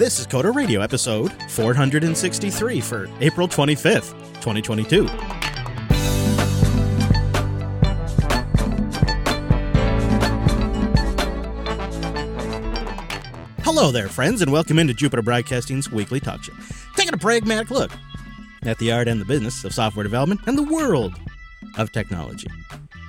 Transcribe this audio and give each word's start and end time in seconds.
This 0.00 0.18
is 0.18 0.26
Coder 0.26 0.54
Radio 0.54 0.80
episode 0.80 1.30
463 1.50 2.80
for 2.80 3.06
April 3.20 3.46
25th, 3.46 4.14
2022. 4.40 5.06
Hello 13.62 13.92
there, 13.92 14.08
friends, 14.08 14.40
and 14.40 14.50
welcome 14.50 14.78
into 14.78 14.94
Jupiter 14.94 15.20
Broadcasting's 15.20 15.92
weekly 15.92 16.18
talk 16.18 16.42
show. 16.44 16.54
Taking 16.96 17.12
a 17.12 17.18
pragmatic 17.18 17.70
look 17.70 17.90
at 18.62 18.78
the 18.78 18.92
art 18.92 19.06
and 19.06 19.20
the 19.20 19.26
business 19.26 19.64
of 19.64 19.74
software 19.74 20.04
development 20.04 20.40
and 20.46 20.56
the 20.56 20.62
world 20.62 21.12
of 21.76 21.92
technology. 21.92 22.48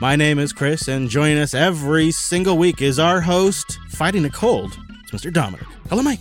My 0.01 0.17
name 0.17 0.39
is 0.39 0.51
Chris, 0.51 0.89
and 0.89 1.09
joining 1.09 1.37
us 1.37 1.53
every 1.53 2.11
single 2.11 2.57
week 2.57 2.81
is 2.81 2.99
our 2.99 3.21
host, 3.21 3.79
fighting 3.91 4.25
a 4.25 4.29
cold. 4.29 4.77
It's 5.03 5.11
Mr. 5.11 5.31
Dominick. 5.31 5.67
Hello, 5.87 6.03
Mike. 6.03 6.19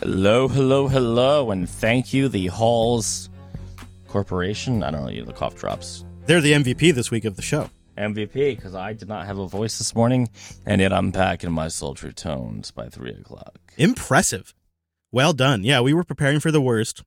Hello, 0.00 0.48
hello, 0.48 0.88
hello, 0.88 1.50
and 1.50 1.68
thank 1.68 2.12
you, 2.12 2.28
the 2.28 2.48
Halls 2.48 3.30
Corporation. 4.08 4.82
I 4.82 4.90
don't 4.90 5.04
know, 5.04 5.08
you 5.10 5.24
the 5.24 5.32
cough 5.32 5.54
drops. 5.54 6.04
They're 6.26 6.40
the 6.40 6.52
MVP 6.52 6.92
this 6.94 7.10
week 7.10 7.24
of 7.24 7.36
the 7.36 7.42
show. 7.42 7.70
MVP, 7.96 8.56
because 8.56 8.74
I 8.74 8.92
did 8.92 9.08
not 9.08 9.26
have 9.26 9.38
a 9.38 9.46
voice 9.46 9.78
this 9.78 9.94
morning, 9.94 10.28
and 10.66 10.80
yet 10.80 10.92
I'm 10.92 11.10
back 11.12 11.44
in 11.44 11.52
my 11.52 11.68
sultry 11.68 12.12
tones 12.12 12.72
by 12.72 12.88
three 12.88 13.12
o'clock. 13.12 13.58
Impressive. 13.76 14.52
Well 15.12 15.32
done. 15.32 15.62
Yeah, 15.62 15.80
we 15.80 15.94
were 15.94 16.04
preparing 16.04 16.40
for 16.40 16.50
the 16.50 16.60
worst, 16.60 17.02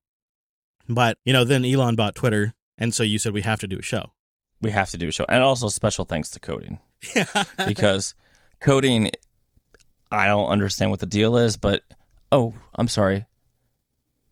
but 0.88 1.17
you 1.26 1.34
know, 1.34 1.44
then 1.44 1.66
Elon 1.66 1.95
bought 1.95 2.16
Twitter, 2.16 2.54
and 2.78 2.94
so 2.94 3.04
you 3.04 3.20
said 3.20 3.34
we 3.34 3.42
have 3.42 3.59
to 3.59 3.67
do 3.67 3.80
a 3.80 3.84
show. 3.84 4.12
We 4.62 4.72
have 4.72 4.90
to 4.92 4.98
do 4.98 5.09
a 5.09 5.12
show, 5.12 5.26
and 5.28 5.44
also 5.44 5.67
special 5.67 6.06
thanks 6.06 6.30
to 6.31 6.40
coding 6.40 6.80
because 7.67 8.16
coding. 8.62 9.12
I 10.09 10.28
don't 10.28 10.48
understand 10.48 10.90
what 10.90 11.02
the 11.02 11.06
deal 11.06 11.36
is, 11.36 11.58
but 11.58 11.81
oh, 12.31 12.54
I'm 12.76 12.88
sorry. 12.88 13.26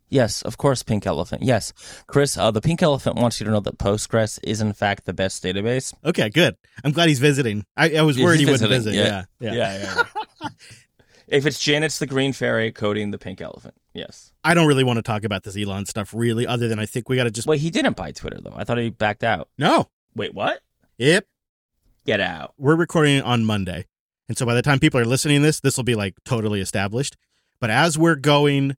Yes, 0.10 0.44
of 0.44 0.58
course, 0.58 0.84
Pink 0.84 1.08
Elephant. 1.08 1.42
Yes, 1.42 1.74
Chris, 2.08 2.38
uh, 2.38 2.52
the 2.52 2.62
Pink 2.62 2.84
Elephant 2.84 3.16
wants 3.16 3.40
you 3.40 3.46
to 3.46 3.52
know 3.52 3.60
that 3.62 3.78
Postgres 3.78 4.40
is 4.44 4.62
in 4.62 4.72
fact 4.74 5.06
the 5.06 5.14
best 5.14 5.44
database. 5.44 5.94
Okay, 6.06 6.30
good. 6.30 6.56
I'm 6.84 6.92
glad 6.92 7.10
he's 7.10 7.20
visiting. 7.20 7.66
I, 7.76 7.98
I 7.98 8.02
was 8.04 8.20
worried 8.20 8.40
he 8.40 8.46
wouldn't 8.46 8.70
visit. 8.70 8.94
Yeah, 8.94 9.26
yeah. 9.40 9.54
yeah. 9.54 9.54
yeah, 9.54 10.04
yeah. 10.42 10.50
if 11.28 11.46
it's 11.46 11.60
Janet's 11.60 12.00
the 12.00 12.06
Green 12.06 12.34
Fairy 12.34 12.72
coding 12.72 13.12
the 13.12 13.18
Pink 13.18 13.42
Elephant, 13.42 13.74
yes. 13.94 14.32
I 14.44 14.54
don't 14.54 14.68
really 14.68 14.84
want 14.84 14.98
to 14.98 15.04
talk 15.04 15.24
about 15.24 15.44
this 15.44 15.58
Elon 15.58 15.86
stuff, 15.86 16.14
really, 16.14 16.46
other 16.46 16.68
than 16.68 16.80
I 16.80 16.86
think 16.86 17.10
we 17.10 17.16
got 17.16 17.24
to 17.24 17.32
just. 17.32 17.48
Wait, 17.48 17.60
he 17.60 17.72
didn't 17.72 17.98
buy 17.98 18.12
Twitter 18.12 18.40
though. 18.42 18.54
I 18.56 18.64
thought 18.64 18.78
he 18.78 18.92
backed 18.92 19.24
out. 19.24 19.50
No. 19.58 19.90
Wait, 20.16 20.34
what? 20.34 20.62
Yep. 20.98 21.26
Get 22.06 22.22
out. 22.22 22.54
We're 22.58 22.76
recording 22.76 23.18
it 23.18 23.26
on 23.26 23.44
Monday. 23.44 23.88
And 24.30 24.38
so 24.38 24.46
by 24.46 24.54
the 24.54 24.62
time 24.62 24.80
people 24.80 25.00
are 25.00 25.06
listening 25.06 25.42
to 25.42 25.46
this, 25.46 25.60
this 25.60 25.78
will 25.78 25.84
be 25.84 25.96
like 25.96 26.16
totally 26.26 26.62
established. 26.62 27.18
But 27.60 27.70
as 27.70 27.98
we're 27.98 28.16
going 28.16 28.76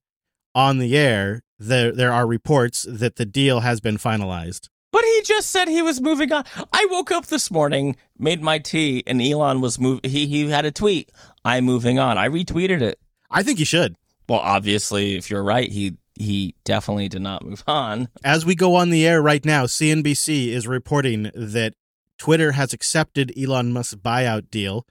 on 0.53 0.77
the 0.77 0.97
air, 0.97 1.41
there 1.59 1.91
there 1.91 2.13
are 2.13 2.27
reports 2.27 2.85
that 2.89 3.15
the 3.15 3.25
deal 3.25 3.61
has 3.61 3.79
been 3.79 3.97
finalized. 3.97 4.69
But 4.91 5.03
he 5.03 5.21
just 5.23 5.51
said 5.51 5.67
he 5.67 5.81
was 5.81 6.01
moving 6.01 6.31
on. 6.31 6.45
I 6.71 6.87
woke 6.89 7.11
up 7.11 7.27
this 7.27 7.51
morning, 7.51 7.97
made 8.17 8.41
my 8.41 8.57
tea, 8.57 9.03
and 9.05 9.21
Elon 9.21 9.61
was 9.61 9.79
move. 9.79 9.99
He 10.03 10.27
he 10.27 10.49
had 10.49 10.65
a 10.65 10.71
tweet. 10.71 11.11
I'm 11.43 11.65
moving 11.65 11.99
on. 11.99 12.17
I 12.17 12.29
retweeted 12.29 12.81
it. 12.81 12.99
I 13.29 13.43
think 13.43 13.59
you 13.59 13.65
should. 13.65 13.95
Well, 14.29 14.39
obviously, 14.39 15.15
if 15.15 15.29
you're 15.29 15.43
right, 15.43 15.69
he 15.71 15.97
he 16.19 16.55
definitely 16.63 17.09
did 17.09 17.21
not 17.21 17.45
move 17.45 17.63
on. 17.67 18.09
As 18.23 18.45
we 18.45 18.55
go 18.55 18.75
on 18.75 18.89
the 18.89 19.05
air 19.05 19.21
right 19.21 19.45
now, 19.45 19.65
CNBC 19.65 20.47
is 20.47 20.67
reporting 20.67 21.31
that 21.35 21.73
Twitter 22.17 22.53
has 22.53 22.73
accepted 22.73 23.31
Elon 23.37 23.71
Musk's 23.71 23.95
buyout 23.95 24.49
deal. 24.49 24.85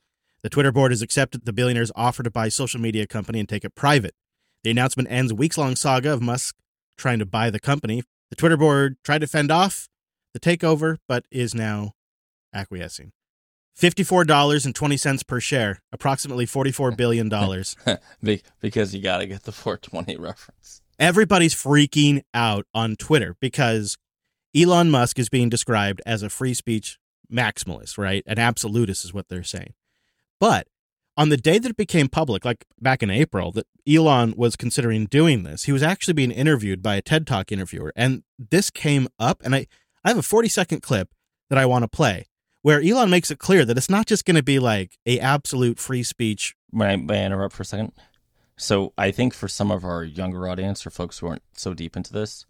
The 0.47 0.51
Twitter 0.51 0.71
board 0.71 0.93
has 0.93 1.03
accepted 1.03 1.45
the 1.45 1.53
billionaire's 1.53 1.91
offer 1.97 2.23
to 2.23 2.31
buy 2.31 2.51
social 2.51 2.81
media 2.81 3.05
company 3.05 3.41
and 3.41 3.49
take 3.49 3.65
it 3.65 3.75
private. 3.75 4.15
The 4.63 4.71
announcement 4.71 5.11
ends 5.11 5.33
a 5.33 5.35
weeks 5.35 5.59
long 5.59 5.75
saga 5.75 6.13
of 6.13 6.23
Musk 6.23 6.55
trying 6.97 7.19
to 7.19 7.27
buy 7.27 7.51
the 7.51 7.59
company. 7.59 8.05
The 8.31 8.37
Twitter 8.37 8.57
board 8.57 8.97
tried 9.03 9.23
to 9.23 9.27
fend 9.27 9.51
off 9.51 9.89
the 10.35 10.39
takeover, 10.39 10.99
but 11.09 11.25
is 11.33 11.53
now 11.53 11.95
acquiescing. 12.55 13.11
$54.20 13.77 15.27
per 15.27 15.41
share, 15.41 15.83
approximately 15.91 16.47
$44 16.47 16.97
billion. 16.97 17.29
Be- 18.23 18.43
because 18.61 18.95
you 18.95 19.03
got 19.03 19.19
to 19.19 19.27
get 19.27 19.43
the 19.43 19.51
420 19.51 20.17
reference. 20.17 20.81
everybody's 21.01 21.57
freaking 21.57 22.23
out 22.33 22.67
on 22.73 22.95
Twitter 22.95 23.35
because 23.41 23.99
Elon 24.55 24.93
Musk 24.93 25.19
is 25.19 25.29
being 25.29 25.49
described 25.49 26.01
as 26.07 26.23
a 26.23 26.31
free 26.31 26.55
speech 26.55 27.01
maximalist, 27.29 27.99
right? 27.99 28.23
An 28.29 28.39
absolutist 28.39 29.05
is 29.05 29.13
what 29.13 29.27
they're 29.29 29.43
saying. 29.43 29.75
But 30.41 30.67
on 31.17 31.31
the 31.31 31.37
day 31.37 31.59
that 31.59 31.71
it 31.71 31.77
became 31.77 32.09
public, 32.09 32.45
like 32.45 32.67
back 32.81 33.03
in 33.03 33.11
April, 33.11 33.53
that 33.53 33.67
Elon 33.89 34.35
was 34.37 34.57
considering 34.57 35.07
doing 35.07 35.43
this, 35.43 35.65
he 35.65 35.73
was 35.73 35.83
actually 35.83 36.15
being 36.15 36.31
interviewed 36.31 36.83
by 36.83 36.97
a 36.97 37.03
TED 37.03 37.27
Talk 37.27 37.51
interviewer. 37.51 37.93
And 37.97 38.23
this 38.39 38.71
came 38.71 39.09
up, 39.19 39.41
and 39.45 39.55
I, 39.55 39.67
I 40.05 40.11
have 40.11 40.19
a 40.19 40.23
40 40.23 40.49
second 40.49 40.83
clip 40.83 41.11
that 41.49 41.59
I 41.59 41.67
want 41.67 41.85
to 41.85 41.89
play 41.89 42.27
where 42.67 42.83
Elon 42.83 43.11
makes 43.11 43.31
it 43.31 43.39
clear 43.39 43.65
that 43.65 43.77
it's 43.77 43.89
not 43.89 44.07
just 44.07 44.25
going 44.25 44.35
to 44.35 44.43
be 44.43 44.59
like 44.59 44.99
a 45.07 45.21
absolute 45.21 45.79
free 45.79 46.03
speech. 46.03 46.57
May 46.73 46.95
I, 46.95 46.97
may 46.97 47.23
I 47.23 47.27
interrupt 47.27 47.55
for 47.55 47.63
a 47.63 47.67
second? 47.67 47.93
So 48.57 48.93
I 48.99 49.13
think 49.13 49.35
for 49.35 49.47
some 49.47 49.71
of 49.71 49.85
our 49.85 50.03
younger 50.03 50.49
audience 50.49 50.85
or 50.85 50.91
folks 50.91 51.19
who 51.19 51.29
aren't 51.29 51.45
so 51.53 51.75
deep 51.75 51.97
into 51.97 52.13
this, 52.13 52.45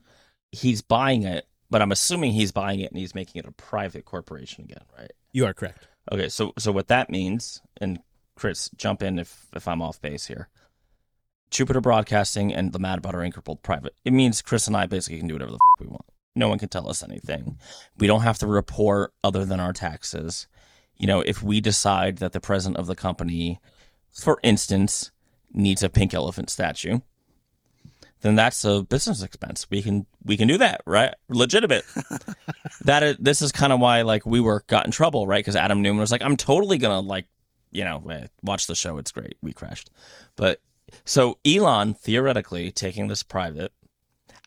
he's 0.52 0.80
buying 0.80 1.24
it, 1.24 1.46
but 1.68 1.82
I'm 1.82 1.92
assuming 1.92 2.32
he's 2.32 2.50
buying 2.50 2.80
it 2.80 2.90
and 2.90 2.98
he's 2.98 3.14
making 3.14 3.40
it 3.40 3.46
a 3.46 3.52
private 3.52 4.06
corporation 4.06 4.64
again, 4.64 4.84
right? 4.98 5.12
You 5.32 5.44
are 5.44 5.52
correct. 5.52 5.86
Okay, 6.12 6.28
so 6.28 6.52
so 6.58 6.72
what 6.72 6.88
that 6.88 7.10
means, 7.10 7.62
and 7.80 7.98
Chris, 8.36 8.70
jump 8.76 9.02
in 9.02 9.18
if 9.18 9.46
if 9.54 9.66
I'm 9.66 9.82
off 9.82 10.00
base 10.00 10.26
here. 10.26 10.48
Jupiter 11.50 11.80
Broadcasting 11.80 12.52
and 12.52 12.72
the 12.72 12.78
Mad 12.78 13.02
Botter 13.02 13.24
Inc. 13.24 13.62
private. 13.62 13.94
It 14.04 14.12
means 14.12 14.42
Chris 14.42 14.66
and 14.66 14.76
I 14.76 14.86
basically 14.86 15.18
can 15.18 15.28
do 15.28 15.34
whatever 15.34 15.52
the 15.52 15.58
we 15.78 15.86
want. 15.86 16.04
No 16.34 16.48
one 16.48 16.58
can 16.58 16.68
tell 16.68 16.88
us 16.88 17.02
anything. 17.02 17.58
We 17.96 18.06
don't 18.06 18.22
have 18.22 18.38
to 18.38 18.46
report 18.46 19.14
other 19.24 19.44
than 19.44 19.60
our 19.60 19.72
taxes. 19.72 20.48
You 20.96 21.06
know, 21.06 21.20
if 21.20 21.42
we 21.42 21.60
decide 21.60 22.18
that 22.18 22.32
the 22.32 22.40
president 22.40 22.78
of 22.78 22.86
the 22.86 22.96
company, 22.96 23.60
for 24.12 24.38
instance, 24.42 25.12
needs 25.52 25.82
a 25.82 25.88
pink 25.88 26.12
elephant 26.12 26.50
statue, 26.50 27.00
then 28.26 28.34
that's 28.34 28.64
a 28.64 28.82
business 28.82 29.22
expense. 29.22 29.66
We 29.70 29.82
can 29.82 30.06
we 30.24 30.36
can 30.36 30.48
do 30.48 30.58
that, 30.58 30.82
right? 30.86 31.14
Legitimate. 31.28 31.84
that 32.82 33.02
is, 33.02 33.16
this 33.18 33.42
is 33.42 33.52
kind 33.52 33.72
of 33.72 33.80
why 33.80 34.02
like 34.02 34.24
WeWork 34.24 34.66
got 34.66 34.86
in 34.86 34.92
trouble, 34.92 35.26
right? 35.26 35.38
Because 35.38 35.56
Adam 35.56 35.82
Neumann 35.82 36.00
was 36.00 36.12
like, 36.12 36.22
"I'm 36.22 36.36
totally 36.36 36.78
gonna 36.78 37.00
like, 37.00 37.26
you 37.70 37.84
know, 37.84 38.02
eh, 38.10 38.26
watch 38.42 38.66
the 38.66 38.74
show. 38.74 38.98
It's 38.98 39.12
great. 39.12 39.36
We 39.42 39.52
crashed." 39.52 39.90
But 40.36 40.60
so 41.04 41.38
Elon 41.44 41.94
theoretically 41.94 42.70
taking 42.70 43.08
this 43.08 43.22
private. 43.22 43.72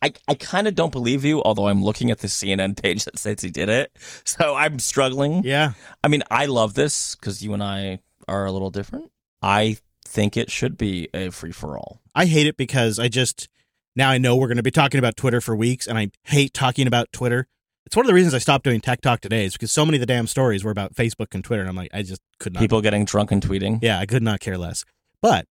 I, 0.02 0.14
I 0.30 0.36
kind 0.36 0.68
of 0.68 0.76
don't 0.76 0.94
believe 0.94 1.26
you, 1.26 1.44
although 1.44 1.68
I'm 1.68 1.84
looking 1.84 2.10
at 2.10 2.20
the 2.20 2.28
CNN 2.28 2.82
page 2.82 3.04
that 3.04 3.20
says 3.20 3.42
he 3.42 3.50
did 3.50 3.68
it. 3.68 3.92
So 4.24 4.56
I'm 4.56 4.80
struggling. 4.80 5.44
Yeah. 5.44 5.74
I 6.04 6.08
mean, 6.08 6.24
I 6.32 6.46
love 6.46 6.74
this 6.74 7.16
because 7.16 7.42
you 7.44 7.54
and 7.54 7.62
I 7.62 8.00
are 8.28 8.46
a 8.46 8.52
little 8.52 8.70
different. 8.70 9.12
I 9.42 9.78
think 10.06 10.38
it 10.38 10.52
should 10.52 10.78
be 10.78 11.10
a 11.14 11.30
free 11.30 11.52
for 11.52 11.78
all. 11.78 12.02
I 12.16 12.26
hate 12.26 12.48
it 12.48 12.58
because 12.58 13.00
I 13.00 13.08
just 13.08 13.48
now 13.96 14.10
I 14.10 14.18
know 14.18 14.36
we're 14.36 14.48
going 14.48 14.58
to 14.58 14.64
be 14.64 14.72
talking 14.72 15.00
about 15.00 15.16
Twitter 15.18 15.42
for 15.42 15.56
weeks, 15.56 15.88
and 15.88 15.98
I 15.98 16.10
hate 16.24 16.54
talking 16.54 16.88
about 16.88 17.12
Twitter. 17.12 17.48
It's 17.86 17.96
one 17.96 18.06
of 18.06 18.08
the 18.08 18.14
reasons 18.14 18.34
I 18.34 18.38
stopped 18.38 18.64
doing 18.64 18.82
Tech 18.82 19.02
Talk 19.02 19.20
today 19.20 19.46
is 19.46 19.54
because 19.54 19.72
so 19.72 19.84
many 19.84 19.98
of 19.98 20.00
the 20.00 20.06
damn 20.06 20.28
stories 20.28 20.64
were 20.64 20.72
about 20.72 20.94
Facebook 20.94 21.34
and 21.34 21.44
Twitter, 21.44 21.62
and 21.62 21.70
I'm 21.70 21.76
like, 21.76 21.90
I 21.94 22.04
just 22.04 22.22
could 22.40 22.54
not. 22.54 22.60
People 22.60 22.82
getting 22.82 23.04
drunk 23.06 23.32
and 23.32 23.42
tweeting. 23.42 23.80
yeah, 23.82 24.00
I 24.00 24.06
could 24.06 24.22
not 24.22 24.40
care 24.40 24.58
less. 24.58 24.86
But 25.22 25.46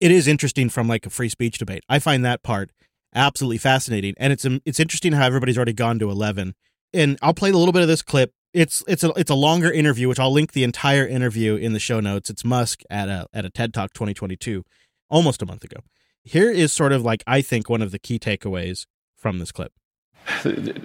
it 0.00 0.10
is 0.10 0.26
interesting 0.26 0.68
from 0.68 0.88
like 0.88 1.06
a 1.06 1.10
free 1.10 1.28
speech 1.28 1.58
debate. 1.58 1.84
I 1.88 1.98
find 1.98 2.24
that 2.24 2.42
part 2.42 2.70
absolutely 3.14 3.58
fascinating, 3.58 4.14
and 4.18 4.32
it's 4.32 4.44
um, 4.44 4.60
it's 4.64 4.80
interesting 4.80 5.12
how 5.12 5.24
everybody's 5.26 5.56
already 5.56 5.72
gone 5.72 5.98
to 6.00 6.10
eleven. 6.10 6.54
And 6.92 7.16
I'll 7.22 7.34
play 7.34 7.50
a 7.50 7.56
little 7.56 7.72
bit 7.72 7.82
of 7.82 7.88
this 7.88 8.02
clip. 8.02 8.32
It's 8.52 8.82
it's 8.88 9.04
a 9.04 9.10
it's 9.10 9.30
a 9.30 9.34
longer 9.36 9.70
interview, 9.70 10.08
which 10.08 10.18
I'll 10.18 10.32
link 10.32 10.52
the 10.52 10.64
entire 10.64 11.06
interview 11.06 11.54
in 11.54 11.72
the 11.72 11.78
show 11.78 12.00
notes. 12.00 12.28
It's 12.30 12.44
Musk 12.44 12.80
at 12.90 13.08
a 13.08 13.26
at 13.32 13.44
a 13.44 13.50
TED 13.50 13.72
Talk 13.72 13.92
2022, 13.92 14.64
almost 15.08 15.42
a 15.42 15.46
month 15.46 15.62
ago. 15.62 15.76
Here 16.24 16.50
is 16.50 16.72
sort 16.72 16.92
of 16.92 17.02
like 17.02 17.22
I 17.26 17.40
think 17.40 17.68
one 17.68 17.82
of 17.82 17.90
the 17.90 17.98
key 17.98 18.18
takeaways 18.18 18.86
from 19.16 19.38
this 19.38 19.52
clip. 19.52 19.72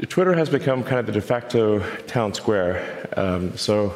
Twitter 0.10 0.34
has 0.34 0.50
become 0.50 0.84
kind 0.84 1.00
of 1.00 1.06
the 1.08 1.12
de 1.12 1.22
facto 1.22 1.80
town 2.08 2.34
square. 2.34 3.10
Um, 3.18 3.58
so 3.58 3.96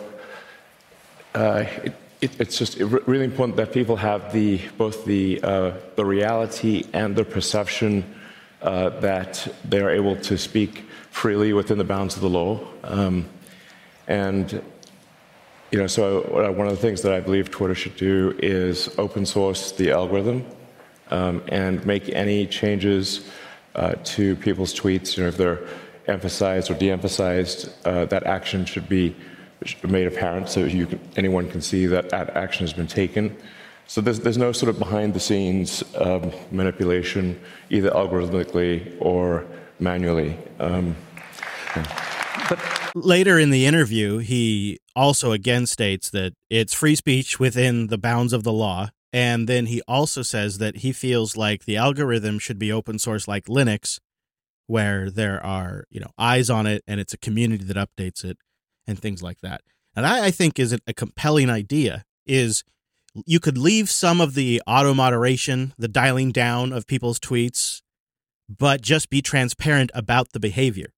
uh, 1.33 1.65
it, 1.83 1.93
it, 2.21 2.41
it's 2.41 2.57
just 2.57 2.77
really 2.79 3.23
important 3.23 3.55
that 3.57 3.71
people 3.71 3.95
have 3.95 4.33
the 4.33 4.61
both 4.77 5.05
the 5.05 5.41
uh, 5.41 5.73
the 5.95 6.05
reality 6.05 6.83
and 6.93 7.15
the 7.15 7.23
perception 7.23 8.03
uh, 8.61 8.89
that 8.99 9.47
they 9.63 9.79
are 9.79 9.89
able 9.89 10.17
to 10.17 10.37
speak 10.37 10.83
freely 11.09 11.53
within 11.53 11.77
the 11.77 11.83
bounds 11.85 12.15
of 12.15 12.21
the 12.21 12.29
law. 12.29 12.59
Um, 12.83 13.27
and 14.07 14.61
you 15.71 15.79
know, 15.79 15.87
so 15.87 16.21
uh, 16.23 16.51
one 16.51 16.67
of 16.67 16.75
the 16.75 16.81
things 16.81 17.01
that 17.03 17.13
I 17.13 17.21
believe 17.21 17.49
Twitter 17.49 17.75
should 17.75 17.95
do 17.95 18.37
is 18.39 18.89
open 18.97 19.25
source 19.25 19.71
the 19.71 19.91
algorithm 19.91 20.45
um, 21.11 21.41
and 21.47 21.85
make 21.85 22.09
any 22.09 22.45
changes 22.47 23.29
uh, 23.75 23.95
to 24.03 24.35
people's 24.37 24.73
tweets. 24.73 25.17
You 25.17 25.23
know, 25.23 25.29
if 25.29 25.37
they're 25.37 25.59
emphasized 26.07 26.71
or 26.71 26.73
de-emphasized, 26.73 27.69
uh, 27.85 28.05
that 28.05 28.23
action 28.23 28.65
should 28.65 28.89
be 28.89 29.15
made 29.83 30.07
apparent 30.07 30.49
so 30.49 30.67
can, 30.67 30.99
anyone 31.17 31.49
can 31.49 31.61
see 31.61 31.85
that 31.85 32.09
that 32.09 32.29
action 32.35 32.65
has 32.65 32.73
been 32.73 32.87
taken. 32.87 33.35
So 33.87 34.01
there's, 34.01 34.19
there's 34.19 34.37
no 34.37 34.51
sort 34.51 34.69
of 34.69 34.79
behind 34.79 35.13
the 35.13 35.19
scenes 35.19 35.83
um, 35.95 36.31
manipulation, 36.51 37.39
either 37.69 37.89
algorithmically 37.91 38.95
or 38.99 39.45
manually. 39.79 40.37
Um, 40.59 40.95
Later 42.95 43.37
in 43.37 43.49
the 43.49 43.65
interview, 43.65 44.17
he 44.17 44.79
also 44.95 45.31
again 45.31 45.65
states 45.65 46.09
that 46.11 46.33
it's 46.49 46.73
free 46.73 46.95
speech 46.95 47.39
within 47.39 47.87
the 47.87 47.97
bounds 47.97 48.33
of 48.33 48.43
the 48.43 48.53
law. 48.53 48.89
And 49.11 49.47
then 49.47 49.65
he 49.65 49.81
also 49.87 50.21
says 50.21 50.59
that 50.59 50.77
he 50.77 50.91
feels 50.91 51.35
like 51.35 51.65
the 51.65 51.77
algorithm 51.77 52.39
should 52.39 52.59
be 52.59 52.71
open 52.71 52.99
source 52.99 53.27
like 53.27 53.45
Linux, 53.45 53.99
where 54.67 55.09
there 55.09 55.43
are, 55.43 55.85
you 55.89 55.99
know, 55.99 56.11
eyes 56.17 56.49
on 56.49 56.67
it 56.67 56.83
and 56.87 56.99
it's 56.99 57.13
a 57.13 57.17
community 57.17 57.63
that 57.63 57.77
updates 57.77 58.23
it 58.23 58.37
and 58.85 58.99
things 58.99 59.23
like 59.23 59.39
that. 59.41 59.61
And 59.95 60.05
I, 60.05 60.25
I 60.27 60.31
think 60.31 60.59
is 60.59 60.77
a 60.85 60.93
compelling 60.93 61.49
idea 61.49 62.05
is 62.25 62.63
you 63.25 63.39
could 63.39 63.57
leave 63.57 63.89
some 63.89 64.21
of 64.21 64.35
the 64.35 64.61
auto 64.67 64.93
moderation, 64.93 65.73
the 65.77 65.87
dialing 65.87 66.31
down 66.31 66.71
of 66.71 66.85
people's 66.85 67.19
tweets, 67.19 67.81
but 68.47 68.81
just 68.81 69.09
be 69.09 69.21
transparent 69.21 69.89
about 69.93 70.31
the 70.33 70.39
behavior. 70.39 70.93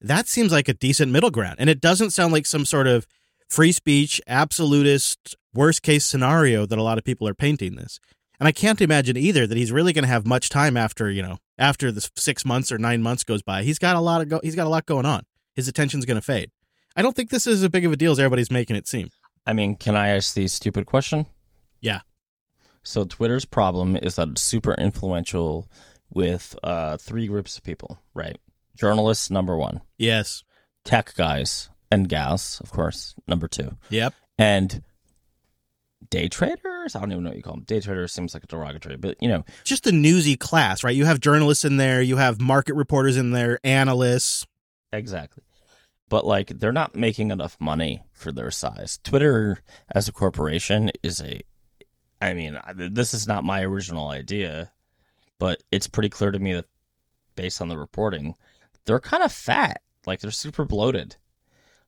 That 0.00 0.28
seems 0.28 0.52
like 0.52 0.68
a 0.68 0.74
decent 0.74 1.12
middle 1.12 1.30
ground. 1.30 1.56
And 1.58 1.70
it 1.70 1.80
doesn't 1.80 2.10
sound 2.10 2.32
like 2.32 2.46
some 2.46 2.64
sort 2.64 2.86
of 2.86 3.06
free 3.48 3.72
speech, 3.72 4.20
absolutist, 4.26 5.36
worst 5.54 5.82
case 5.82 6.04
scenario 6.04 6.66
that 6.66 6.78
a 6.78 6.82
lot 6.82 6.98
of 6.98 7.04
people 7.04 7.26
are 7.28 7.34
painting 7.34 7.76
this. 7.76 7.98
And 8.38 8.46
I 8.46 8.52
can't 8.52 8.80
imagine 8.80 9.16
either 9.16 9.46
that 9.46 9.56
he's 9.56 9.72
really 9.72 9.92
going 9.92 10.04
to 10.04 10.10
have 10.10 10.26
much 10.26 10.50
time 10.50 10.76
after, 10.76 11.10
you 11.10 11.22
know, 11.22 11.38
after 11.58 11.90
the 11.90 12.06
six 12.16 12.44
months 12.44 12.70
or 12.70 12.78
nine 12.78 13.02
months 13.02 13.24
goes 13.24 13.42
by. 13.42 13.62
He's 13.62 13.78
got 13.78 13.96
a 13.96 14.00
lot 14.00 14.20
of 14.20 14.28
go- 14.28 14.40
he's 14.42 14.54
got 14.54 14.66
a 14.66 14.70
lot 14.70 14.84
going 14.84 15.06
on. 15.06 15.24
His 15.54 15.68
attention's 15.68 16.04
going 16.04 16.16
to 16.16 16.22
fade. 16.22 16.50
I 16.94 17.02
don't 17.02 17.16
think 17.16 17.30
this 17.30 17.46
is 17.46 17.62
as 17.62 17.68
big 17.70 17.86
of 17.86 17.92
a 17.92 17.96
deal 17.96 18.12
as 18.12 18.18
everybody's 18.18 18.50
making 18.50 18.76
it 18.76 18.86
seem. 18.86 19.08
I 19.46 19.52
mean, 19.52 19.76
can 19.76 19.96
I 19.96 20.08
ask 20.08 20.34
the 20.34 20.48
stupid 20.48 20.86
question? 20.86 21.26
Yeah. 21.80 22.00
So 22.82 23.04
Twitter's 23.04 23.44
problem 23.44 23.96
is 23.96 24.16
that 24.16 24.28
it's 24.28 24.42
super 24.42 24.74
influential 24.74 25.68
with 26.10 26.56
uh, 26.62 26.96
three 26.98 27.26
groups 27.26 27.56
of 27.56 27.64
people, 27.64 27.98
right? 28.14 28.38
Journalists, 28.76 29.30
number 29.30 29.56
one. 29.56 29.80
Yes. 29.98 30.44
Tech 30.84 31.14
guys 31.14 31.70
and 31.90 32.08
gals, 32.08 32.60
of 32.62 32.70
course, 32.70 33.14
number 33.26 33.48
two. 33.48 33.76
Yep. 33.90 34.14
And 34.38 34.82
day 36.10 36.28
traders? 36.28 36.94
I 36.94 37.00
don't 37.00 37.12
even 37.12 37.24
know 37.24 37.30
what 37.30 37.36
you 37.36 37.42
call 37.42 37.54
them. 37.54 37.64
Day 37.64 37.80
traders 37.80 38.12
seems 38.12 38.34
like 38.34 38.44
a 38.44 38.46
derogatory, 38.46 38.96
but 38.96 39.16
you 39.20 39.28
know, 39.28 39.44
Just 39.64 39.86
a 39.86 39.92
newsy 39.92 40.36
class, 40.36 40.84
right? 40.84 40.94
You 40.94 41.04
have 41.04 41.20
journalists 41.20 41.64
in 41.64 41.76
there, 41.76 42.02
you 42.02 42.16
have 42.16 42.40
market 42.40 42.74
reporters 42.74 43.16
in 43.16 43.30
there, 43.32 43.58
analysts. 43.64 44.46
Exactly. 44.92 45.42
But 46.08 46.24
like 46.24 46.58
they're 46.58 46.72
not 46.72 46.94
making 46.94 47.30
enough 47.30 47.56
money 47.60 48.04
for 48.12 48.30
their 48.30 48.50
size. 48.50 48.98
Twitter 49.02 49.58
as 49.92 50.08
a 50.08 50.12
corporation 50.12 50.90
is 51.02 51.20
a 51.20 51.40
I 52.20 52.32
mean, 52.32 52.58
this 52.74 53.12
is 53.12 53.26
not 53.26 53.44
my 53.44 53.62
original 53.62 54.08
idea, 54.08 54.72
but 55.38 55.62
it's 55.70 55.86
pretty 55.86 56.08
clear 56.08 56.30
to 56.30 56.38
me 56.38 56.54
that 56.54 56.64
based 57.34 57.60
on 57.60 57.68
the 57.68 57.76
reporting, 57.76 58.34
they're 58.86 59.00
kind 59.00 59.22
of 59.22 59.32
fat. 59.32 59.82
Like 60.06 60.20
they're 60.20 60.30
super 60.30 60.64
bloated. 60.64 61.16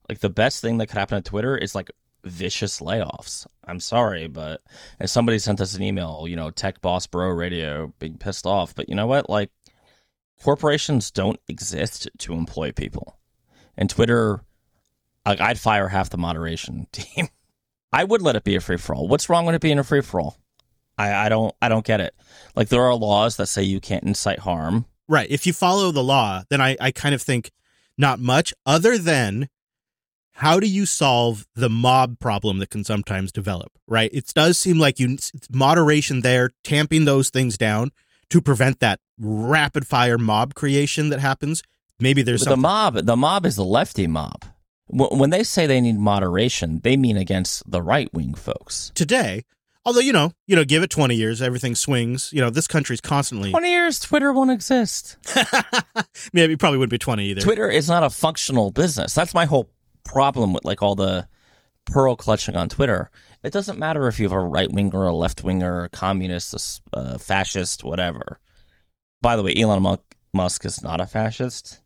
Like 0.09 0.21
the 0.21 0.31
best 0.31 0.61
thing 0.61 0.79
that 0.79 0.87
could 0.87 0.99
happen 0.99 1.17
on 1.17 1.23
Twitter 1.23 1.57
is 1.57 1.75
like 1.75 1.91
vicious 2.25 2.81
layoffs. 2.81 3.47
I'm 3.65 3.81
sorry, 3.81 4.27
but 4.29 4.63
and 4.99 5.09
somebody 5.09 5.39
sent 5.39 5.61
us 5.61 5.75
an 5.75 5.83
email, 5.83 6.27
you 6.29 6.37
know, 6.37 6.51
Tech 6.51 6.81
Boss 6.81 7.07
Bro 7.07 7.31
Radio 7.31 7.93
being 7.99 8.19
pissed 8.19 8.47
off, 8.47 8.75
but 8.75 8.89
you 8.89 8.95
know 8.95 9.07
what? 9.07 9.29
Like 9.29 9.51
corporations 10.43 11.11
don't 11.11 11.41
exist 11.49 12.09
to 12.19 12.33
employ 12.33 12.73
people. 12.73 13.19
And 13.77 13.89
Twitter, 13.89 14.41
like, 15.25 15.41
I'd 15.41 15.61
fire 15.61 15.89
half 15.89 16.11
the 16.11 16.19
moderation 16.19 16.87
team. 16.93 17.29
I 17.93 18.05
would 18.05 18.23
let 18.23 18.37
it 18.37 18.45
be 18.45 18.57
a 18.57 18.61
free 18.61 18.77
for 18.77 18.95
all. 18.95 19.09
What's 19.09 19.29
wrong 19.29 19.47
with 19.47 19.55
it 19.55 19.63
being 19.63 19.79
a 19.79 19.85
free 19.85 20.03
for 20.03 20.21
all? 20.21 20.37
I, 20.99 21.27
I 21.27 21.29
don't 21.29 21.55
I 21.63 21.69
don't 21.69 21.87
get 21.87 22.01
it. 22.01 22.15
Like 22.57 22.69
there 22.69 22.83
are 22.83 22.95
laws 22.95 23.37
that 23.37 23.47
say 23.47 23.63
you 23.63 23.81
can't 23.81 24.05
incite 24.05 24.41
harm. 24.41 24.85
Right. 25.07 25.31
If 25.31 25.47
you 25.47 25.53
follow 25.53 25.91
the 25.91 26.03
law, 26.03 26.43
then 26.51 26.61
I, 26.61 26.77
I 26.81 26.91
kind 26.91 27.15
of 27.15 27.23
think 27.23 27.51
not 27.97 28.19
much 28.19 28.53
other 28.67 28.99
than 28.99 29.49
how 30.39 30.61
do 30.61 30.69
you 30.69 30.87
solve 30.87 31.49
the 31.57 31.69
mob 31.69 32.21
problem 32.21 32.59
that 32.59 32.71
can 32.71 32.85
sometimes 32.85 33.33
develop, 33.33 33.73
right? 33.89 34.09
It 34.13 34.33
does 34.35 34.57
seem 34.57 34.79
like 34.79 35.01
you 35.01 35.19
moderation 35.51 36.21
there, 36.21 36.51
tamping 36.63 37.07
those 37.07 37.29
things 37.29 37.59
down 37.59 37.91
to 38.31 38.41
prevent 38.41 38.79
that 38.79 39.01
rapid 39.19 39.85
fire 39.85 40.17
mob 40.17 40.55
creation 40.55 41.09
that 41.09 41.19
happens. 41.19 41.65
Maybe 41.99 42.23
there's 42.23 42.45
the 42.45 42.57
mob, 42.57 42.95
the 43.05 43.17
mob 43.17 43.47
is 43.47 43.57
the 43.57 43.65
lefty 43.65 44.07
mob. 44.07 44.45
When 44.87 45.31
they 45.31 45.43
say 45.43 45.67
they 45.67 45.81
need 45.81 45.99
moderation, 45.99 46.83
they 46.85 46.97
mean 46.97 47.17
against 47.17 47.69
the 47.69 47.83
right 47.83 48.09
wing 48.15 48.35
folks. 48.35 48.93
today. 48.95 49.45
Although 49.85 50.01
you 50.01 50.13
know, 50.13 50.33
you 50.47 50.55
know, 50.55 50.65
give 50.65 50.83
it 50.85 50.91
twenty 50.91 51.17
years, 51.17 51.43
everything 51.43 51.75
swings. 51.75 52.31
You 52.33 52.43
know, 52.43 52.51
this 52.51 52.69
country's 52.69 53.01
constantly. 53.01 53.51
Twenty 53.51 53.71
years, 53.71 53.99
Twitter 53.99 54.33
won't 54.33 54.51
exist. 54.51 55.17
Maybe 56.33 56.53
it 56.53 56.59
probably 56.61 56.79
wouldn't 56.79 56.91
be 56.91 56.99
twenty 56.99 57.25
either. 57.31 57.41
Twitter 57.41 57.69
is 57.69 57.89
not 57.89 58.05
a 58.05 58.11
functional 58.11 58.71
business. 58.71 59.15
That's 59.15 59.35
my 59.35 59.47
whole 59.47 59.71
problem 60.09 60.53
with 60.53 60.65
like 60.65 60.83
all 60.83 60.95
the 60.95 61.29
pearl 61.85 62.17
clutching 62.17 62.57
on 62.57 62.69
Twitter. 62.69 63.11
It 63.43 63.53
doesn't 63.53 63.79
matter 63.79 64.09
if 64.09 64.19
you 64.19 64.25
have 64.25 64.33
a 64.33 64.41
right 64.41 64.71
winger, 64.71 65.05
a 65.05 65.15
left 65.15 65.45
winger, 65.45 65.85
a 65.85 65.89
communist, 65.89 66.83
a 66.93 66.99
a 66.99 67.19
fascist, 67.19 67.85
whatever. 67.85 68.41
By 69.21 69.37
the 69.37 69.43
way, 69.43 69.55
Elon 69.55 69.99
Musk 70.33 70.65
is 70.65 70.83
not 70.83 71.01
a 71.01 71.07
fascist, 71.07 71.81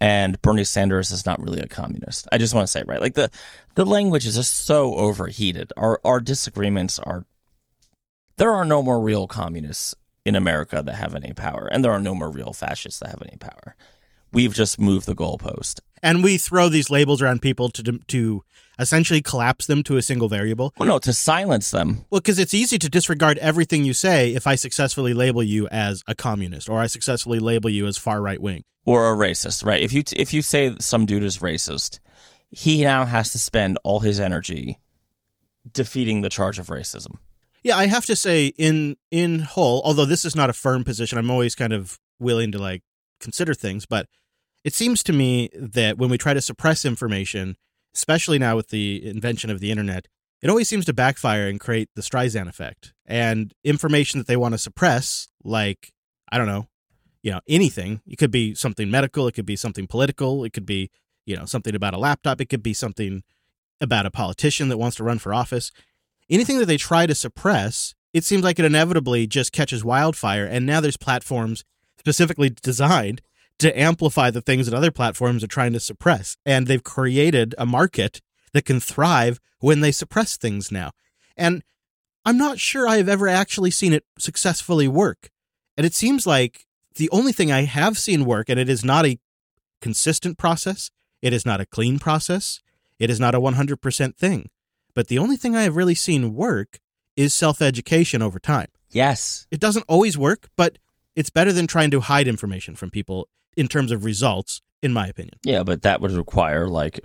and 0.00 0.40
Bernie 0.42 0.64
Sanders 0.64 1.10
is 1.10 1.26
not 1.26 1.40
really 1.40 1.60
a 1.60 1.66
communist. 1.66 2.26
I 2.32 2.38
just 2.38 2.54
want 2.54 2.66
to 2.66 2.70
say, 2.70 2.82
right, 2.86 3.00
like 3.00 3.14
the 3.14 3.30
the 3.74 3.86
language 3.86 4.26
is 4.26 4.36
just 4.36 4.66
so 4.66 4.94
overheated. 4.94 5.72
Our 5.76 6.00
our 6.04 6.20
disagreements 6.20 6.98
are. 6.98 7.24
There 8.36 8.52
are 8.52 8.64
no 8.64 8.82
more 8.82 9.00
real 9.00 9.26
communists 9.26 9.94
in 10.24 10.34
America 10.34 10.82
that 10.82 10.94
have 10.94 11.14
any 11.14 11.32
power, 11.32 11.68
and 11.70 11.84
there 11.84 11.92
are 11.92 12.00
no 12.00 12.14
more 12.14 12.30
real 12.30 12.52
fascists 12.52 13.00
that 13.00 13.10
have 13.10 13.22
any 13.22 13.36
power. 13.36 13.76
We've 14.32 14.54
just 14.54 14.80
moved 14.80 15.06
the 15.06 15.14
goalpost. 15.14 15.80
and 16.02 16.22
we 16.24 16.38
throw 16.38 16.68
these 16.68 16.88
labels 16.90 17.20
around 17.20 17.42
people 17.42 17.68
to 17.70 17.82
to 18.06 18.42
essentially 18.78 19.20
collapse 19.20 19.66
them 19.66 19.82
to 19.82 19.96
a 19.98 20.02
single 20.02 20.28
variable. 20.28 20.72
Well, 20.78 20.88
no, 20.88 20.98
to 21.00 21.12
silence 21.12 21.70
them. 21.70 22.06
Well, 22.10 22.20
because 22.22 22.38
it's 22.38 22.54
easy 22.54 22.78
to 22.78 22.88
disregard 22.88 23.36
everything 23.38 23.84
you 23.84 23.92
say 23.92 24.32
if 24.34 24.46
I 24.46 24.54
successfully 24.54 25.12
label 25.12 25.42
you 25.42 25.68
as 25.68 26.02
a 26.06 26.14
communist 26.14 26.68
or 26.70 26.78
I 26.78 26.86
successfully 26.86 27.38
label 27.38 27.68
you 27.68 27.86
as 27.86 27.98
far 27.98 28.22
right 28.22 28.40
wing. 28.40 28.64
or 28.86 29.12
a 29.12 29.16
racist, 29.16 29.64
right? 29.64 29.82
If 29.82 29.92
you 29.92 30.02
if 30.16 30.32
you 30.32 30.40
say 30.42 30.74
some 30.80 31.04
dude 31.06 31.22
is 31.24 31.38
racist, 31.38 31.98
he 32.50 32.82
now 32.82 33.04
has 33.04 33.32
to 33.32 33.38
spend 33.38 33.78
all 33.84 34.00
his 34.00 34.18
energy 34.18 34.78
defeating 35.70 36.22
the 36.22 36.28
charge 36.30 36.58
of 36.58 36.68
racism. 36.68 37.16
Yeah, 37.62 37.76
I 37.76 37.86
have 37.88 38.06
to 38.06 38.16
say 38.16 38.46
in 38.56 38.96
in 39.10 39.40
whole, 39.40 39.82
although 39.84 40.06
this 40.06 40.24
is 40.24 40.34
not 40.34 40.48
a 40.50 40.54
firm 40.54 40.82
position, 40.84 41.18
I'm 41.18 41.30
always 41.30 41.54
kind 41.54 41.72
of 41.74 41.98
willing 42.18 42.52
to 42.52 42.58
like 42.58 42.82
consider 43.20 43.52
things, 43.52 43.84
but 43.84 44.06
it 44.64 44.74
seems 44.74 45.02
to 45.04 45.12
me 45.12 45.50
that 45.54 45.98
when 45.98 46.10
we 46.10 46.18
try 46.18 46.34
to 46.34 46.40
suppress 46.40 46.84
information, 46.84 47.56
especially 47.94 48.38
now 48.38 48.56
with 48.56 48.68
the 48.68 49.06
invention 49.08 49.50
of 49.50 49.60
the 49.60 49.70
internet, 49.70 50.06
it 50.42 50.48
always 50.48 50.68
seems 50.68 50.84
to 50.86 50.92
backfire 50.92 51.46
and 51.46 51.60
create 51.60 51.88
the 51.94 52.02
Streisand 52.02 52.48
effect. 52.48 52.92
And 53.06 53.52
information 53.64 54.18
that 54.18 54.26
they 54.26 54.36
want 54.36 54.52
to 54.54 54.58
suppress, 54.58 55.28
like 55.44 55.92
I 56.32 56.38
don't 56.38 56.46
know, 56.46 56.68
you 57.22 57.30
know, 57.32 57.40
anything. 57.48 58.00
It 58.06 58.16
could 58.16 58.30
be 58.30 58.54
something 58.54 58.90
medical, 58.90 59.26
it 59.26 59.32
could 59.32 59.46
be 59.46 59.56
something 59.56 59.86
political, 59.86 60.44
it 60.44 60.52
could 60.52 60.66
be, 60.66 60.90
you 61.26 61.36
know, 61.36 61.44
something 61.44 61.74
about 61.74 61.94
a 61.94 61.98
laptop, 61.98 62.40
it 62.40 62.46
could 62.46 62.62
be 62.62 62.72
something 62.72 63.22
about 63.80 64.06
a 64.06 64.10
politician 64.10 64.68
that 64.68 64.78
wants 64.78 64.96
to 64.96 65.04
run 65.04 65.18
for 65.18 65.34
office. 65.34 65.70
Anything 66.28 66.58
that 66.58 66.66
they 66.66 66.76
try 66.76 67.06
to 67.06 67.14
suppress, 67.14 67.94
it 68.12 68.24
seems 68.24 68.44
like 68.44 68.58
it 68.58 68.64
inevitably 68.64 69.26
just 69.26 69.52
catches 69.52 69.84
wildfire. 69.84 70.44
And 70.44 70.64
now 70.64 70.80
there's 70.80 70.96
platforms 70.96 71.64
specifically 71.98 72.50
designed 72.50 73.20
to 73.60 73.78
amplify 73.78 74.30
the 74.30 74.40
things 74.40 74.66
that 74.66 74.76
other 74.76 74.90
platforms 74.90 75.44
are 75.44 75.48
trying 75.48 75.72
to 75.72 75.80
suppress. 75.80 76.36
And 76.44 76.66
they've 76.66 76.82
created 76.82 77.54
a 77.58 77.66
market 77.66 78.20
that 78.52 78.64
can 78.64 78.80
thrive 78.80 79.40
when 79.58 79.80
they 79.80 79.92
suppress 79.92 80.36
things 80.36 80.72
now. 80.72 80.90
And 81.36 81.62
I'm 82.24 82.36
not 82.36 82.58
sure 82.58 82.86
I 82.86 82.96
have 82.96 83.08
ever 83.08 83.28
actually 83.28 83.70
seen 83.70 83.92
it 83.92 84.04
successfully 84.18 84.88
work. 84.88 85.30
And 85.76 85.86
it 85.86 85.94
seems 85.94 86.26
like 86.26 86.66
the 86.96 87.08
only 87.10 87.32
thing 87.32 87.50
I 87.50 87.62
have 87.62 87.96
seen 87.96 88.24
work, 88.24 88.48
and 88.48 88.58
it 88.58 88.68
is 88.68 88.84
not 88.84 89.06
a 89.06 89.18
consistent 89.80 90.36
process, 90.36 90.90
it 91.22 91.32
is 91.32 91.46
not 91.46 91.60
a 91.60 91.66
clean 91.66 91.98
process, 91.98 92.60
it 92.98 93.08
is 93.08 93.20
not 93.20 93.34
a 93.34 93.40
100% 93.40 94.16
thing. 94.16 94.50
But 94.94 95.08
the 95.08 95.18
only 95.18 95.36
thing 95.36 95.56
I 95.56 95.62
have 95.62 95.76
really 95.76 95.94
seen 95.94 96.34
work 96.34 96.80
is 97.16 97.32
self 97.32 97.62
education 97.62 98.22
over 98.22 98.38
time. 98.38 98.68
Yes, 98.90 99.46
It 99.50 99.60
doesn't 99.60 99.84
always 99.86 100.18
work, 100.18 100.48
but 100.56 100.78
it's 101.14 101.30
better 101.30 101.52
than 101.52 101.66
trying 101.66 101.92
to 101.92 102.00
hide 102.00 102.26
information 102.26 102.74
from 102.74 102.90
people 102.90 103.28
in 103.60 103.68
terms 103.68 103.92
of 103.92 104.06
results, 104.06 104.62
in 104.82 104.90
my 104.90 105.06
opinion. 105.06 105.34
yeah, 105.44 105.62
but 105.62 105.82
that 105.82 106.00
would 106.00 106.12
require 106.12 106.66
like 106.66 106.98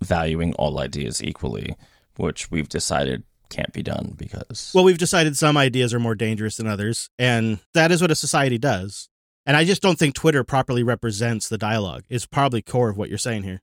valuing 0.00 0.54
all 0.54 0.78
ideas 0.78 1.20
equally, 1.22 1.74
which 2.16 2.52
we've 2.52 2.68
decided 2.68 3.24
can't 3.50 3.72
be 3.72 3.82
done 3.82 4.14
because 4.16 4.70
Well, 4.72 4.84
we've 4.84 4.98
decided 4.98 5.36
some 5.36 5.56
ideas 5.56 5.92
are 5.92 5.98
more 5.98 6.14
dangerous 6.14 6.56
than 6.56 6.68
others, 6.68 7.10
and 7.18 7.58
that 7.74 7.90
is 7.90 8.00
what 8.00 8.12
a 8.12 8.14
society 8.14 8.58
does. 8.58 9.08
And 9.44 9.56
I 9.56 9.64
just 9.64 9.82
don't 9.82 9.98
think 9.98 10.14
Twitter 10.14 10.44
properly 10.44 10.84
represents 10.84 11.48
the 11.48 11.58
dialogue. 11.58 12.04
It's 12.08 12.26
probably 12.26 12.62
core 12.62 12.90
of 12.90 12.96
what 12.96 13.08
you're 13.08 13.18
saying 13.18 13.42
here. 13.42 13.60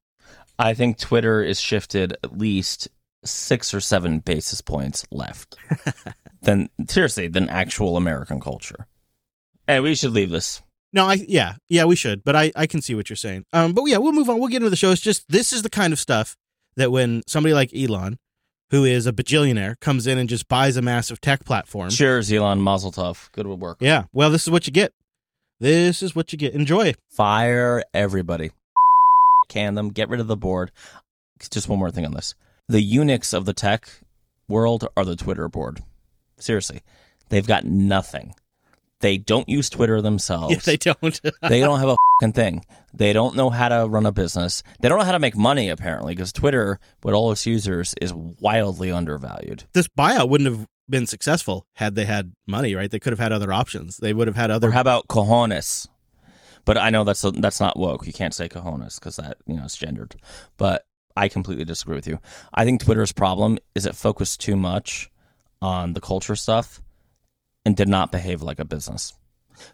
I 0.60 0.74
think 0.74 0.98
Twitter 0.98 1.42
is 1.42 1.62
shifted 1.62 2.18
at 2.22 2.38
least 2.38 2.90
six 3.24 3.74
or 3.74 3.80
seven 3.80 4.20
basis 4.20 4.60
points 4.60 5.06
left 5.10 5.56
than 6.42 6.70
seriously 6.90 7.30
than 7.30 7.48
actual 7.50 7.96
American 7.96 8.42
culture. 8.42 8.88
And 9.70 9.84
we 9.84 9.96
should 9.96 10.12
leave 10.12 10.32
this. 10.32 10.62
No, 10.96 11.06
I 11.06 11.26
yeah 11.28 11.56
yeah 11.68 11.84
we 11.84 11.98
should, 11.98 12.24
but 12.24 12.38
I 12.38 12.54
I 12.56 12.68
can 12.68 12.82
see 12.82 12.96
what 12.96 13.10
you're 13.10 13.18
saying. 13.18 13.44
Um, 13.52 13.74
but 13.74 13.84
yeah, 13.84 13.98
we'll 13.98 14.14
move 14.14 14.30
on. 14.30 14.40
We'll 14.40 14.48
get 14.48 14.58
into 14.58 14.70
the 14.70 14.78
show. 14.78 14.92
It's 14.92 15.02
just 15.02 15.26
this 15.28 15.52
is 15.52 15.62
the 15.62 15.70
kind 15.70 15.92
of 15.92 16.00
stuff 16.00 16.38
that 16.78 16.90
when 16.90 17.22
somebody 17.28 17.54
like 17.54 17.76
Elon, 17.76 18.18
who 18.72 18.86
is 18.86 19.06
a 19.06 19.12
bajillionaire, 19.12 19.78
comes 19.82 20.08
in 20.08 20.18
and 20.18 20.30
just 20.30 20.48
buys 20.48 20.78
a 20.78 20.82
massive 20.82 21.20
tech 21.20 21.44
platform. 21.44 21.90
Cheers, 21.90 22.32
Elon 22.32 22.62
Mazel 22.62 22.94
Tov. 22.94 23.30
Good 23.34 23.46
work. 23.46 23.78
Yeah. 23.82 24.06
Well, 24.14 24.30
this 24.30 24.44
is 24.44 24.50
what 24.50 24.68
you 24.68 24.74
get. 24.74 24.94
This 25.60 26.02
is 26.02 26.16
what 26.16 26.32
you 26.32 26.40
get. 26.40 26.54
Enjoy. 26.54 26.94
Fire 27.10 27.84
everybody. 27.94 28.52
Can 29.50 29.76
them. 29.76 29.90
Get 29.90 30.08
rid 30.08 30.22
of 30.22 30.28
the 30.28 30.38
board. 30.38 30.72
Just 31.52 31.68
one 31.68 31.80
more 31.80 31.92
thing 31.92 32.06
on 32.06 32.14
this. 32.14 32.36
The 32.70 32.82
eunuchs 32.82 33.34
of 33.34 33.46
the 33.46 33.54
tech 33.54 33.90
world 34.48 34.88
are 34.96 35.04
the 35.04 35.18
Twitter 35.18 35.50
board. 35.50 35.84
Seriously, 36.40 36.82
they've 37.30 37.46
got 37.46 37.66
nothing. 37.66 38.34
They 39.06 39.20
don't 39.20 39.48
use 39.48 39.70
Twitter 39.70 40.02
themselves. 40.02 40.52
Yeah, 40.56 40.60
they 40.66 40.78
don't. 40.78 41.22
they 41.44 41.60
don't 41.60 41.80
have 41.80 41.90
a 41.90 41.96
fucking 42.20 42.34
thing. 42.34 42.66
They 42.92 43.14
don't 43.14 43.36
know 43.36 43.52
how 43.52 43.70
to 43.70 43.88
run 43.88 44.08
a 44.08 44.12
business. 44.12 44.64
They 44.80 44.90
don't 44.90 44.98
know 44.98 45.06
how 45.06 45.12
to 45.12 45.20
make 45.20 45.38
money 45.38 45.70
apparently 45.70 46.16
because 46.16 46.34
Twitter, 46.34 46.80
with 47.04 47.14
all 47.14 47.32
its 47.32 47.46
users, 47.46 47.94
is 48.02 48.12
wildly 48.16 48.92
undervalued. 48.92 49.66
this 49.74 49.88
buyout 49.88 50.28
wouldn't 50.30 50.50
have 50.50 50.68
been 50.90 51.06
successful 51.06 51.68
had 51.74 51.94
they 51.94 52.06
had 52.06 52.34
money, 52.48 52.74
right? 52.74 52.90
They 52.90 52.98
could 52.98 53.14
have 53.14 53.20
had 53.20 53.32
other 53.32 53.54
options. 53.54 53.98
They 53.98 54.12
would 54.12 54.26
have 54.28 54.36
had 54.36 54.50
Or 54.50 54.54
other. 54.54 54.72
how 54.72 54.82
about 54.82 55.08
cojones? 55.08 55.88
But 56.66 56.80
I 56.80 56.90
know 56.90 57.04
that's 57.04 57.22
that's 57.36 57.60
not 57.60 57.78
woke. 57.78 58.08
You 58.08 58.14
can't 58.14 58.34
say 58.34 58.50
cojones 58.50 58.96
because 58.96 59.18
that 59.18 59.38
you 59.46 59.56
know 59.56 59.66
it's 59.66 59.78
gendered. 59.78 60.16
But 60.58 60.84
I 61.16 61.28
completely 61.28 61.66
disagree 61.66 61.96
with 61.96 62.08
you. 62.08 62.18
I 62.56 62.66
think 62.66 62.82
Twitter's 62.82 63.12
problem 63.12 63.60
is 63.76 63.86
it 63.86 63.96
focused 63.96 64.42
too 64.42 64.56
much 64.56 65.12
on 65.62 65.94
the 65.94 66.02
culture 66.02 66.36
stuff 66.36 66.82
and 67.66 67.76
did 67.76 67.90
not 67.90 68.12
behave 68.12 68.42
like 68.42 68.60
a 68.60 68.66
business. 68.66 69.14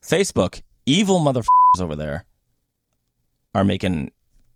Facebook, 0.02 0.62
evil 0.86 1.20
motherfuckers 1.20 1.82
over 1.82 1.96
there, 1.96 2.26
are 3.54 3.64
making 3.64 4.12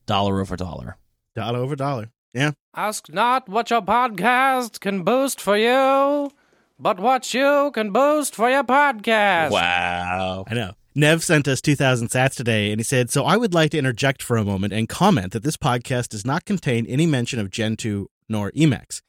dollar 0.06 0.39
over 0.39 0.56
dollar. 0.56 0.98
dollar 1.36 1.60
over 1.60 1.75
dollar. 1.75 2.12
Yeah. 2.34 2.51
Ask 2.75 3.10
not 3.12 3.48
what 3.48 3.70
your 3.70 3.82
podcast 3.82 4.80
can 4.80 5.04
boost 5.04 5.39
for 5.39 5.58
you, 5.58 6.32
but 6.80 7.00
what 7.00 7.34
you 7.34 7.72
can 7.74 7.92
boost 7.92 8.36
for 8.36 8.50
your 8.50 8.63
podcast. 8.63 9.51
Wow. 9.51 10.46
I 10.48 10.54
know. 10.54 10.74
Nev 10.98 11.24
sent 11.24 11.48
us 11.48 11.62
2,000 11.62 12.08
sats 12.08 12.36
today, 12.36 12.72
and 12.72 12.80
he 12.80 12.84
said, 12.84 13.10
So 13.10 13.25
I 13.25 13.36
would 13.36 13.54
like 13.54 13.72
to 13.72 13.77
interject 13.77 14.24
for 14.24 14.38
a 14.38 14.46
moment 14.46 14.72
and 14.72 14.88
comment 14.88 15.34
that 15.34 15.44
this 15.44 15.58
podcast 15.58 16.10
does 16.10 16.25
not 16.25 16.46
contain 16.46 16.86
any 16.86 17.06
mention 17.06 17.38
of 17.39 17.50
Gentoo 17.50 18.08
nor 18.30 18.51
Emacs. 18.51 19.01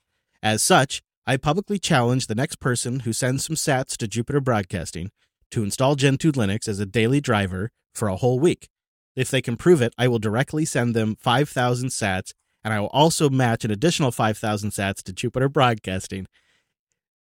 As 0.42 0.62
such, 0.62 1.02
I 1.28 1.37
publicly 1.37 1.80
challenge 1.80 2.28
the 2.28 2.37
next 2.37 2.61
person 2.61 3.00
who 3.00 3.12
sends 3.12 3.45
some 3.45 3.56
sats 3.56 3.97
to 3.97 4.06
Jupiter 4.06 4.40
Broadcasting 4.40 5.11
to 5.50 5.64
install 5.64 5.97
Gentoo 5.97 6.30
Linux 6.30 6.68
as 6.68 6.78
a 6.78 6.87
daily 6.87 7.21
driver 7.21 7.73
for 7.92 8.06
a 8.06 8.14
whole 8.14 8.38
week. 8.38 8.68
If 9.16 9.28
they 9.28 9.42
can 9.42 9.56
prove 9.56 9.83
it, 9.83 9.92
I 9.99 10.06
will 10.06 10.21
directly 10.21 10.64
send 10.64 10.95
them 10.95 11.16
5,000 11.16 11.88
sats, 11.88 12.33
and 12.62 12.73
I 12.73 12.78
will 12.78 12.88
also 12.88 13.28
match 13.28 13.64
an 13.64 13.73
additional 13.73 14.12
5,000 14.12 14.71
sats 14.71 15.02
to 15.02 15.12
Jupiter 15.12 15.49
Broadcasting, 15.49 16.28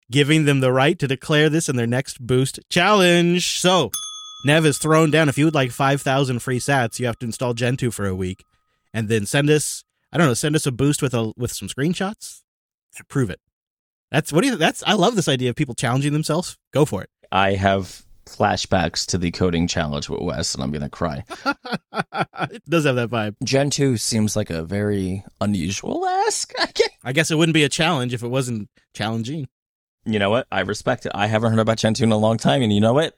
giving 0.09 0.45
them 0.45 0.61
the 0.61 0.71
right 0.71 0.97
to 0.97 1.07
declare 1.07 1.49
this 1.49 1.67
in 1.67 1.75
their 1.75 1.85
next 1.85 2.25
boost 2.25 2.61
challenge. 2.69 3.59
So, 3.59 3.91
Nev 4.45 4.65
is 4.65 4.77
thrown 4.77 5.11
down. 5.11 5.27
If 5.27 5.37
you 5.37 5.43
would 5.43 5.55
like 5.55 5.71
5,000 5.71 6.39
free 6.39 6.61
sats, 6.61 6.99
you 6.99 7.05
have 7.05 7.19
to 7.19 7.25
install 7.25 7.53
Gentoo 7.53 7.91
for 7.91 8.07
a 8.07 8.15
week 8.15 8.45
and 8.93 9.09
then 9.09 9.25
send 9.25 9.49
us, 9.49 9.83
I 10.13 10.17
don't 10.17 10.27
know, 10.27 10.33
send 10.35 10.55
us 10.55 10.65
a 10.65 10.71
boost 10.71 11.01
with 11.01 11.13
a 11.13 11.33
with 11.35 11.51
some 11.51 11.67
screenshots 11.67 12.43
to 12.95 13.03
prove 13.03 13.29
it. 13.29 13.41
That's 14.11 14.33
what 14.33 14.41
do 14.41 14.49
you 14.49 14.55
that's 14.55 14.83
I 14.85 14.93
love 14.93 15.15
this 15.15 15.27
idea 15.27 15.49
of 15.49 15.55
people 15.55 15.75
challenging 15.75 16.13
themselves. 16.13 16.57
Go 16.73 16.85
for 16.85 17.03
it. 17.03 17.09
I 17.31 17.53
have 17.53 18.03
flashbacks 18.25 19.05
to 19.07 19.17
the 19.17 19.31
coding 19.31 19.67
challenge 19.67 20.09
with 20.09 20.21
Wes, 20.21 20.53
and 20.53 20.63
I'm 20.63 20.71
gonna 20.71 20.89
cry. 20.89 21.23
it 22.51 22.63
does 22.67 22.85
have 22.85 22.95
that 22.95 23.09
vibe. 23.09 23.35
Gentoo 23.43 23.97
seems 23.97 24.35
like 24.35 24.49
a 24.49 24.63
very 24.63 25.23
unusual 25.41 26.05
ask. 26.05 26.53
I 26.57 26.67
I 27.03 27.13
guess 27.13 27.31
it 27.31 27.35
wouldn't 27.35 27.53
be 27.53 27.63
a 27.63 27.69
challenge 27.69 28.13
if 28.13 28.23
it 28.23 28.27
wasn't 28.27 28.69
challenging. 28.93 29.47
You 30.05 30.19
know 30.19 30.29
what? 30.29 30.47
I 30.51 30.61
respect 30.61 31.05
it. 31.05 31.11
I 31.13 31.27
haven't 31.27 31.51
heard 31.51 31.59
about 31.59 31.77
Gentoo 31.77 32.03
in 32.03 32.11
a 32.11 32.17
long 32.17 32.37
time, 32.37 32.61
and 32.61 32.73
you 32.73 32.79
know 32.79 32.93
what? 32.93 33.17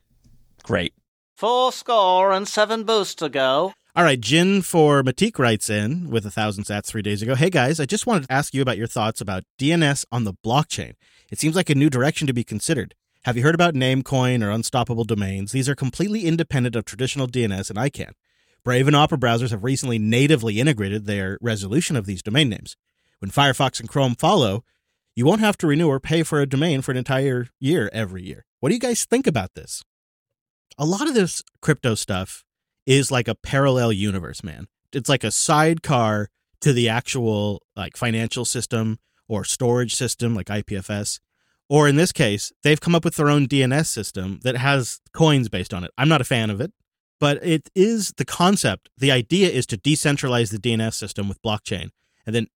Great. 0.63 0.93
Four 1.37 1.71
score 1.71 2.31
and 2.31 2.47
seven 2.47 2.83
boosts 2.83 3.15
to 3.15 3.29
go. 3.29 3.73
All 3.93 4.05
right, 4.05 4.21
Jin 4.21 4.61
for 4.61 5.03
Matik 5.03 5.37
writes 5.37 5.69
in 5.69 6.09
with 6.09 6.25
a 6.25 6.31
thousand 6.31 6.63
sats 6.63 6.85
three 6.85 7.01
days 7.01 7.21
ago. 7.21 7.35
Hey 7.35 7.49
guys, 7.49 7.77
I 7.77 7.85
just 7.85 8.07
wanted 8.07 8.23
to 8.23 8.31
ask 8.31 8.53
you 8.53 8.61
about 8.61 8.77
your 8.77 8.87
thoughts 8.87 9.19
about 9.19 9.43
DNS 9.59 10.05
on 10.13 10.23
the 10.23 10.33
blockchain. 10.33 10.93
It 11.29 11.39
seems 11.39 11.57
like 11.57 11.69
a 11.69 11.75
new 11.75 11.89
direction 11.89 12.25
to 12.27 12.31
be 12.33 12.45
considered. 12.45 12.95
Have 13.25 13.35
you 13.35 13.43
heard 13.43 13.53
about 13.53 13.73
Namecoin 13.73 14.45
or 14.45 14.49
Unstoppable 14.49 15.03
Domains? 15.03 15.51
These 15.51 15.67
are 15.67 15.75
completely 15.75 16.25
independent 16.25 16.77
of 16.77 16.85
traditional 16.85 17.27
DNS 17.27 17.69
and 17.69 17.77
ICANN. 17.77 18.13
Brave 18.63 18.87
and 18.87 18.95
Opera 18.95 19.17
browsers 19.17 19.51
have 19.51 19.65
recently 19.65 19.99
natively 19.99 20.61
integrated 20.61 21.05
their 21.05 21.37
resolution 21.41 21.97
of 21.97 22.05
these 22.05 22.23
domain 22.23 22.47
names. 22.47 22.77
When 23.19 23.29
Firefox 23.29 23.81
and 23.81 23.89
Chrome 23.89 24.15
follow, 24.15 24.63
you 25.17 25.25
won't 25.25 25.41
have 25.41 25.57
to 25.57 25.67
renew 25.67 25.89
or 25.89 25.99
pay 25.99 26.23
for 26.23 26.39
a 26.39 26.47
domain 26.47 26.81
for 26.81 26.91
an 26.91 26.97
entire 26.97 27.47
year 27.59 27.89
every 27.91 28.23
year. 28.23 28.45
What 28.61 28.69
do 28.69 28.75
you 28.75 28.79
guys 28.79 29.03
think 29.03 29.27
about 29.27 29.53
this? 29.53 29.83
A 30.77 30.85
lot 30.85 31.09
of 31.09 31.13
this 31.13 31.43
crypto 31.61 31.93
stuff 31.95 32.45
is 32.85 33.11
like 33.11 33.27
a 33.27 33.35
parallel 33.35 33.91
universe, 33.91 34.43
man. 34.43 34.67
It's 34.93 35.09
like 35.09 35.23
a 35.23 35.31
sidecar 35.31 36.29
to 36.61 36.73
the 36.73 36.89
actual 36.89 37.61
like 37.75 37.97
financial 37.97 38.45
system 38.45 38.99
or 39.27 39.43
storage 39.43 39.95
system 39.95 40.35
like 40.35 40.47
IPFS. 40.47 41.19
Or 41.69 41.87
in 41.87 41.95
this 41.95 42.11
case, 42.11 42.51
they've 42.63 42.81
come 42.81 42.95
up 42.95 43.05
with 43.05 43.15
their 43.15 43.29
own 43.29 43.47
DNS 43.47 43.85
system 43.85 44.39
that 44.43 44.57
has 44.57 44.99
coins 45.13 45.47
based 45.47 45.73
on 45.73 45.85
it. 45.85 45.91
I'm 45.97 46.09
not 46.09 46.19
a 46.19 46.25
fan 46.25 46.49
of 46.49 46.59
it, 46.59 46.73
but 47.19 47.43
it 47.45 47.69
is 47.73 48.13
the 48.17 48.25
concept. 48.25 48.89
The 48.97 49.11
idea 49.11 49.49
is 49.49 49.65
to 49.67 49.77
decentralize 49.77 50.51
the 50.51 50.57
DNS 50.57 50.93
system 50.93 51.29
with 51.29 51.41
blockchain 51.41 51.91
and 52.25 52.35
then 52.35 52.47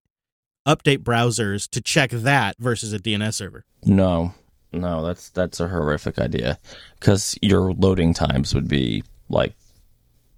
update 0.67 0.99
browsers 0.99 1.69
to 1.69 1.81
check 1.81 2.11
that 2.11 2.57
versus 2.59 2.91
a 2.91 2.99
DNS 2.99 3.33
server. 3.33 3.63
No, 3.85 4.33
no, 4.73 5.05
that's 5.05 5.29
that's 5.29 5.59
a 5.59 5.67
horrific 5.69 6.19
idea 6.19 6.59
because 6.99 7.37
your 7.41 7.71
loading 7.73 8.13
times 8.13 8.53
would 8.53 8.67
be 8.67 9.03
like 9.29 9.55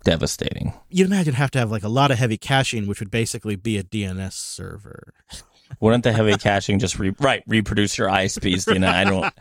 devastating. 0.08 0.74
You'd 0.90 1.08
imagine 1.08 1.34
have 1.34 1.52
to 1.52 1.60
have 1.60 1.70
like 1.70 1.84
a 1.84 1.90
lot 1.90 2.12
of 2.12 2.18
heavy 2.18 2.38
caching, 2.38 2.88
which 2.88 3.02
would 3.02 3.12
basically 3.12 3.58
be 3.58 3.78
a 3.78 3.84
DNS 3.84 4.32
server. 4.32 5.14
Wouldn't 5.82 6.06
the 6.06 6.14
heavy 6.14 6.38
caching 6.38 6.80
just 6.80 6.98
re- 6.98 7.14
right 7.20 7.44
reproduce 7.46 7.98
your 7.98 8.08
ISPs? 8.08 8.74
You 8.74 8.80
know, 8.80 8.88
I 8.88 9.04
don't. 9.04 9.34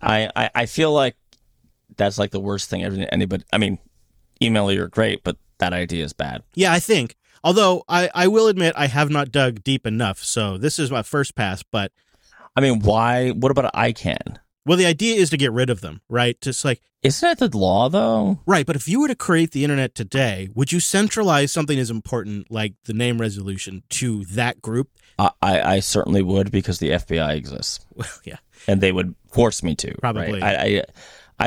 I, 0.00 0.30
I 0.34 0.50
I 0.54 0.66
feel 0.66 0.92
like 0.92 1.14
that's 1.96 2.18
like 2.18 2.30
the 2.30 2.40
worst 2.40 2.70
thing 2.70 2.82
ever. 2.82 3.06
Anybody, 3.12 3.44
I 3.52 3.58
mean, 3.58 3.78
email 4.40 4.72
you're 4.72 4.88
great, 4.88 5.22
but 5.24 5.36
that 5.58 5.74
idea 5.74 6.02
is 6.02 6.14
bad. 6.14 6.42
Yeah, 6.54 6.72
I 6.72 6.80
think. 6.80 7.16
Although 7.44 7.84
I, 7.86 8.08
I 8.14 8.28
will 8.28 8.48
admit 8.48 8.72
I 8.78 8.86
have 8.86 9.10
not 9.10 9.30
dug 9.30 9.62
deep 9.62 9.86
enough, 9.86 10.24
so 10.24 10.56
this 10.56 10.78
is 10.78 10.90
my 10.90 11.02
first 11.02 11.34
pass. 11.34 11.62
But 11.62 11.92
I 12.56 12.62
mean, 12.62 12.80
why? 12.80 13.28
What 13.32 13.50
about 13.50 13.74
ICANN? 13.74 14.38
Well, 14.66 14.78
the 14.78 14.86
idea 14.86 15.16
is 15.16 15.30
to 15.30 15.36
get 15.36 15.52
rid 15.52 15.70
of 15.70 15.80
them, 15.80 16.00
right? 16.08 16.40
Just 16.40 16.64
like 16.64 16.80
Isn't 17.02 17.38
that 17.38 17.50
the 17.50 17.56
law 17.56 17.88
though? 17.88 18.40
right. 18.46 18.66
But 18.66 18.76
if 18.76 18.88
you 18.88 19.00
were 19.00 19.08
to 19.08 19.14
create 19.14 19.50
the 19.52 19.64
internet 19.64 19.94
today, 19.94 20.48
would 20.54 20.72
you 20.72 20.80
centralize 20.80 21.52
something 21.52 21.78
as 21.78 21.90
important 21.90 22.50
like 22.50 22.74
the 22.84 22.94
name 22.94 23.20
resolution 23.20 23.82
to 23.90 24.24
that 24.26 24.60
group? 24.62 24.90
I, 25.18 25.30
I 25.42 25.60
I 25.74 25.80
certainly 25.80 26.22
would 26.22 26.50
because 26.50 26.78
the 26.78 26.90
FBI 26.90 27.36
exists. 27.36 27.84
Well, 27.94 28.08
yeah. 28.24 28.38
and 28.66 28.80
they 28.80 28.90
would 28.92 29.14
force 29.30 29.62
me 29.62 29.74
to. 29.76 29.94
Probably. 30.00 30.40
right? 30.40 30.42
I, 30.42 30.64
I 30.78 30.84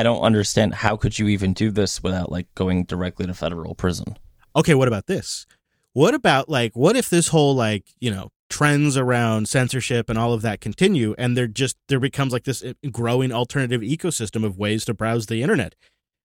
I 0.00 0.02
don't 0.02 0.20
understand 0.20 0.74
how 0.74 0.96
could 0.96 1.18
you 1.18 1.28
even 1.28 1.52
do 1.54 1.70
this 1.70 2.02
without 2.02 2.30
like 2.30 2.46
going 2.54 2.84
directly 2.84 3.26
to 3.26 3.34
federal 3.34 3.74
prison. 3.74 4.16
Okay, 4.54 4.74
what 4.74 4.88
about 4.88 5.06
this? 5.06 5.46
What 5.92 6.14
about 6.14 6.48
like 6.48 6.76
what 6.76 6.96
if 6.96 7.08
this 7.10 7.28
whole 7.28 7.54
like, 7.54 7.84
you 7.98 8.10
know, 8.10 8.30
trends 8.48 8.96
around 8.96 9.48
censorship 9.48 10.08
and 10.08 10.18
all 10.18 10.32
of 10.32 10.42
that 10.42 10.60
continue 10.60 11.14
and 11.18 11.36
there 11.36 11.46
just 11.46 11.76
there 11.88 12.00
becomes 12.00 12.32
like 12.32 12.44
this 12.44 12.62
uh, 12.62 12.72
growing 12.90 13.32
alternative 13.32 13.80
ecosystem 13.80 14.44
of 14.44 14.58
ways 14.58 14.84
to 14.84 14.94
browse 14.94 15.26
the 15.26 15.42
internet 15.42 15.74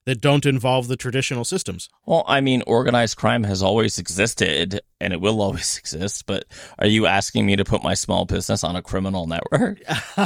that 0.05 0.21
don't 0.21 0.45
involve 0.45 0.87
the 0.87 0.97
traditional 0.97 1.45
systems. 1.45 1.89
Well, 2.05 2.23
I 2.27 2.41
mean, 2.41 2.61
organized 2.67 3.17
crime 3.17 3.43
has 3.43 3.63
always 3.63 3.97
existed 3.97 4.81
and 4.99 5.13
it 5.13 5.21
will 5.21 5.41
always 5.41 5.77
exist. 5.79 6.25
But 6.25 6.45
are 6.79 6.87
you 6.87 7.05
asking 7.05 7.45
me 7.45 7.55
to 7.55 7.63
put 7.63 7.83
my 7.83 7.93
small 7.93 8.25
business 8.25 8.63
on 8.63 8.75
a 8.75 8.81
criminal 8.81 9.27
network? 9.27 9.79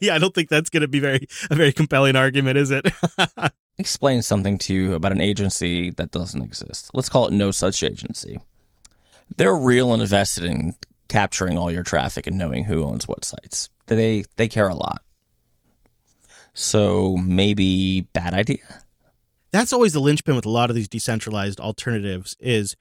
yeah, 0.00 0.14
I 0.14 0.18
don't 0.18 0.34
think 0.34 0.48
that's 0.48 0.70
going 0.70 0.80
to 0.82 0.88
be 0.88 1.00
very 1.00 1.26
a 1.50 1.54
very 1.54 1.72
compelling 1.72 2.16
argument, 2.16 2.58
is 2.58 2.70
it? 2.70 2.86
Explain 3.78 4.22
something 4.22 4.58
to 4.58 4.74
you 4.74 4.94
about 4.94 5.12
an 5.12 5.20
agency 5.20 5.90
that 5.90 6.10
doesn't 6.10 6.42
exist. 6.42 6.90
Let's 6.92 7.08
call 7.08 7.26
it 7.26 7.32
no 7.32 7.50
such 7.50 7.82
agency. 7.82 8.38
They're 9.36 9.56
real 9.56 9.92
and 9.92 10.02
invested 10.02 10.44
in 10.44 10.74
capturing 11.12 11.58
all 11.58 11.70
your 11.70 11.82
traffic 11.82 12.26
and 12.26 12.38
knowing 12.38 12.64
who 12.64 12.82
owns 12.82 13.06
what 13.06 13.24
sites. 13.24 13.68
They 13.86 14.24
they 14.36 14.48
care 14.48 14.68
a 14.68 14.74
lot. 14.74 15.02
So 16.54 17.16
maybe 17.18 18.02
bad 18.12 18.32
idea. 18.34 18.82
that's 19.52 19.72
always 19.72 19.92
the 19.92 20.00
linchpin 20.00 20.34
with 20.34 20.46
a 20.46 20.50
lot 20.50 20.70
of 20.70 20.76
these 20.76 20.88
decentralized 20.88 21.60
alternatives 21.60 22.34
is 22.40 22.76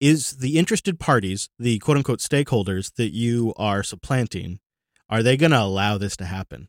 is 0.00 0.32
the 0.38 0.58
interested 0.58 0.98
parties, 1.00 1.48
the 1.58 1.78
quote 1.78 1.96
unquote 1.96 2.18
stakeholders 2.18 2.94
that 2.96 3.14
you 3.14 3.54
are 3.56 3.82
supplanting, 3.82 4.58
Are 5.08 5.22
they 5.22 5.36
going 5.36 5.50
to 5.52 5.60
allow 5.60 5.98
this 5.98 6.16
to 6.18 6.24
happen? 6.24 6.68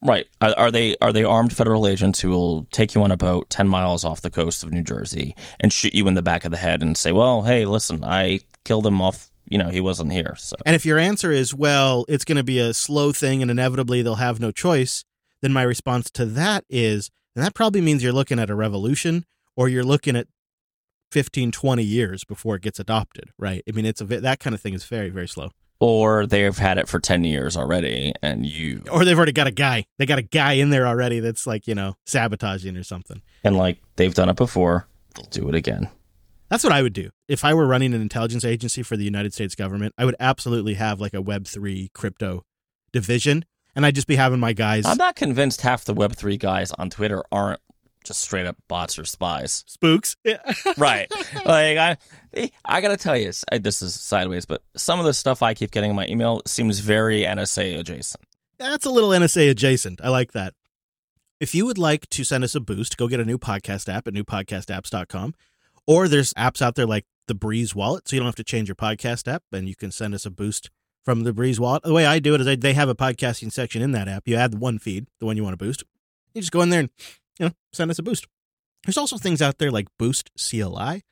Right. 0.00 0.26
Are, 0.40 0.54
are 0.56 0.70
they 0.70 0.96
are 1.00 1.12
they 1.12 1.24
armed 1.24 1.52
federal 1.52 1.86
agents 1.86 2.20
who 2.20 2.30
will 2.30 2.64
take 2.72 2.94
you 2.94 3.02
on 3.02 3.10
a 3.12 3.16
boat 3.16 3.48
10 3.50 3.68
miles 3.68 4.04
off 4.04 4.20
the 4.20 4.30
coast 4.30 4.62
of 4.64 4.72
New 4.72 4.82
Jersey 4.82 5.34
and 5.60 5.72
shoot 5.72 5.94
you 5.94 6.06
in 6.08 6.14
the 6.14 6.22
back 6.22 6.44
of 6.44 6.50
the 6.50 6.56
head 6.56 6.82
and 6.82 6.96
say, 6.96 7.12
"Well, 7.12 7.42
hey, 7.42 7.64
listen, 7.64 8.04
I 8.04 8.40
killed 8.64 8.86
him 8.86 9.00
off, 9.00 9.27
you 9.50 9.58
know, 9.58 9.68
he 9.68 9.80
wasn't 9.80 10.12
here." 10.12 10.34
So 10.38 10.56
And 10.66 10.74
if 10.76 10.84
your 10.86 10.98
answer 10.98 11.30
is, 11.32 11.54
well, 11.54 12.04
it's 12.08 12.24
going 12.24 12.36
to 12.36 12.44
be 12.44 12.58
a 12.58 12.72
slow 12.74 13.12
thing 13.12 13.42
and 13.42 13.50
inevitably 13.50 14.02
they'll 14.02 14.16
have 14.16 14.40
no 14.40 14.50
choice, 14.50 15.04
then 15.42 15.52
my 15.52 15.62
response 15.62 16.10
to 16.12 16.24
that 16.26 16.64
is, 16.68 17.10
and 17.36 17.44
that 17.44 17.54
probably 17.54 17.80
means 17.80 18.02
you're 18.02 18.12
looking 18.12 18.38
at 18.38 18.50
a 18.50 18.54
revolution 18.54 19.24
or 19.56 19.68
you're 19.68 19.84
looking 19.84 20.16
at 20.16 20.26
15, 21.12 21.52
20 21.52 21.82
years 21.82 22.24
before 22.24 22.56
it 22.56 22.62
gets 22.62 22.78
adopted, 22.78 23.30
right? 23.38 23.62
I 23.68 23.72
mean, 23.72 23.86
it's 23.86 24.00
a 24.00 24.04
that 24.04 24.40
kind 24.40 24.54
of 24.54 24.60
thing 24.60 24.74
is 24.74 24.84
very, 24.84 25.08
very 25.08 25.28
slow. 25.28 25.50
or 25.80 26.26
they've 26.26 26.58
had 26.58 26.76
it 26.76 26.88
for 26.88 26.98
10 26.98 27.22
years 27.24 27.56
already 27.56 28.12
and 28.20 28.44
you 28.44 28.82
Or 28.90 29.04
they've 29.04 29.16
already 29.16 29.32
got 29.32 29.46
a 29.46 29.52
guy. 29.52 29.86
They 29.98 30.06
got 30.06 30.18
a 30.18 30.22
guy 30.22 30.54
in 30.54 30.70
there 30.70 30.86
already 30.88 31.20
that's 31.20 31.46
like, 31.46 31.68
you 31.68 31.74
know, 31.74 31.94
sabotaging 32.04 32.76
or 32.76 32.82
something. 32.82 33.22
and 33.44 33.56
like 33.56 33.78
they've 33.96 34.12
done 34.12 34.28
it 34.28 34.36
before, 34.36 34.86
they'll 35.14 35.26
do 35.26 35.48
it 35.48 35.54
again. 35.54 35.88
That's 36.48 36.64
what 36.64 36.72
I 36.72 36.82
would 36.82 36.92
do. 36.92 37.10
If 37.28 37.44
I 37.44 37.54
were 37.54 37.66
running 37.66 37.94
an 37.94 38.00
intelligence 38.00 38.44
agency 38.44 38.82
for 38.82 38.96
the 38.96 39.04
United 39.04 39.34
States 39.34 39.54
government, 39.54 39.94
I 39.98 40.04
would 40.04 40.16
absolutely 40.18 40.74
have 40.74 41.00
like 41.00 41.14
a 41.14 41.22
Web3 41.22 41.92
crypto 41.92 42.44
division. 42.92 43.44
And 43.76 43.84
I'd 43.86 43.94
just 43.94 44.06
be 44.06 44.16
having 44.16 44.40
my 44.40 44.54
guys 44.54 44.86
I'm 44.86 44.96
not 44.96 45.14
convinced 45.14 45.60
half 45.60 45.84
the 45.84 45.94
web3 45.94 46.38
guys 46.38 46.72
on 46.72 46.90
Twitter 46.90 47.22
aren't 47.30 47.60
just 48.02 48.20
straight 48.20 48.46
up 48.46 48.56
bots 48.66 48.98
or 48.98 49.04
spies. 49.04 49.62
spooks. 49.66 50.16
Yeah. 50.24 50.38
right. 50.76 51.08
Like 51.44 51.78
I, 51.78 51.96
I 52.64 52.80
gotta 52.80 52.96
tell 52.96 53.16
you, 53.16 53.30
this 53.60 53.82
is 53.82 53.94
sideways, 53.94 54.46
but 54.46 54.62
some 54.76 54.98
of 54.98 55.04
the 55.04 55.12
stuff 55.14 55.42
I 55.42 55.54
keep 55.54 55.70
getting 55.70 55.90
in 55.90 55.96
my 55.96 56.06
email 56.06 56.42
seems 56.46 56.80
very 56.80 57.22
NSA 57.22 57.78
adjacent. 57.78 58.24
That's 58.58 58.86
a 58.86 58.90
little 58.90 59.10
NSA 59.10 59.50
adjacent. 59.50 60.00
I 60.02 60.08
like 60.08 60.32
that. 60.32 60.54
If 61.38 61.54
you 61.54 61.66
would 61.66 61.78
like 61.78 62.08
to 62.10 62.24
send 62.24 62.42
us 62.42 62.56
a 62.56 62.60
boost, 62.60 62.96
go 62.96 63.06
get 63.06 63.20
a 63.20 63.24
new 63.24 63.38
podcast 63.38 63.88
app 63.92 64.08
at 64.08 64.14
newpodcastapps.com. 64.14 65.34
Or 65.88 66.06
there's 66.06 66.34
apps 66.34 66.60
out 66.60 66.74
there 66.74 66.86
like 66.86 67.06
the 67.28 67.34
Breez 67.34 67.74
Wallet, 67.74 68.06
so 68.06 68.14
you 68.14 68.20
don't 68.20 68.26
have 68.26 68.36
to 68.36 68.44
change 68.44 68.68
your 68.68 68.76
podcast 68.76 69.26
app 69.26 69.42
and 69.52 69.66
you 69.66 69.74
can 69.74 69.90
send 69.90 70.14
us 70.14 70.26
a 70.26 70.30
boost 70.30 70.70
from 71.02 71.24
the 71.24 71.32
Breez 71.32 71.58
Wallet. 71.58 71.82
The 71.82 71.94
way 71.94 72.04
I 72.04 72.18
do 72.18 72.34
it 72.34 72.42
is 72.42 72.46
I, 72.46 72.56
they 72.56 72.74
have 72.74 72.90
a 72.90 72.94
podcasting 72.94 73.50
section 73.50 73.80
in 73.80 73.92
that 73.92 74.06
app. 74.06 74.28
You 74.28 74.36
add 74.36 74.58
one 74.58 74.78
feed, 74.78 75.06
the 75.18 75.24
one 75.24 75.38
you 75.38 75.42
want 75.42 75.58
to 75.58 75.64
boost. 75.64 75.84
You 76.34 76.42
just 76.42 76.52
go 76.52 76.60
in 76.60 76.68
there 76.68 76.80
and 76.80 76.90
you 77.40 77.46
know 77.46 77.52
send 77.72 77.90
us 77.90 77.98
a 77.98 78.02
boost. 78.02 78.26
There's 78.84 78.98
also 78.98 79.16
things 79.16 79.40
out 79.40 79.56
there 79.56 79.70
like 79.70 79.88
Boost 79.98 80.30
CLI. 80.36 81.04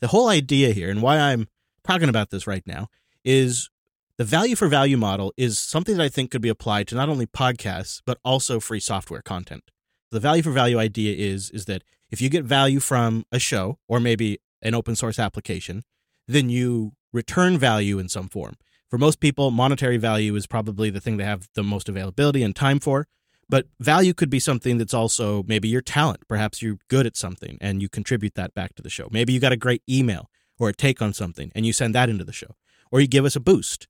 The 0.00 0.08
whole 0.08 0.28
idea 0.28 0.72
here 0.72 0.90
and 0.90 1.00
why 1.00 1.18
I'm 1.18 1.48
talking 1.82 2.10
about 2.10 2.28
this 2.28 2.46
right 2.46 2.62
now 2.66 2.88
is 3.24 3.70
the 4.18 4.24
value 4.24 4.54
for 4.54 4.68
value 4.68 4.98
model 4.98 5.32
is 5.38 5.58
something 5.58 5.96
that 5.96 6.04
I 6.04 6.10
think 6.10 6.30
could 6.30 6.42
be 6.42 6.50
applied 6.50 6.88
to 6.88 6.94
not 6.94 7.08
only 7.08 7.26
podcasts 7.26 8.02
but 8.04 8.18
also 8.22 8.60
free 8.60 8.80
software 8.80 9.22
content. 9.22 9.70
The 10.10 10.20
value 10.20 10.42
for 10.42 10.50
value 10.50 10.78
idea 10.78 11.16
is 11.16 11.48
is 11.50 11.64
that 11.64 11.84
if 12.10 12.20
you 12.20 12.28
get 12.28 12.44
value 12.44 12.80
from 12.80 13.24
a 13.30 13.38
show 13.38 13.78
or 13.88 14.00
maybe 14.00 14.38
an 14.62 14.74
open 14.74 14.96
source 14.96 15.18
application, 15.18 15.82
then 16.26 16.48
you 16.48 16.92
return 17.12 17.58
value 17.58 17.98
in 17.98 18.08
some 18.08 18.28
form. 18.28 18.56
For 18.88 18.98
most 18.98 19.20
people, 19.20 19.50
monetary 19.50 19.96
value 19.96 20.34
is 20.34 20.46
probably 20.46 20.90
the 20.90 21.00
thing 21.00 21.16
they 21.16 21.24
have 21.24 21.48
the 21.54 21.62
most 21.62 21.88
availability 21.88 22.42
and 22.42 22.54
time 22.54 22.80
for. 22.80 23.06
But 23.48 23.66
value 23.80 24.14
could 24.14 24.30
be 24.30 24.38
something 24.38 24.78
that's 24.78 24.94
also 24.94 25.42
maybe 25.44 25.68
your 25.68 25.80
talent. 25.80 26.20
Perhaps 26.28 26.62
you're 26.62 26.78
good 26.88 27.06
at 27.06 27.16
something 27.16 27.58
and 27.60 27.82
you 27.82 27.88
contribute 27.88 28.34
that 28.34 28.54
back 28.54 28.74
to 28.76 28.82
the 28.82 28.90
show. 28.90 29.08
Maybe 29.10 29.32
you 29.32 29.40
got 29.40 29.52
a 29.52 29.56
great 29.56 29.82
email 29.88 30.30
or 30.58 30.68
a 30.68 30.72
take 30.72 31.02
on 31.02 31.12
something 31.12 31.50
and 31.54 31.66
you 31.66 31.72
send 31.72 31.94
that 31.94 32.08
into 32.08 32.24
the 32.24 32.32
show. 32.32 32.54
Or 32.92 33.00
you 33.00 33.08
give 33.08 33.24
us 33.24 33.34
a 33.34 33.40
boost. 33.40 33.88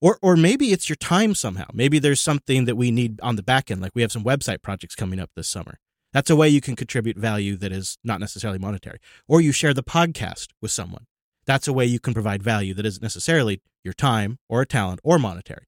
Or 0.00 0.18
or 0.22 0.36
maybe 0.36 0.72
it's 0.72 0.88
your 0.88 0.96
time 0.96 1.34
somehow. 1.34 1.66
Maybe 1.72 1.98
there's 1.98 2.20
something 2.20 2.64
that 2.64 2.76
we 2.76 2.90
need 2.90 3.20
on 3.20 3.36
the 3.36 3.42
back 3.42 3.70
end, 3.70 3.80
like 3.82 3.92
we 3.94 4.02
have 4.02 4.12
some 4.12 4.24
website 4.24 4.62
projects 4.62 4.94
coming 4.94 5.20
up 5.20 5.30
this 5.34 5.48
summer. 5.48 5.78
That's 6.12 6.30
a 6.30 6.36
way 6.36 6.48
you 6.48 6.60
can 6.60 6.76
contribute 6.76 7.16
value 7.16 7.56
that 7.56 7.72
is 7.72 7.98
not 8.02 8.20
necessarily 8.20 8.58
monetary. 8.58 8.98
Or 9.28 9.40
you 9.40 9.52
share 9.52 9.74
the 9.74 9.82
podcast 9.82 10.48
with 10.60 10.70
someone. 10.72 11.06
That's 11.46 11.68
a 11.68 11.72
way 11.72 11.86
you 11.86 12.00
can 12.00 12.14
provide 12.14 12.42
value 12.42 12.74
that 12.74 12.86
isn't 12.86 13.02
necessarily 13.02 13.60
your 13.84 13.94
time 13.94 14.38
or 14.48 14.60
a 14.62 14.66
talent 14.66 15.00
or 15.04 15.18
monetary. 15.18 15.66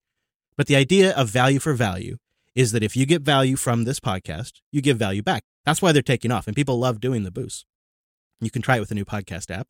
But 0.56 0.66
the 0.66 0.76
idea 0.76 1.14
of 1.14 1.28
value 1.28 1.58
for 1.58 1.74
value 1.74 2.16
is 2.54 2.72
that 2.72 2.82
if 2.82 2.96
you 2.96 3.06
get 3.06 3.22
value 3.22 3.56
from 3.56 3.84
this 3.84 4.00
podcast, 4.00 4.60
you 4.70 4.82
give 4.82 4.98
value 4.98 5.22
back. 5.22 5.44
That's 5.64 5.80
why 5.80 5.92
they're 5.92 6.02
taking 6.02 6.30
off, 6.30 6.46
and 6.46 6.56
people 6.56 6.78
love 6.78 7.00
doing 7.00 7.22
the 7.22 7.30
boosts. 7.30 7.64
You 8.40 8.50
can 8.50 8.62
try 8.62 8.76
it 8.76 8.80
with 8.80 8.90
a 8.90 8.94
new 8.94 9.04
podcast 9.04 9.50
app. 9.50 9.68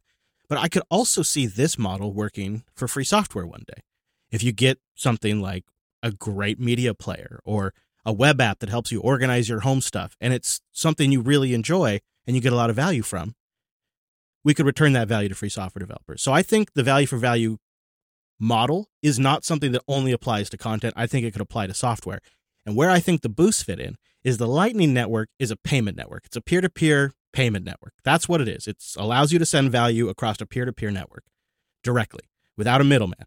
But 0.49 0.59
I 0.59 0.69
could 0.69 0.83
also 0.91 1.23
see 1.23 1.47
this 1.47 1.79
model 1.79 2.13
working 2.13 2.65
for 2.75 2.89
free 2.89 3.05
software 3.05 3.47
one 3.47 3.65
day. 3.67 3.83
If 4.31 4.43
you 4.43 4.53
get 4.53 4.79
something 4.95 5.41
like 5.41 5.65
a 6.03 6.11
great 6.11 6.59
media 6.59 6.95
player 6.95 7.41
or 7.45 7.73
a 8.05 8.13
web 8.13 8.41
app 8.41 8.59
that 8.61 8.69
helps 8.69 8.91
you 8.91 9.01
organize 9.01 9.49
your 9.49 9.61
home 9.61 9.81
stuff, 9.81 10.17
and 10.21 10.33
it's 10.33 10.61
something 10.73 11.13
you 11.13 11.21
really 11.21 11.55
enjoy 11.55 12.01
and 12.27 12.37
you 12.37 12.43
get 12.43 12.53
a 12.53 12.57
lot 12.57 12.71
of 12.71 12.77
value 12.77 13.03
from, 13.03 13.35
we 14.45 14.55
could 14.55 14.67
return 14.67 14.93
that 14.93 15.09
value 15.09 15.29
to 15.29 15.35
free 15.35 15.49
software 15.49 15.81
developers. 15.81 16.23
So 16.23 16.33
I 16.33 16.43
think 16.43 16.73
the 16.75 16.83
value 16.83 17.07
for 17.07 17.17
value 17.17 17.59
model 18.39 18.89
is 19.03 19.19
not 19.19 19.45
something 19.45 19.73
that 19.73 19.83
only 19.87 20.11
applies 20.13 20.51
to 20.51 20.59
content. 20.59 20.95
I 20.97 21.07
think 21.07 21.25
it 21.25 21.33
could 21.33 21.41
apply 21.41 21.69
to 21.69 21.75
software. 21.75 22.21
And 22.67 22.77
where 22.77 22.91
I 22.91 23.01
think 23.01 23.23
the 23.23 23.29
boosts 23.29 23.63
fit 23.63 23.79
in 23.79 23.97
is 24.25 24.39
the 24.39 24.49
Lightning 24.49 24.93
Network 24.93 25.29
is 25.39 25.51
a 25.51 25.57
payment 25.57 25.97
network. 25.97 26.27
It's 26.27 26.37
a 26.37 26.41
peer 26.41 26.61
to 26.61 26.69
peer 26.69 27.13
payment 27.33 27.65
network. 27.65 27.95
That's 28.05 28.29
what 28.29 28.41
it 28.41 28.49
is. 28.49 28.67
It 28.67 28.83
allows 28.97 29.33
you 29.33 29.39
to 29.39 29.47
send 29.47 29.71
value 29.71 30.09
across 30.09 30.41
a 30.41 30.47
peer 30.47 30.65
to 30.65 30.73
peer 30.73 30.91
network 30.91 31.25
directly 31.83 32.25
without 32.57 32.81
a 32.81 32.85
middleman. 32.85 33.27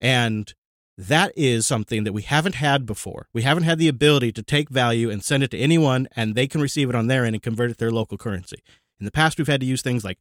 And 0.00 0.52
that 0.96 1.32
is 1.36 1.66
something 1.66 2.04
that 2.04 2.12
we 2.12 2.22
haven't 2.22 2.54
had 2.54 2.86
before. 2.86 3.28
We 3.32 3.42
haven't 3.42 3.64
had 3.64 3.78
the 3.78 3.88
ability 3.88 4.32
to 4.32 4.42
take 4.42 4.68
value 4.68 5.10
and 5.10 5.24
send 5.24 5.42
it 5.42 5.50
to 5.50 5.58
anyone 5.58 6.08
and 6.14 6.34
they 6.34 6.46
can 6.46 6.60
receive 6.60 6.88
it 6.88 6.94
on 6.94 7.08
their 7.08 7.24
end 7.24 7.34
and 7.34 7.42
convert 7.42 7.70
it 7.70 7.74
to 7.74 7.78
their 7.78 7.90
local 7.90 8.16
currency. 8.16 8.58
In 9.00 9.04
the 9.04 9.10
past, 9.10 9.36
we've 9.36 9.48
had 9.48 9.60
to 9.60 9.66
use 9.66 9.82
things 9.82 10.04
like 10.04 10.18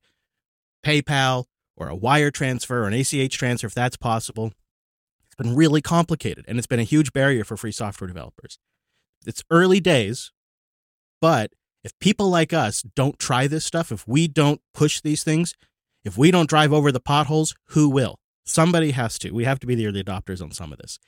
PayPal 0.83 1.45
or 1.75 1.89
a 1.89 1.95
wire 1.95 2.31
transfer 2.31 2.83
or 2.83 2.87
an 2.87 2.93
ACH 2.93 3.37
transfer 3.37 3.67
if 3.67 3.75
that's 3.75 3.97
possible. 3.97 4.51
It's 5.25 5.35
been 5.35 5.55
really 5.55 5.81
complicated 5.81 6.45
and 6.47 6.57
it's 6.57 6.67
been 6.67 6.79
a 6.79 6.83
huge 6.83 7.13
barrier 7.13 7.43
for 7.43 7.55
free 7.55 7.71
software 7.71 8.07
developers. 8.07 8.57
It's 9.25 9.43
early 9.51 9.79
days, 9.79 10.31
but 11.21 11.51
if 11.83 11.97
people 11.99 12.29
like 12.29 12.51
us 12.51 12.81
don't 12.81 13.19
try 13.19 13.47
this 13.47 13.65
stuff, 13.65 13.91
if 13.91 14.07
we 14.07 14.27
don't 14.27 14.61
push 14.73 15.01
these 15.01 15.23
things, 15.23 15.53
if 16.03 16.17
we 16.17 16.31
don't 16.31 16.49
drive 16.49 16.73
over 16.73 16.91
the 16.91 16.99
potholes, 16.99 17.55
who 17.69 17.89
will? 17.89 18.19
Somebody 18.45 18.91
has 18.91 19.17
to. 19.19 19.31
We 19.31 19.45
have 19.45 19.59
to 19.59 19.67
be 19.67 19.75
the 19.75 19.87
early 19.87 20.03
adopters 20.03 20.41
on 20.41 20.51
some 20.51 20.71
of 20.71 20.79
this. 20.79 20.99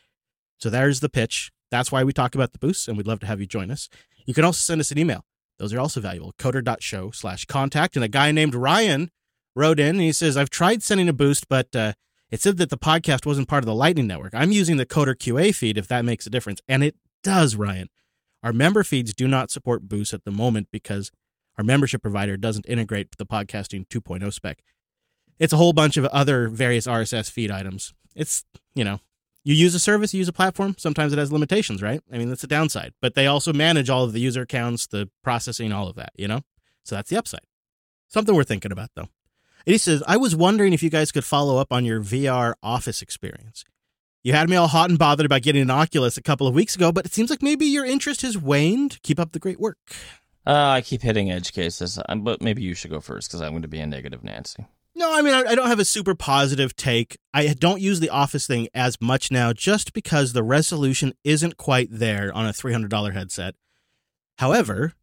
So 0.58 0.70
there's 0.70 1.02
the 1.02 1.10
pitch. 1.10 1.52
That's 1.72 1.92
why 1.92 2.04
we 2.04 2.14
talk 2.14 2.36
about 2.36 2.54
the 2.54 2.60
boosts, 2.60 2.88
and 2.88 2.96
we'd 2.98 3.08
love 3.08 3.20
to 3.20 3.26
have 3.26 3.40
you 3.40 3.46
join 3.46 3.72
us. 3.72 3.90
You 4.26 4.34
can 4.34 4.46
also 4.46 4.60
send 4.60 4.82
us 4.82 4.92
an 4.92 4.98
email. 4.98 5.26
Those 5.58 5.74
are 5.74 5.80
also 5.80 6.02
valuable. 6.02 6.34
Coder.show 6.38 7.12
slash 7.12 7.46
contact. 7.46 7.96
And 7.96 8.04
a 8.04 8.10
guy 8.10 8.32
named 8.32 8.56
Ryan 8.56 9.10
wrote 9.56 9.80
in 9.80 9.96
and 9.96 10.02
he 10.02 10.12
says, 10.12 10.36
I've 10.36 10.50
tried 10.50 10.84
sending 10.84 11.08
a 11.08 11.14
boost, 11.14 11.48
but 11.48 11.74
uh, 11.76 11.94
it 12.30 12.42
said 12.42 12.58
that 12.58 12.70
the 12.70 12.78
podcast 12.78 13.26
wasn't 13.26 13.48
part 13.48 13.64
of 13.64 13.68
the 13.68 13.76
Lightning 13.76 14.08
Network. 14.08 14.34
I'm 14.34 14.52
using 14.52 14.78
the 14.78 14.86
Coder 14.86 15.16
QA 15.16 15.56
feed 15.56 15.78
if 15.78 15.88
that 15.88 16.06
makes 16.06 16.26
a 16.26 16.30
difference. 16.30 16.60
And 16.68 16.84
it 16.84 16.96
does, 17.24 17.56
Ryan. 17.56 17.90
Our 18.44 18.54
member 18.54 18.84
feeds 18.84 19.14
do 19.14 19.28
not 19.28 19.50
support 19.50 19.88
boosts 19.88 20.14
at 20.14 20.26
the 20.26 20.32
moment 20.32 20.68
because 20.72 21.12
our 21.58 21.64
membership 21.64 22.02
provider 22.02 22.36
doesn't 22.38 22.66
integrate 22.68 23.18
the 23.18 23.26
podcasting 23.26 23.88
2.0 23.88 24.32
spec. 24.34 24.62
It's 25.40 25.54
a 25.54 25.58
whole 25.58 25.74
bunch 25.74 25.98
of 25.98 26.06
other 26.06 26.48
various 26.48 26.88
RSS 26.88 27.30
feed 27.30 27.52
items. 27.52 27.94
It's, 28.16 28.44
you 28.74 28.84
know, 28.84 29.00
you 29.44 29.54
use 29.54 29.76
a 29.76 29.80
service, 29.80 30.14
you 30.14 30.18
use 30.20 30.28
a 30.28 30.34
platform. 30.34 30.76
Sometimes 30.78 31.14
it 31.14 31.20
has 31.20 31.32
limitations, 31.32 31.82
right? 31.82 32.02
I 32.12 32.18
mean, 32.18 32.30
that's 32.30 32.42
the 32.42 32.48
downside. 32.48 32.94
But 33.02 33.16
they 33.16 33.28
also 33.28 33.54
manage 33.54 33.90
all 33.90 34.04
of 34.04 34.14
the 34.14 34.20
user 34.20 34.42
accounts, 34.42 34.88
the 34.88 35.10
processing, 35.24 35.72
all 35.72 35.88
of 35.88 35.96
that, 35.98 36.12
you 36.16 36.28
know? 36.28 36.42
So 36.84 36.96
that's 36.96 37.10
the 37.10 37.18
upside. 37.18 37.42
Something 38.08 38.36
we're 38.36 38.44
thinking 38.44 38.72
about, 38.72 38.90
though. 38.96 39.10
He 39.66 39.78
says, 39.78 40.04
I 40.08 40.18
was 40.18 40.36
wondering 40.36 40.74
if 40.74 40.84
you 40.84 40.90
guys 40.90 41.12
could 41.12 41.26
follow 41.26 41.58
up 41.58 41.72
on 41.72 41.86
your 41.86 42.02
VR 42.02 42.54
office 42.62 43.02
experience. 43.02 43.64
You 44.24 44.34
had 44.34 44.50
me 44.50 44.56
all 44.56 44.68
hot 44.68 44.90
and 44.90 44.98
bothered 44.98 45.26
about 45.26 45.44
getting 45.44 45.62
an 45.62 45.72
Oculus 45.72 46.18
a 46.18 46.22
couple 46.22 46.48
of 46.48 46.56
weeks 46.56 46.76
ago, 46.76 46.92
but 46.92 47.06
it 47.06 47.14
seems 47.14 47.30
like 47.30 47.44
maybe 47.44 47.66
your 47.66 47.86
interest 47.86 48.24
has 48.24 48.38
waned. 48.38 49.00
Keep 49.04 49.20
up 49.20 49.32
the 49.32 49.40
great 49.40 49.60
work. 49.60 49.78
Uh, 50.48 50.70
I 50.78 50.82
keep 50.82 51.02
hitting 51.02 51.32
edge 51.32 51.54
cases, 51.54 52.00
um, 52.10 52.24
but 52.24 52.42
maybe 52.42 52.62
you 52.62 52.74
should 52.76 52.92
go 52.92 53.00
first 53.00 53.30
because 53.30 53.42
I'm 53.42 53.52
going 53.52 53.64
to 53.64 53.68
be 53.68 53.80
a 53.80 53.88
negative 53.88 54.24
Nancy. 54.24 54.66
No, 54.98 55.14
I 55.14 55.22
mean, 55.22 55.34
I, 55.34 55.56
don't 55.56 55.68
have 55.68 55.80
a 55.80 55.86
super 55.86 56.16
positive 56.16 56.74
take. 56.74 57.18
I 57.34 57.48
don't 57.48 57.82
use 57.82 58.00
the 58.00 58.10
Office 58.10 58.48
thing 58.48 58.70
as 58.74 59.02
much 59.02 59.30
now 59.30 59.52
just 59.52 59.92
because 59.92 60.32
the 60.32 60.44
resolution 60.44 61.14
isn't 61.26 61.58
quite 61.58 61.90
there 61.92 62.34
on 62.34 62.46
a 62.46 62.54
$300 62.54 63.14
headset. 63.14 63.56
However, 64.38 64.94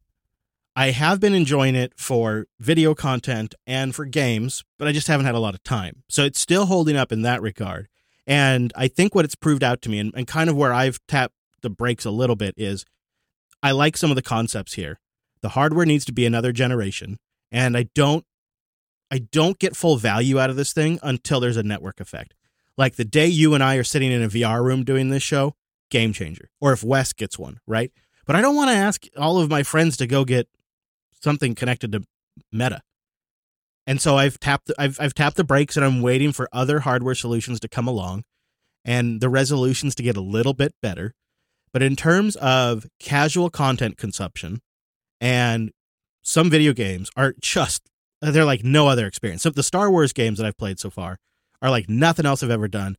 I 0.74 0.92
have 0.92 1.20
been 1.20 1.34
enjoying 1.34 1.74
it 1.74 1.92
for 1.98 2.46
video 2.58 2.94
content 2.94 3.54
and 3.66 3.94
for 3.94 4.06
games, 4.06 4.64
but 4.78 4.88
I 4.88 4.92
just 4.92 5.08
haven't 5.08 5.26
had 5.26 5.34
a 5.34 5.40
lot 5.40 5.54
of 5.54 5.62
time. 5.62 6.04
So 6.08 6.24
it's 6.24 6.40
still 6.40 6.64
holding 6.64 6.96
up 6.96 7.12
in 7.12 7.20
that 7.22 7.42
regard. 7.42 7.88
And 8.26 8.72
I 8.74 8.88
think 8.88 9.14
what 9.14 9.26
it's 9.26 9.34
proved 9.34 9.62
out 9.62 9.82
to 9.82 9.90
me, 9.90 9.98
and, 9.98 10.12
and 10.16 10.26
kind 10.26 10.48
of 10.48 10.56
where 10.56 10.72
I've 10.72 11.00
tapped 11.06 11.34
the 11.60 11.68
brakes 11.68 12.06
a 12.06 12.10
little 12.10 12.36
bit, 12.36 12.54
is 12.56 12.86
I 13.62 13.72
like 13.72 13.98
some 13.98 14.10
of 14.10 14.16
the 14.16 14.22
concepts 14.22 14.74
here. 14.74 15.00
The 15.42 15.50
hardware 15.50 15.84
needs 15.84 16.06
to 16.06 16.12
be 16.12 16.24
another 16.24 16.52
generation, 16.52 17.18
and 17.50 17.76
I 17.76 17.88
don't 17.94 18.24
I 19.12 19.18
don't 19.18 19.58
get 19.58 19.76
full 19.76 19.98
value 19.98 20.40
out 20.40 20.48
of 20.48 20.56
this 20.56 20.72
thing 20.72 20.98
until 21.02 21.38
there's 21.38 21.58
a 21.58 21.62
network 21.62 22.00
effect. 22.00 22.32
Like 22.78 22.96
the 22.96 23.04
day 23.04 23.26
you 23.26 23.52
and 23.52 23.62
I 23.62 23.76
are 23.76 23.84
sitting 23.84 24.10
in 24.10 24.22
a 24.22 24.28
VR 24.28 24.64
room 24.64 24.84
doing 24.84 25.10
this 25.10 25.22
show, 25.22 25.54
game 25.90 26.14
changer. 26.14 26.48
Or 26.62 26.72
if 26.72 26.82
Wes 26.82 27.12
gets 27.12 27.38
one, 27.38 27.60
right? 27.66 27.92
But 28.26 28.36
I 28.36 28.40
don't 28.40 28.56
want 28.56 28.70
to 28.70 28.76
ask 28.76 29.04
all 29.18 29.38
of 29.38 29.50
my 29.50 29.64
friends 29.64 29.98
to 29.98 30.06
go 30.06 30.24
get 30.24 30.48
something 31.22 31.54
connected 31.54 31.92
to 31.92 32.04
Meta. 32.50 32.80
And 33.86 34.00
so 34.00 34.16
I've 34.16 34.40
tapped 34.40 34.72
I've 34.78 34.98
I've 34.98 35.12
tapped 35.12 35.36
the 35.36 35.44
brakes 35.44 35.76
and 35.76 35.84
I'm 35.84 36.00
waiting 36.00 36.32
for 36.32 36.48
other 36.50 36.80
hardware 36.80 37.14
solutions 37.14 37.60
to 37.60 37.68
come 37.68 37.86
along 37.86 38.24
and 38.82 39.20
the 39.20 39.28
resolutions 39.28 39.94
to 39.96 40.02
get 40.02 40.16
a 40.16 40.22
little 40.22 40.54
bit 40.54 40.74
better. 40.80 41.12
But 41.70 41.82
in 41.82 41.96
terms 41.96 42.36
of 42.36 42.86
casual 42.98 43.50
content 43.50 43.98
consumption 43.98 44.62
and 45.20 45.70
some 46.22 46.48
video 46.48 46.72
games 46.72 47.10
are 47.14 47.34
just 47.38 47.90
they're 48.30 48.44
like 48.44 48.62
no 48.62 48.88
other 48.88 49.06
experience. 49.06 49.42
So 49.42 49.50
the 49.50 49.62
Star 49.62 49.90
Wars 49.90 50.12
games 50.12 50.38
that 50.38 50.46
I've 50.46 50.56
played 50.56 50.78
so 50.78 50.90
far 50.90 51.18
are 51.60 51.70
like 51.70 51.88
nothing 51.88 52.26
else 52.26 52.42
I've 52.42 52.50
ever 52.50 52.68
done. 52.68 52.96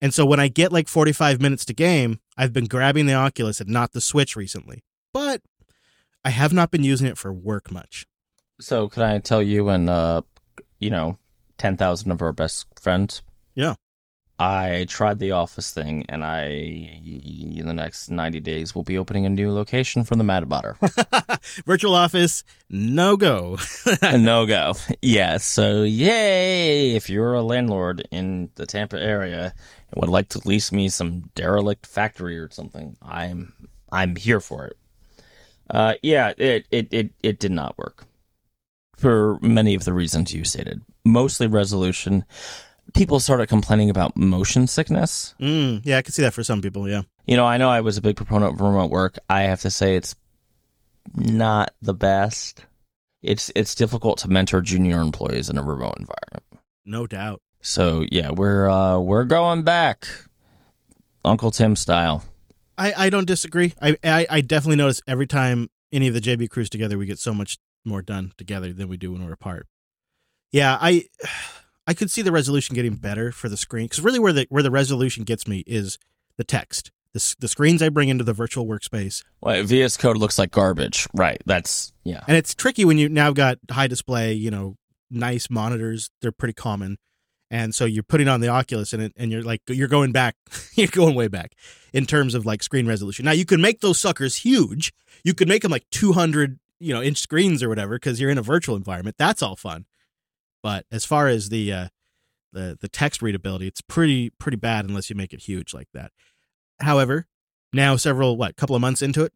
And 0.00 0.12
so 0.12 0.24
when 0.26 0.40
I 0.40 0.48
get 0.48 0.72
like 0.72 0.88
45 0.88 1.40
minutes 1.40 1.64
to 1.66 1.72
game, 1.72 2.20
I've 2.36 2.52
been 2.52 2.66
grabbing 2.66 3.06
the 3.06 3.14
Oculus 3.14 3.60
and 3.60 3.70
not 3.70 3.92
the 3.92 4.00
Switch 4.00 4.36
recently. 4.36 4.82
But 5.12 5.42
I 6.24 6.30
have 6.30 6.52
not 6.52 6.70
been 6.70 6.84
using 6.84 7.06
it 7.06 7.18
for 7.18 7.32
work 7.32 7.70
much. 7.70 8.06
So 8.60 8.88
can 8.88 9.02
I 9.02 9.18
tell 9.18 9.42
you 9.42 9.68
and 9.68 9.90
uh, 9.90 10.22
you 10.78 10.90
know, 10.90 11.18
ten 11.58 11.76
thousand 11.76 12.10
of 12.10 12.22
our 12.22 12.32
best 12.32 12.66
friends? 12.80 13.22
Yeah. 13.54 13.74
I 14.42 14.86
tried 14.88 15.20
the 15.20 15.30
office 15.30 15.70
thing, 15.70 16.04
and 16.08 16.24
I 16.24 16.46
in 16.46 17.64
the 17.64 17.72
next 17.72 18.10
ninety 18.10 18.40
days 18.40 18.74
will 18.74 18.82
be 18.82 18.98
opening 18.98 19.24
a 19.24 19.28
new 19.28 19.52
location 19.52 20.02
for 20.02 20.16
the 20.16 20.24
Mad 20.24 20.42
Botter. 20.46 20.74
Virtual 21.64 21.94
office, 21.94 22.42
no 22.68 23.16
go. 23.16 23.58
no 24.02 24.44
go. 24.46 24.74
Yeah. 25.00 25.36
So 25.36 25.84
yay! 25.84 26.96
If 26.96 27.08
you're 27.08 27.34
a 27.34 27.42
landlord 27.42 28.08
in 28.10 28.50
the 28.56 28.66
Tampa 28.66 29.00
area 29.00 29.54
and 29.92 30.00
would 30.00 30.10
like 30.10 30.30
to 30.30 30.40
lease 30.44 30.72
me 30.72 30.88
some 30.88 31.30
derelict 31.36 31.86
factory 31.86 32.36
or 32.36 32.50
something, 32.50 32.96
I'm 33.00 33.52
I'm 33.92 34.16
here 34.16 34.40
for 34.40 34.66
it. 34.66 34.76
Uh, 35.70 35.94
yeah, 36.02 36.32
it, 36.36 36.66
it 36.72 36.88
it 36.90 37.10
it 37.22 37.38
did 37.38 37.52
not 37.52 37.78
work 37.78 38.06
for 38.96 39.38
many 39.40 39.76
of 39.76 39.84
the 39.84 39.92
reasons 39.92 40.34
you 40.34 40.42
stated. 40.42 40.82
Mostly 41.04 41.46
resolution. 41.46 42.24
People 42.94 43.20
started 43.20 43.48
complaining 43.48 43.90
about 43.90 44.16
motion 44.16 44.66
sickness. 44.66 45.34
Mm, 45.40 45.80
yeah, 45.84 45.98
I 45.98 46.02
can 46.02 46.12
see 46.12 46.22
that 46.22 46.34
for 46.34 46.44
some 46.44 46.60
people. 46.60 46.88
Yeah. 46.88 47.02
You 47.26 47.36
know, 47.36 47.46
I 47.46 47.56
know 47.56 47.70
I 47.70 47.80
was 47.80 47.96
a 47.96 48.02
big 48.02 48.16
proponent 48.16 48.54
of 48.54 48.60
remote 48.60 48.90
work. 48.90 49.18
I 49.30 49.42
have 49.42 49.60
to 49.62 49.70
say 49.70 49.96
it's 49.96 50.14
not 51.14 51.72
the 51.80 51.94
best. 51.94 52.64
It's 53.22 53.50
it's 53.54 53.74
difficult 53.74 54.18
to 54.18 54.28
mentor 54.28 54.60
junior 54.60 55.00
employees 55.00 55.48
in 55.48 55.56
a 55.56 55.62
remote 55.62 55.94
environment. 55.98 56.44
No 56.84 57.06
doubt. 57.06 57.40
So 57.60 58.04
yeah, 58.10 58.30
we're 58.30 58.68
uh, 58.68 58.98
we're 58.98 59.24
going 59.24 59.62
back, 59.62 60.08
Uncle 61.24 61.52
Tim 61.52 61.76
style. 61.76 62.24
I, 62.76 62.92
I 62.96 63.10
don't 63.10 63.26
disagree. 63.26 63.74
I, 63.80 63.96
I 64.02 64.26
I 64.28 64.40
definitely 64.40 64.76
notice 64.76 65.00
every 65.06 65.26
time 65.26 65.70
any 65.92 66.08
of 66.08 66.14
the 66.14 66.20
JB 66.20 66.50
crews 66.50 66.68
together, 66.68 66.98
we 66.98 67.06
get 67.06 67.20
so 67.20 67.32
much 67.32 67.58
more 67.84 68.02
done 68.02 68.32
together 68.36 68.72
than 68.72 68.88
we 68.88 68.96
do 68.96 69.12
when 69.12 69.24
we're 69.24 69.32
apart. 69.32 69.68
Yeah, 70.50 70.76
I 70.80 71.04
I 71.86 71.94
could 71.94 72.10
see 72.10 72.22
the 72.22 72.32
resolution 72.32 72.74
getting 72.74 72.94
better 72.94 73.32
for 73.32 73.48
the 73.48 73.56
screen 73.56 73.86
because 73.86 74.00
really 74.00 74.18
where 74.18 74.32
the 74.32 74.46
where 74.48 74.62
the 74.62 74.70
resolution 74.70 75.24
gets 75.24 75.48
me 75.48 75.64
is 75.66 75.98
the 76.36 76.44
text. 76.44 76.90
The, 77.12 77.34
the 77.40 77.48
screens 77.48 77.82
I 77.82 77.90
bring 77.90 78.08
into 78.08 78.24
the 78.24 78.32
virtual 78.32 78.66
workspace, 78.66 79.22
Well, 79.42 79.62
VS 79.64 79.98
Code 79.98 80.16
looks 80.16 80.38
like 80.38 80.50
garbage, 80.50 81.06
right? 81.12 81.42
That's 81.44 81.92
yeah. 82.04 82.24
and 82.26 82.36
it's 82.36 82.54
tricky 82.54 82.86
when 82.86 82.96
you 82.96 83.08
now 83.10 83.32
got 83.32 83.58
high 83.70 83.86
display, 83.86 84.32
you 84.32 84.50
know, 84.50 84.76
nice 85.10 85.50
monitors. 85.50 86.10
They're 86.22 86.32
pretty 86.32 86.54
common, 86.54 86.96
and 87.50 87.74
so 87.74 87.84
you're 87.84 88.02
putting 88.02 88.28
on 88.28 88.40
the 88.40 88.48
Oculus, 88.48 88.94
and 88.94 89.02
it, 89.02 89.12
and 89.16 89.30
you're 89.30 89.42
like 89.42 89.60
you're 89.68 89.88
going 89.88 90.12
back, 90.12 90.36
you're 90.74 90.88
going 90.88 91.14
way 91.14 91.28
back 91.28 91.54
in 91.92 92.06
terms 92.06 92.34
of 92.34 92.46
like 92.46 92.62
screen 92.62 92.86
resolution. 92.86 93.26
Now 93.26 93.32
you 93.32 93.44
can 93.44 93.60
make 93.60 93.80
those 93.80 93.98
suckers 93.98 94.36
huge. 94.36 94.94
You 95.22 95.34
could 95.34 95.48
make 95.48 95.62
them 95.62 95.70
like 95.70 95.84
200, 95.90 96.58
you 96.80 96.94
know, 96.94 97.02
inch 97.02 97.18
screens 97.18 97.62
or 97.62 97.68
whatever 97.68 97.96
because 97.96 98.20
you're 98.20 98.30
in 98.30 98.38
a 98.38 98.42
virtual 98.42 98.74
environment. 98.74 99.16
That's 99.18 99.42
all 99.42 99.56
fun. 99.56 99.84
But 100.62 100.86
as 100.90 101.04
far 101.04 101.28
as 101.28 101.48
the 101.48 101.72
uh, 101.72 101.88
the 102.52 102.76
the 102.80 102.88
text 102.88 103.22
readability, 103.22 103.66
it's 103.66 103.80
pretty 103.80 104.30
pretty 104.30 104.56
bad 104.56 104.84
unless 104.84 105.10
you 105.10 105.16
make 105.16 105.32
it 105.32 105.42
huge 105.42 105.74
like 105.74 105.88
that. 105.94 106.12
However, 106.80 107.26
now 107.72 107.96
several 107.96 108.36
what 108.36 108.56
couple 108.56 108.76
of 108.76 108.82
months 108.82 109.02
into 109.02 109.24
it, 109.24 109.32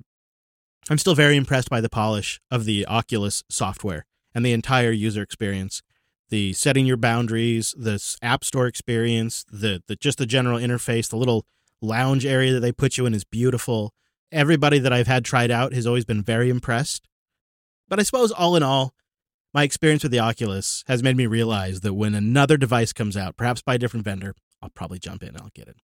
I'm 0.89 0.99
still 0.99 1.15
very 1.15 1.37
impressed 1.37 1.71
by 1.71 1.81
the 1.81 1.89
polish 1.89 2.41
of 2.51 2.65
the 2.65 2.87
Oculus 2.87 3.43
software 3.49 4.07
and 4.35 4.45
the 4.45 4.53
entire 4.53 4.93
user 4.93 5.23
experience. 5.23 5.83
The 6.29 6.53
setting 6.53 6.87
your 6.87 6.97
boundaries, 6.97 7.75
the 7.77 8.03
App 8.21 8.45
Store 8.45 8.67
experience, 8.67 9.45
the, 9.51 9.83
the 9.87 9.95
just 9.97 10.19
the 10.19 10.27
general 10.27 10.59
interface, 10.59 11.09
the 11.09 11.17
little 11.17 11.47
lounge 11.81 12.27
area 12.27 12.53
that 12.53 12.61
they 12.61 12.73
put 12.73 12.99
you 12.99 13.07
in 13.07 13.15
is 13.15 13.25
beautiful. 13.25 13.95
Everybody 14.33 14.79
that 14.81 14.93
I've 14.93 15.07
had 15.07 15.25
tried 15.25 15.53
out 15.53 15.73
has 15.73 15.87
always 15.87 16.05
been 16.05 16.23
very 16.23 16.51
impressed. 16.51 17.09
But 17.89 18.01
I 18.01 18.03
suppose 18.03 18.33
all 18.33 18.57
in 18.57 18.63
all, 18.65 18.93
my 19.57 19.63
experience 19.63 20.03
with 20.03 20.13
the 20.13 20.19
Oculus 20.19 20.85
has 20.87 21.03
made 21.03 21.17
me 21.17 21.25
realize 21.25 21.81
that 21.81 21.95
when 21.95 22.15
another 22.15 22.59
device 22.59 22.93
comes 22.93 23.17
out, 23.17 23.39
perhaps 23.39 23.63
by 23.63 23.77
a 23.77 23.79
different 23.79 24.05
vendor, 24.05 24.35
I'll 24.61 24.69
probably 24.69 24.99
jump 24.99 25.23
in. 25.23 25.31
And 25.31 25.39
I'll 25.39 25.51
get 25.55 25.67
it. 25.67 25.79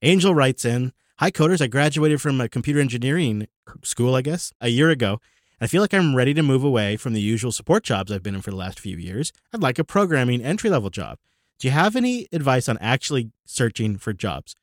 Angel 0.00 0.34
writes 0.34 0.64
in 0.64 0.94
Hi, 1.18 1.30
coders. 1.30 1.60
I 1.60 1.66
graduated 1.66 2.22
from 2.22 2.40
a 2.40 2.48
computer 2.48 2.80
engineering 2.80 3.46
school, 3.84 4.14
I 4.14 4.22
guess, 4.22 4.54
a 4.58 4.68
year 4.68 4.88
ago. 4.88 5.20
I 5.60 5.66
feel 5.66 5.82
like 5.82 5.92
I'm 5.92 6.16
ready 6.16 6.32
to 6.32 6.42
move 6.42 6.64
away 6.64 6.96
from 6.96 7.12
the 7.12 7.20
usual 7.20 7.52
support 7.52 7.84
jobs 7.84 8.10
I've 8.10 8.22
been 8.22 8.36
in 8.36 8.40
for 8.40 8.52
the 8.52 8.56
last 8.56 8.80
few 8.80 8.96
years. 8.96 9.34
I'd 9.52 9.60
like 9.60 9.78
a 9.78 9.84
programming 9.84 10.42
entry 10.42 10.70
level 10.70 10.88
job. 10.88 11.18
Do 11.58 11.68
you 11.68 11.72
have 11.72 11.96
any 11.96 12.26
advice 12.32 12.70
on 12.70 12.78
actually 12.78 13.32
searching 13.44 13.98
for 13.98 14.14
jobs? 14.14 14.56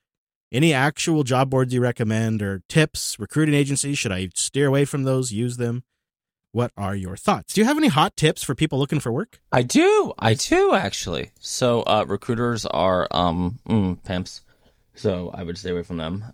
Any 0.51 0.73
actual 0.73 1.23
job 1.23 1.51
boards 1.51 1.75
you 1.75 1.81
recommend 1.81 2.41
or 2.41 2.63
tips, 2.67 3.17
recruiting 3.19 3.53
agencies? 3.53 3.99
Should 3.99 4.11
I 4.11 4.29
steer 4.33 4.65
away 4.65 4.85
from 4.85 5.03
those, 5.03 5.31
use 5.31 5.57
them? 5.57 5.83
What 6.57 6.71
are 6.75 6.95
your 6.95 7.15
thoughts? 7.15 7.53
Do 7.53 7.61
you 7.61 7.65
have 7.65 7.77
any 7.77 7.87
hot 7.87 8.17
tips 8.17 8.41
for 8.41 8.55
people 8.55 8.79
looking 8.79 8.99
for 8.99 9.11
work? 9.11 9.39
I 9.51 9.61
do. 9.61 10.11
I 10.17 10.33
do 10.33 10.73
actually. 10.73 11.29
So 11.39 11.83
uh, 11.83 12.03
recruiters 12.07 12.65
are 12.65 13.07
um 13.11 13.59
mm, 13.69 14.03
pimps. 14.03 14.41
So 14.95 15.29
I 15.35 15.43
would 15.43 15.59
stay 15.59 15.69
away 15.69 15.83
from 15.83 15.97
them. 15.97 16.33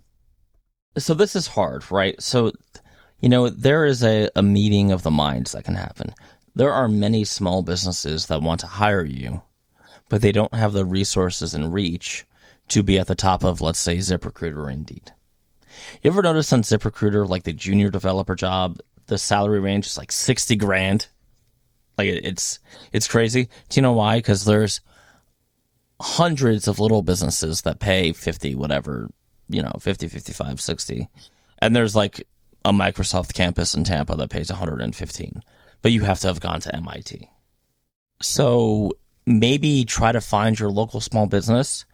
So 0.96 1.12
this 1.12 1.36
is 1.36 1.48
hard, 1.48 1.90
right? 1.90 2.18
So 2.22 2.52
you 3.20 3.28
know, 3.28 3.50
there 3.50 3.84
is 3.84 4.02
a, 4.02 4.30
a 4.34 4.42
meeting 4.42 4.92
of 4.92 5.02
the 5.02 5.10
minds 5.10 5.52
that 5.52 5.64
can 5.64 5.74
happen. 5.74 6.14
There 6.54 6.72
are 6.72 6.88
many 6.88 7.24
small 7.24 7.62
businesses 7.62 8.24
that 8.28 8.40
want 8.40 8.60
to 8.60 8.66
hire 8.66 9.04
you, 9.04 9.42
but 10.08 10.22
they 10.22 10.32
don't 10.32 10.54
have 10.54 10.72
the 10.72 10.86
resources 10.86 11.52
and 11.52 11.74
reach 11.74 12.24
to 12.68 12.82
be 12.82 12.98
at 12.98 13.08
the 13.08 13.14
top 13.14 13.44
of, 13.44 13.60
let's 13.60 13.78
say, 13.78 13.98
ZipRecruiter 13.98 14.56
or 14.56 14.70
Indeed. 14.70 15.12
You 16.00 16.10
ever 16.10 16.22
notice 16.22 16.50
on 16.50 16.62
ZipRecruiter, 16.62 17.28
like 17.28 17.42
the 17.42 17.52
junior 17.52 17.90
developer 17.90 18.34
job, 18.34 18.80
the 19.06 19.18
salary 19.18 19.60
range 19.60 19.86
is 19.86 19.98
like 19.98 20.12
60 20.12 20.56
grand? 20.56 21.08
Like 21.96 22.08
it's 22.08 22.58
it's 22.92 23.08
crazy. 23.08 23.48
Do 23.68 23.76
you 23.76 23.82
know 23.82 23.92
why? 23.92 24.18
Because 24.18 24.44
there's 24.44 24.80
hundreds 26.00 26.66
of 26.66 26.80
little 26.80 27.02
businesses 27.02 27.62
that 27.62 27.78
pay 27.78 28.12
50 28.12 28.54
whatever, 28.54 29.10
you 29.48 29.62
know, 29.62 29.72
50, 29.80 30.08
55, 30.08 30.60
60. 30.60 31.08
And 31.58 31.74
there's 31.74 31.94
like 31.94 32.26
a 32.64 32.72
Microsoft 32.72 33.34
campus 33.34 33.74
in 33.74 33.84
Tampa 33.84 34.16
that 34.16 34.30
pays 34.30 34.50
115. 34.50 35.42
But 35.82 35.92
you 35.92 36.02
have 36.02 36.20
to 36.20 36.28
have 36.28 36.40
gone 36.40 36.60
to 36.60 36.74
MIT. 36.74 37.28
So 38.22 38.92
maybe 39.26 39.84
try 39.84 40.12
to 40.12 40.20
find 40.20 40.58
your 40.58 40.70
local 40.70 41.00
small 41.00 41.26
business 41.26 41.84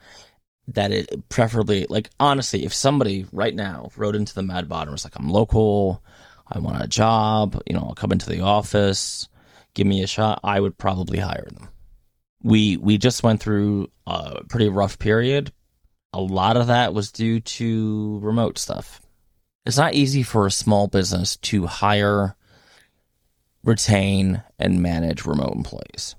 that 0.68 0.92
it 0.92 1.28
preferably 1.28 1.86
like 1.88 2.10
honestly, 2.20 2.64
if 2.64 2.72
somebody 2.72 3.26
right 3.32 3.54
now 3.54 3.90
wrote 3.96 4.14
into 4.14 4.34
the 4.34 4.42
Mad 4.42 4.68
Bot 4.68 4.82
and 4.82 4.92
was 4.92 5.04
like, 5.04 5.16
I'm 5.16 5.28
local, 5.28 6.02
I 6.50 6.58
want 6.58 6.82
a 6.82 6.88
job, 6.88 7.60
you 7.66 7.74
know, 7.74 7.80
I'll 7.80 7.94
come 7.94 8.12
into 8.12 8.28
the 8.28 8.40
office, 8.40 9.28
give 9.74 9.86
me 9.86 10.02
a 10.02 10.06
shot, 10.06 10.40
I 10.42 10.60
would 10.60 10.76
probably 10.78 11.18
hire 11.18 11.46
them. 11.52 11.68
We 12.42 12.76
we 12.76 12.98
just 12.98 13.22
went 13.22 13.40
through 13.40 13.88
a 14.06 14.42
pretty 14.44 14.68
rough 14.68 14.98
period. 14.98 15.52
A 16.12 16.20
lot 16.20 16.56
of 16.56 16.68
that 16.68 16.94
was 16.94 17.12
due 17.12 17.40
to 17.40 18.18
remote 18.22 18.58
stuff. 18.58 19.00
It's 19.66 19.76
not 19.76 19.94
easy 19.94 20.22
for 20.22 20.46
a 20.46 20.50
small 20.50 20.88
business 20.88 21.36
to 21.36 21.66
hire, 21.66 22.34
retain, 23.62 24.42
and 24.58 24.82
manage 24.82 25.26
remote 25.26 25.54
employees. 25.54 26.16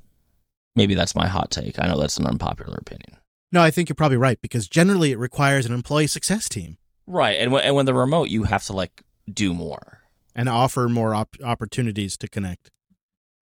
Maybe 0.76 0.94
that's 0.94 1.16
my 1.16 1.28
hot 1.28 1.52
take. 1.52 1.80
I 1.80 1.88
know 1.88 2.00
that's 2.00 2.18
an 2.18 2.28
unpopular 2.28 2.78
opinion. 2.78 3.18
No, 3.52 3.62
I 3.62 3.72
think 3.72 3.90
you're 3.90 3.96
probably 3.96 4.18
right 4.18 4.40
because 4.42 4.70
generally 4.70 5.12
it 5.12 5.18
requires 5.18 5.66
an 5.66 5.74
employee 5.74 6.08
success 6.08 6.48
team 6.48 6.78
Right, 7.08 7.40
and 7.40 7.52
when, 7.52 7.64
and 7.64 7.76
when 7.76 7.86
they're 7.86 7.96
remote, 7.96 8.30
you 8.30 8.44
have 8.44 8.66
to 8.66 8.74
like 8.74 9.04
do 9.32 9.54
more. 9.54 10.01
And 10.36 10.50
offer 10.50 10.88
more 10.88 11.14
op- 11.14 11.38
opportunities 11.44 12.18
to 12.18 12.28
connect. 12.28 12.72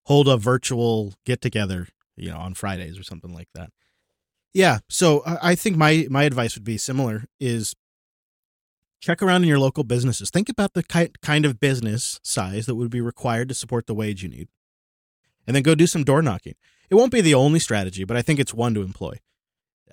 Hold 0.05 0.27
a 0.27 0.37
virtual 0.37 1.13
get 1.25 1.41
together, 1.41 1.87
you 2.15 2.29
know, 2.29 2.37
on 2.37 2.53
Fridays 2.53 2.97
or 2.97 3.03
something 3.03 3.33
like 3.33 3.49
that. 3.53 3.71
Yeah, 4.53 4.79
so 4.89 5.21
I 5.25 5.53
think 5.53 5.77
my 5.77 6.07
my 6.09 6.23
advice 6.23 6.55
would 6.55 6.63
be 6.63 6.77
similar 6.77 7.25
is 7.39 7.75
check 8.99 9.21
around 9.21 9.43
in 9.43 9.49
your 9.49 9.59
local 9.59 9.83
businesses. 9.83 10.29
Think 10.29 10.49
about 10.49 10.73
the 10.73 10.83
ki- 10.83 11.11
kind 11.21 11.45
of 11.45 11.59
business 11.59 12.19
size 12.23 12.65
that 12.65 12.75
would 12.75 12.89
be 12.89 13.01
required 13.01 13.49
to 13.49 13.55
support 13.55 13.87
the 13.87 13.93
wage 13.93 14.23
you 14.23 14.29
need. 14.29 14.47
And 15.45 15.55
then 15.55 15.63
go 15.63 15.75
do 15.75 15.87
some 15.87 16.03
door 16.03 16.21
knocking. 16.21 16.55
It 16.89 16.95
won't 16.95 17.11
be 17.11 17.21
the 17.21 17.35
only 17.35 17.59
strategy, 17.59 18.03
but 18.03 18.17
I 18.17 18.21
think 18.21 18.39
it's 18.39 18.53
one 18.53 18.73
to 18.73 18.81
employ. 18.81 19.19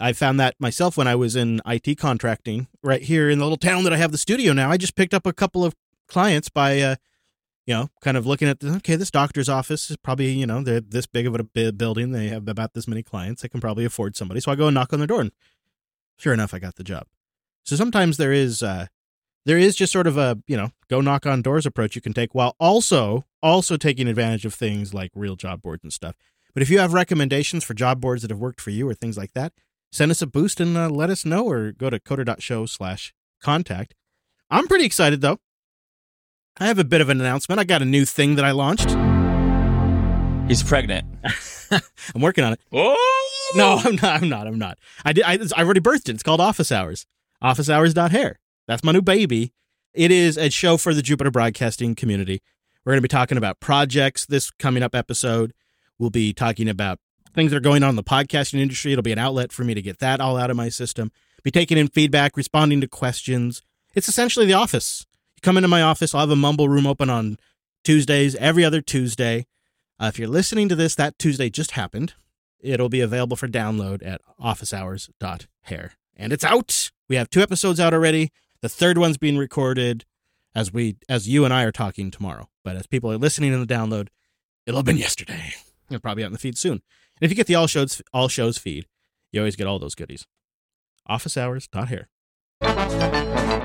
I 0.01 0.13
found 0.13 0.39
that 0.41 0.55
myself 0.59 0.97
when 0.97 1.07
I 1.07 1.15
was 1.15 1.37
in 1.37 1.61
IT 1.67 1.99
contracting 1.99 2.69
right 2.83 3.03
here 3.03 3.31
in 3.31 3.39
the 3.39 3.45
little 3.45 3.57
town 3.57 3.85
that 3.85 3.93
I 3.93 3.97
have 3.97 4.13
the 4.13 4.19
studio 4.19 4.53
now. 4.53 4.71
I 4.71 4.77
just 4.77 4.95
picked 4.97 5.15
up 5.15 5.27
a 5.27 5.33
couple 5.33 5.65
of 5.65 5.75
clients 6.09 6.49
by, 6.49 6.81
uh, 6.81 6.97
you 7.67 7.75
know, 7.75 7.89
kind 8.01 8.17
of 8.17 8.27
looking 8.27 8.49
at, 8.49 8.61
the, 8.61 8.77
okay, 8.77 8.97
this 8.97 9.11
doctor's 9.11 9.49
office 9.49 9.91
is 9.91 9.97
probably, 9.97 10.31
you 10.31 10.47
know, 10.47 10.63
they're 10.63 10.81
this 10.81 11.07
big 11.07 11.27
of 11.27 11.35
a 11.35 11.73
building. 11.73 12.13
They 12.13 12.29
have 12.29 12.47
about 12.49 12.75
this 12.75 12.87
many 12.87 13.03
clients. 13.03 13.43
They 13.43 13.49
can 13.49 13.61
probably 13.61 13.85
afford 13.85 14.17
somebody. 14.17 14.41
So 14.41 14.53
I 14.53 14.55
go 14.55 14.69
and 14.69 14.75
knock 14.75 14.93
on 14.93 15.01
their 15.01 15.07
door, 15.07 15.21
and 15.21 15.33
sure 16.17 16.33
enough, 16.33 16.55
I 16.55 16.59
got 16.59 16.77
the 16.77 16.85
job. 16.85 17.07
So 17.65 17.75
sometimes 17.75 18.17
there 18.17 18.33
is, 18.33 18.63
uh, 18.63 18.87
there 19.45 19.59
is 19.59 19.77
just 19.77 19.93
sort 19.93 20.07
of 20.07 20.17
a, 20.17 20.39
you 20.47 20.57
know, 20.57 20.71
go 20.89 21.01
knock 21.01 21.27
on 21.27 21.43
doors 21.43 21.67
approach 21.67 21.95
you 21.95 22.03
can 22.03 22.13
take 22.13 22.35
while 22.35 22.55
also, 22.59 23.27
also 23.43 23.77
taking 23.77 24.09
advantage 24.09 24.45
of 24.45 24.55
things 24.55 24.95
like 24.95 25.11
real 25.15 25.37
job 25.37 25.63
boards 25.63 25.83
and 25.83 25.93
stuff. 25.93 26.17
But 26.53 26.63
if 26.63 26.71
you 26.71 26.79
have 26.79 26.93
recommendations 26.93 27.65
for 27.65 27.75
job 27.75 28.01
boards 28.01 28.23
that 28.23 28.31
have 28.31 28.41
worked 28.41 28.61
for 28.61 28.71
you 28.71 28.89
or 28.89 28.95
things 28.95 29.19
like 29.19 29.35
that, 29.35 29.53
send 29.93 30.11
us 30.11 30.23
a 30.23 30.27
boost 30.27 30.61
and 30.61 30.77
uh, 30.77 30.89
let 30.89 31.11
us 31.11 31.25
know 31.25 31.49
or 31.49 31.73
go 31.73 31.91
to 31.91 32.01
coder.show 32.01 32.67
slash 32.67 33.13
contact. 33.41 33.95
I'm 34.51 34.67
pretty 34.67 34.85
excited 34.85 35.21
though. 35.21 35.39
I 36.59 36.67
have 36.67 36.79
a 36.79 36.85
bit 36.85 37.03
of 37.03 37.11
an 37.11 37.21
announcement. 37.21 37.61
I 37.61 37.65
got 37.65 37.83
a 37.83 37.85
new 37.85 38.07
thing 38.07 38.37
that 38.37 38.45
I 38.45 38.53
launched. 38.53 38.89
He's 40.49 40.63
pregnant. 40.63 41.07
I'm 42.15 42.23
working 42.23 42.45
on 42.45 42.55
it. 42.55 42.61
Oh 42.73 43.53
No, 43.55 43.77
I'm 43.85 43.97
not. 43.97 44.23
I'm 44.23 44.29
not. 44.29 44.47
I'm 44.47 44.59
not. 44.59 44.79
I 45.05 45.13
did. 45.13 45.25
I, 45.25 45.39
I 45.55 45.63
already 45.63 45.81
birthed 45.81 46.09
it. 46.09 46.15
It's 46.15 46.23
called 46.23 46.41
Office 46.41 46.73
Hours. 46.73 47.05
Office 47.43 47.69
Hours 47.69 47.95
hair. 47.95 48.39
That's 48.67 48.83
my 48.83 48.93
new 48.93 49.03
baby. 49.03 49.53
It 49.93 50.11
is 50.11 50.39
a 50.39 50.49
show 50.49 50.77
for 50.77 50.95
the 50.95 51.03
Jupiter 51.03 51.31
Broadcasting 51.31 51.95
community. 51.95 52.41
We're 52.85 52.93
going 52.93 52.99
to 52.99 53.03
be 53.03 53.09
talking 53.09 53.37
about 53.37 53.61
projects 53.61 54.25
this 54.25 54.51
coming 54.51 54.83
up 54.83 54.95
episode. 54.95 55.53
We'll 55.99 56.11
be 56.11 56.33
talking 56.33 56.69
about 56.69 57.01
things 57.35 57.51
that 57.51 57.59
are 57.59 57.61
going 57.61 57.83
on 57.83 57.91
in 57.91 57.97
the 57.97 58.05
podcasting 58.05 58.61
industry. 58.61 58.93
It'll 58.93 59.03
be 59.03 59.13
an 59.13 59.19
outlet 59.19 59.53
for 59.53 59.65
me 59.65 59.75
to 59.75 59.83
get 59.83 59.99
that 59.99 60.21
all 60.21 60.37
out 60.39 60.51
of 60.51 60.57
my 60.57 60.71
system. 60.71 61.11
Be 61.43 61.51
taking 61.51 61.77
in 61.77 61.89
feedback, 61.89 62.37
responding 62.37 62.81
to 62.81 62.89
questions. 62.89 63.63
It's 63.95 64.09
essentially 64.09 64.47
the 64.47 64.55
office. 64.55 65.07
Come 65.47 65.59
into 65.59 65.69
my 65.69 65.81
office. 65.81 66.13
I'll 66.13 66.23
have 66.23 66.31
a 66.31 66.35
mumble 66.35 66.69
room 66.69 66.89
open 66.89 67.09
on 67.09 67.39
Tuesdays, 67.85 68.35
every 68.35 68.65
other 68.65 68.81
Tuesday. 68.81 69.47
Uh, 69.97 70.07
if 70.07 70.19
you're 70.19 70.27
listening 70.27 70.69
to 70.69 70.75
this, 70.75 70.97
that 70.97 71.21
Tuesday 71.21 71.51
just 71.51 71.71
happened. 71.71 72.15
It'll 72.59 72.89
be 72.89 73.01
available 73.01 73.37
for 73.37 73.47
download 73.47 74.05
at 74.05 74.21
officehours.hair. 74.41 75.93
And 76.17 76.33
it's 76.33 76.43
out. 76.43 76.91
We 77.09 77.15
have 77.15 77.31
two 77.31 77.43
episodes 77.43 77.79
out 77.79 77.95
already. 77.95 78.33
The 78.61 78.69
third 78.69 78.99
one's 78.99 79.19
being 79.19 79.39
recorded 79.39 80.05
as 80.53 80.73
we 80.73 80.97
as 81.09 81.29
you 81.29 81.45
and 81.45 81.55
I 81.55 81.63
are 81.63 81.71
talking 81.71 82.11
tomorrow. 82.11 82.49
But 82.65 82.75
as 82.75 82.89
people 82.89 83.13
are 83.13 83.17
listening 83.17 83.53
in 83.53 83.61
the 83.61 83.73
download, 83.73 84.09
it'll 84.67 84.79
have 84.79 84.85
been 84.85 84.97
yesterday. 84.97 85.55
It'll 85.89 86.01
probably 86.01 86.25
out 86.25 86.27
in 86.27 86.33
the 86.33 86.41
feed 86.41 86.59
soon. 86.59 86.73
And 86.73 86.83
if 87.21 87.31
you 87.31 87.37
get 87.37 87.47
the 87.47 87.55
all 87.55 87.69
shows 87.69 88.03
all 88.13 88.27
shows 88.27 88.59
feed, 88.59 88.87
you 89.31 89.39
always 89.39 89.55
get 89.55 89.69
all 89.69 89.79
those 89.79 89.95
goodies. 89.95 90.27
Officehours.hair. 91.09 93.63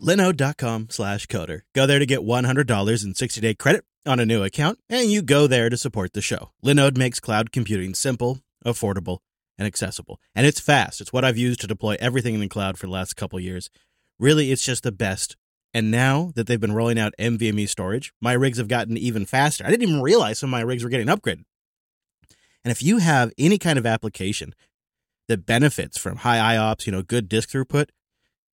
Linode.com 0.00 0.88
slash 0.90 1.26
coder. 1.26 1.60
Go 1.74 1.86
there 1.86 1.98
to 1.98 2.06
get 2.06 2.20
$100 2.20 3.04
in 3.04 3.14
60 3.14 3.40
day 3.40 3.54
credit 3.54 3.84
on 4.04 4.20
a 4.20 4.26
new 4.26 4.42
account, 4.42 4.78
and 4.88 5.10
you 5.10 5.22
go 5.22 5.46
there 5.46 5.68
to 5.68 5.76
support 5.76 6.12
the 6.12 6.20
show. 6.20 6.50
Linode 6.64 6.96
makes 6.96 7.18
cloud 7.18 7.50
computing 7.50 7.94
simple, 7.94 8.40
affordable, 8.64 9.18
and 9.58 9.66
accessible. 9.66 10.20
And 10.34 10.46
it's 10.46 10.60
fast. 10.60 11.00
It's 11.00 11.12
what 11.12 11.24
I've 11.24 11.38
used 11.38 11.60
to 11.60 11.66
deploy 11.66 11.96
everything 11.98 12.34
in 12.34 12.40
the 12.40 12.48
cloud 12.48 12.78
for 12.78 12.86
the 12.86 12.92
last 12.92 13.16
couple 13.16 13.40
years. 13.40 13.70
Really, 14.18 14.52
it's 14.52 14.64
just 14.64 14.82
the 14.82 14.92
best. 14.92 15.36
And 15.72 15.90
now 15.90 16.32
that 16.36 16.46
they've 16.46 16.60
been 16.60 16.74
rolling 16.74 16.98
out 16.98 17.14
NVMe 17.18 17.68
storage, 17.68 18.12
my 18.20 18.32
rigs 18.32 18.58
have 18.58 18.68
gotten 18.68 18.96
even 18.96 19.26
faster. 19.26 19.64
I 19.64 19.70
didn't 19.70 19.88
even 19.88 20.02
realize 20.02 20.38
some 20.38 20.50
of 20.50 20.52
my 20.52 20.60
rigs 20.60 20.84
were 20.84 20.90
getting 20.90 21.08
upgraded. 21.08 21.44
And 22.64 22.70
if 22.70 22.82
you 22.82 22.98
have 22.98 23.32
any 23.38 23.58
kind 23.58 23.78
of 23.78 23.86
application 23.86 24.54
that 25.28 25.46
benefits 25.46 25.98
from 25.98 26.18
high 26.18 26.56
IOPS, 26.56 26.86
you 26.86 26.92
know, 26.92 27.02
good 27.02 27.28
disk 27.28 27.50
throughput, 27.50 27.88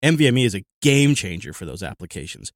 NVMe 0.04 0.46
is 0.46 0.56
a 0.56 0.64
game 0.82 1.16
changer 1.16 1.54
for 1.54 1.66
those 1.66 1.84
applications. 1.84 2.52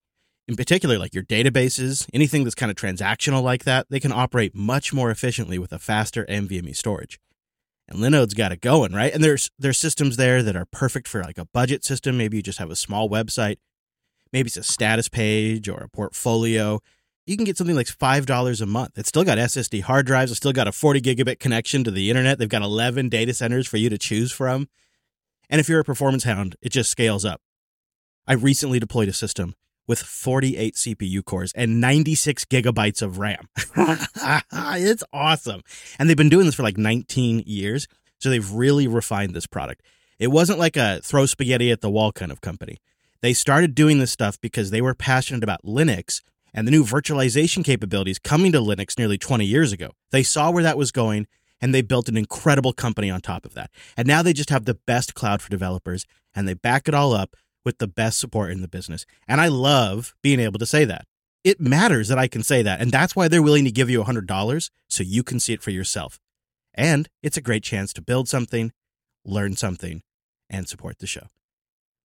In 0.47 0.55
particular, 0.55 0.97
like 0.97 1.13
your 1.13 1.23
databases, 1.23 2.07
anything 2.13 2.43
that's 2.43 2.55
kind 2.55 2.69
of 2.69 2.75
transactional 2.75 3.41
like 3.41 3.63
that, 3.63 3.87
they 3.89 3.99
can 3.99 4.11
operate 4.11 4.53
much 4.53 4.93
more 4.93 5.09
efficiently 5.09 5.57
with 5.57 5.71
a 5.71 5.79
faster 5.79 6.25
NVMe 6.25 6.75
storage. 6.75 7.19
And 7.87 7.99
Linode's 7.99 8.33
got 8.33 8.51
it 8.51 8.61
going, 8.61 8.93
right? 8.93 9.13
And 9.13 9.23
there's 9.23 9.49
there's 9.59 9.77
systems 9.77 10.17
there 10.17 10.41
that 10.43 10.55
are 10.55 10.65
perfect 10.65 11.07
for 11.07 11.21
like 11.21 11.37
a 11.37 11.45
budget 11.45 11.83
system. 11.83 12.17
Maybe 12.17 12.37
you 12.37 12.43
just 12.43 12.59
have 12.59 12.71
a 12.71 12.75
small 12.75 13.09
website. 13.09 13.57
Maybe 14.31 14.47
it's 14.47 14.57
a 14.57 14.63
status 14.63 15.09
page 15.09 15.69
or 15.69 15.77
a 15.81 15.89
portfolio. 15.89 16.79
You 17.25 17.37
can 17.37 17.45
get 17.45 17.57
something 17.57 17.75
like 17.75 17.87
five 17.87 18.25
dollars 18.25 18.61
a 18.61 18.65
month. 18.65 18.97
It's 18.97 19.09
still 19.09 19.23
got 19.23 19.37
SSD 19.37 19.81
hard 19.83 20.05
drives. 20.05 20.31
It's 20.31 20.37
still 20.37 20.53
got 20.53 20.67
a 20.67 20.71
40 20.71 21.01
gigabit 21.01 21.39
connection 21.39 21.83
to 21.83 21.91
the 21.91 22.09
internet. 22.09 22.37
They've 22.37 22.49
got 22.49 22.63
11 22.63 23.09
data 23.09 23.33
centers 23.33 23.67
for 23.67 23.77
you 23.77 23.89
to 23.89 23.97
choose 23.97 24.31
from. 24.31 24.67
And 25.49 25.59
if 25.59 25.69
you're 25.69 25.79
a 25.79 25.85
performance 25.85 26.23
hound, 26.23 26.55
it 26.61 26.69
just 26.69 26.89
scales 26.89 27.25
up. 27.25 27.41
I 28.27 28.33
recently 28.33 28.79
deployed 28.79 29.09
a 29.09 29.13
system 29.13 29.55
with 29.87 29.99
48 29.99 30.75
CPU 30.75 31.23
cores 31.25 31.51
and 31.53 31.81
96 31.81 32.45
gigabytes 32.45 33.01
of 33.01 33.19
RAM. 33.19 33.49
it's 33.75 35.03
awesome. 35.11 35.61
And 35.99 36.09
they've 36.09 36.17
been 36.17 36.29
doing 36.29 36.45
this 36.45 36.55
for 36.55 36.63
like 36.63 36.77
19 36.77 37.43
years. 37.45 37.87
So 38.19 38.29
they've 38.29 38.51
really 38.51 38.87
refined 38.87 39.33
this 39.35 39.47
product. 39.47 39.81
It 40.19 40.27
wasn't 40.27 40.59
like 40.59 40.77
a 40.77 41.01
throw 41.03 41.25
spaghetti 41.25 41.71
at 41.71 41.81
the 41.81 41.89
wall 41.89 42.11
kind 42.13 42.31
of 42.31 42.39
company. 42.39 42.77
They 43.21 43.33
started 43.33 43.75
doing 43.75 43.99
this 43.99 44.11
stuff 44.11 44.39
because 44.39 44.71
they 44.71 44.81
were 44.81 44.93
passionate 44.93 45.43
about 45.43 45.63
Linux 45.63 46.21
and 46.53 46.67
the 46.67 46.71
new 46.71 46.83
virtualization 46.83 47.63
capabilities 47.63 48.19
coming 48.19 48.51
to 48.51 48.59
Linux 48.59 48.97
nearly 48.97 49.17
20 49.17 49.43
years 49.43 49.71
ago. 49.71 49.91
They 50.11 50.23
saw 50.23 50.51
where 50.51 50.63
that 50.63 50.77
was 50.77 50.91
going 50.91 51.27
and 51.63 51.73
they 51.73 51.81
built 51.81 52.09
an 52.09 52.17
incredible 52.17 52.73
company 52.73 53.09
on 53.09 53.21
top 53.21 53.45
of 53.45 53.53
that. 53.53 53.71
And 53.95 54.05
now 54.05 54.21
they 54.21 54.33
just 54.33 54.49
have 54.49 54.65
the 54.65 54.77
best 54.85 55.15
cloud 55.15 55.41
for 55.41 55.49
developers 55.49 56.05
and 56.35 56.45
they 56.45 56.55
back 56.55 56.89
it 56.89 56.93
all 56.93 57.13
up 57.13 57.37
with 57.63 57.77
the 57.77 57.87
best 57.87 58.19
support 58.19 58.51
in 58.51 58.61
the 58.61 58.67
business. 58.67 59.05
And 59.29 59.39
I 59.39 59.47
love 59.47 60.13
being 60.21 60.41
able 60.41 60.59
to 60.59 60.65
say 60.65 60.83
that. 60.83 61.05
It 61.41 61.61
matters 61.61 62.09
that 62.09 62.19
I 62.19 62.27
can 62.27 62.43
say 62.43 62.63
that. 62.63 62.81
And 62.81 62.91
that's 62.91 63.15
why 63.15 63.29
they're 63.29 63.41
willing 63.41 63.63
to 63.63 63.71
give 63.71 63.89
you 63.89 64.03
$100 64.03 64.69
so 64.89 65.03
you 65.03 65.23
can 65.23 65.39
see 65.39 65.53
it 65.53 65.63
for 65.63 65.71
yourself. 65.71 66.19
And 66.73 67.07
it's 67.21 67.37
a 67.37 67.41
great 67.41 67.63
chance 67.63 67.93
to 67.93 68.01
build 68.01 68.27
something, 68.27 68.73
learn 69.23 69.55
something, 69.55 70.01
and 70.49 70.67
support 70.67 70.99
the 70.99 71.07
show. 71.07 71.27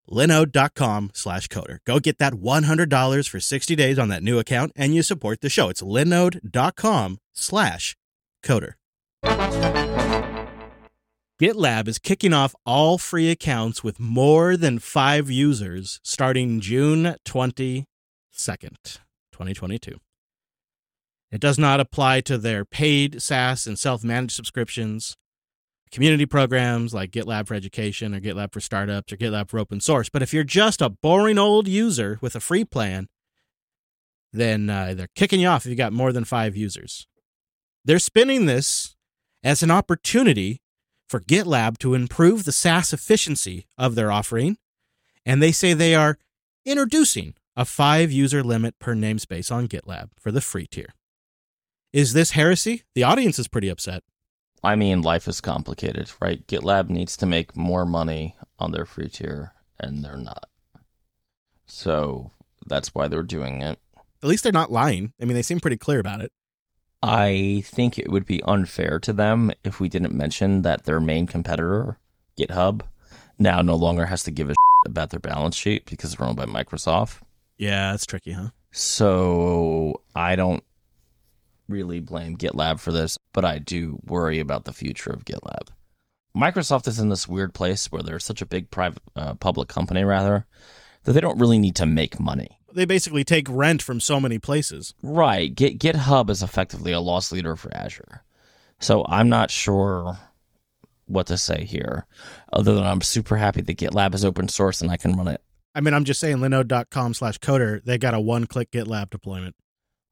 Linode.com 0.09 1.11
slash 1.15 1.49
coder. 1.49 1.79
Go 1.85 1.99
get 1.99 2.19
that 2.19 2.35
$100 2.35 3.29
for 3.29 3.41
60 3.41 3.75
days 3.75 3.99
on 3.99 4.09
that 4.09 4.23
new 4.23 4.39
account 4.39 4.71
and 4.77 4.95
you 4.95 5.03
support 5.03 5.41
the 5.41 5.51
show. 5.51 5.69
It's 5.69 5.83
linode.com 5.83 7.19
slash 7.35 7.97
coder. 8.45 8.78
GitLab 11.41 11.87
is 11.87 11.99
kicking 12.01 12.33
off 12.33 12.57
all 12.67 12.99
free 12.99 13.31
accounts 13.31 13.85
with 13.85 14.01
more 14.01 14.57
than 14.57 14.81
five 14.81 15.31
users 15.31 16.01
starting 16.03 16.59
June 16.59 17.15
22nd, 17.25 17.87
2022. 18.37 19.99
It 21.31 21.41
does 21.41 21.57
not 21.57 21.79
apply 21.79 22.23
to 22.23 22.39
their 22.39 22.65
paid 22.65 23.23
SaaS 23.23 23.69
and 23.69 23.79
self 23.79 24.03
managed 24.03 24.33
subscriptions, 24.33 25.17
community 25.93 26.27
programs 26.27 26.93
like 26.93 27.13
GitLab 27.13 27.47
for 27.47 27.55
Education 27.55 28.17
or 28.17 28.21
GitLab 28.21 28.53
for 28.53 28.61
Startups 28.61 29.13
or 29.13 29.17
GitLab 29.17 29.49
for 29.49 29.61
Open 29.61 29.81
Source. 29.81 30.09
But 30.09 30.23
if 30.23 30.35
you're 30.35 30.43
just 30.43 30.83
a 30.83 30.91
boring 30.91 31.39
old 31.39 31.69
user 31.69 32.19
with 32.21 32.35
a 32.35 32.41
free 32.41 32.65
plan, 32.65 33.07
then 34.33 34.69
uh, 34.69 34.95
they're 34.97 35.09
kicking 35.15 35.39
you 35.39 35.47
off 35.47 35.65
if 35.65 35.71
you 35.71 35.77
got 35.77 35.93
more 35.93 36.13
than 36.13 36.25
five 36.25 36.57
users. 36.57 37.07
They're 37.85 38.01
spinning 38.01 38.47
this 38.47 38.97
as 39.43 39.63
an 39.63 39.71
opportunity 39.71 40.61
for 41.09 41.21
GitLab 41.21 41.79
to 41.79 41.95
improve 41.95 42.45
the 42.45 42.53
SaaS 42.53 42.93
efficiency 42.93 43.67
of 43.77 43.95
their 43.95 44.13
offering, 44.13 44.59
and 45.25 45.43
they 45.43 45.53
say 45.53 45.73
they 45.73 45.95
are 45.95 46.19
introducing 46.65 47.35
a 47.57 47.65
five 47.65 48.13
user 48.13 48.43
limit 48.43 48.79
per 48.79 48.95
namespace 48.95 49.51
on 49.51 49.69
GitLab 49.69 50.11
for 50.19 50.31
the 50.31 50.41
free 50.41 50.67
tier. 50.67 50.95
Is 51.93 52.13
this 52.13 52.33
heresy? 52.33 52.83
The 52.95 53.03
audience 53.03 53.39
is 53.39 53.49
pretty 53.49 53.69
upset. 53.69 54.03
I 54.63 54.77
mean, 54.77 55.03
life 55.03 55.29
is 55.29 55.41
complicated, 55.41 56.11
right? 56.21 56.47
GitLab 56.47 56.91
needs 56.91 57.17
to 57.19 57.27
make 57.27 57.57
more 57.57 57.87
money 57.87 58.37
on 58.59 58.73
their 58.73 58.85
free 58.85 59.09
tier, 59.09 59.55
and 59.79 60.05
they're 60.05 60.17
not. 60.17 60.49
So 61.67 62.33
that's 62.67 62.95
why 62.95 63.09
they're 63.09 63.23
doing 63.23 63.63
it. 63.63 63.79
At 64.23 64.29
least 64.29 64.43
they're 64.43 64.53
not 64.53 64.73
lying. 64.73 65.13
I 65.21 65.25
mean, 65.25 65.35
they 65.35 65.43
seem 65.43 65.61
pretty 65.61 65.77
clear 65.77 66.01
about 66.01 66.21
it. 66.21 66.33
I 67.03 67.63
think 67.65 67.99
it 67.99 68.11
would 68.11 68.27
be 68.27 68.43
unfair 68.43 68.99
to 69.01 69.13
them 69.13 69.53
if 69.63 69.79
we 69.81 69.89
didn't 69.89 70.15
mention 70.15 70.63
that 70.63 70.85
their 70.85 71.01
main 71.01 71.27
competitor, 71.27 71.99
GitHub, 72.39 72.83
now 73.39 73.63
no 73.63 73.77
longer 73.77 74.07
has 74.07 74.25
to 74.25 74.31
give 74.31 74.49
a 74.49 74.53
shit 74.53 74.91
about 74.91 75.11
their 75.11 75.21
balance 75.21 75.57
sheet 75.57 75.87
because 75.87 76.15
they're 76.15 76.27
owned 76.27 76.37
by 76.37 76.47
Microsoft. 76.47 77.21
Yeah, 77.57 77.95
it's 77.95 78.07
tricky, 78.07 78.33
huh? 78.33 78.49
So 78.73 80.03
I 80.15 80.37
don't 80.37 80.65
really 81.69 82.01
blame 82.01 82.37
GitLab 82.37 82.81
for 82.81 82.93
this, 82.93 83.19
but 83.33 83.45
I 83.45 83.59
do 83.59 84.01
worry 84.05 84.41
about 84.41 84.65
the 84.65 84.73
future 84.73 85.11
of 85.11 85.25
GitLab. 85.25 85.69
Microsoft 86.37 86.87
is 86.89 86.99
in 86.99 87.09
this 87.09 87.29
weird 87.29 87.55
place 87.55 87.91
where 87.91 88.03
they're 88.03 88.19
such 88.19 88.43
a 88.43 88.47
big 88.47 88.71
private, 88.71 89.03
uh, 89.17 89.35
public 89.35 89.69
company, 89.69 90.05
rather, 90.05 90.47
that 91.05 91.13
they 91.13 91.21
don't 91.21 91.39
really 91.39 91.59
need 91.59 91.77
to 91.77 91.87
make 91.87 92.21
money. 92.21 92.58
They 92.73 92.85
basically 92.85 93.25
take 93.25 93.47
rent 93.49 93.83
from 93.83 94.01
so 94.01 94.21
many 94.21 94.39
places. 94.39 94.95
Right. 95.03 95.55
Git, 95.55 95.79
GitHub 95.79 96.31
is 96.31 96.43
effectively 96.43 96.93
a 96.93 97.01
loss 97.01 97.33
leader 97.33 97.57
for 97.57 97.75
Azure. 97.75 98.23
So 98.79 99.05
I'm 99.09 99.29
not 99.29 99.51
sure 99.51 100.19
what 101.07 101.27
to 101.29 101.39
say 101.39 101.65
here, 101.65 102.07
other 102.53 102.75
than 102.75 102.85
I'm 102.85 103.01
super 103.01 103.37
happy 103.37 103.63
that 103.63 103.79
GitLab 103.79 104.15
is 104.15 104.25
open 104.25 104.49
source 104.49 104.83
and 104.83 104.91
I 104.91 104.97
can 104.97 105.17
run 105.17 105.29
it. 105.29 105.43
I 105.75 105.81
mean, 105.81 105.95
I'm 105.95 106.05
just 106.05 106.21
saying 106.21 106.39
linode.com 106.39 107.15
slash 107.15 107.39
coder, 107.39 107.83
they 107.85 107.99
got 107.99 108.15
a 108.15 108.21
one 108.21 108.47
click 108.47 108.71
GitLab 108.71 109.11
deployment. 109.11 109.57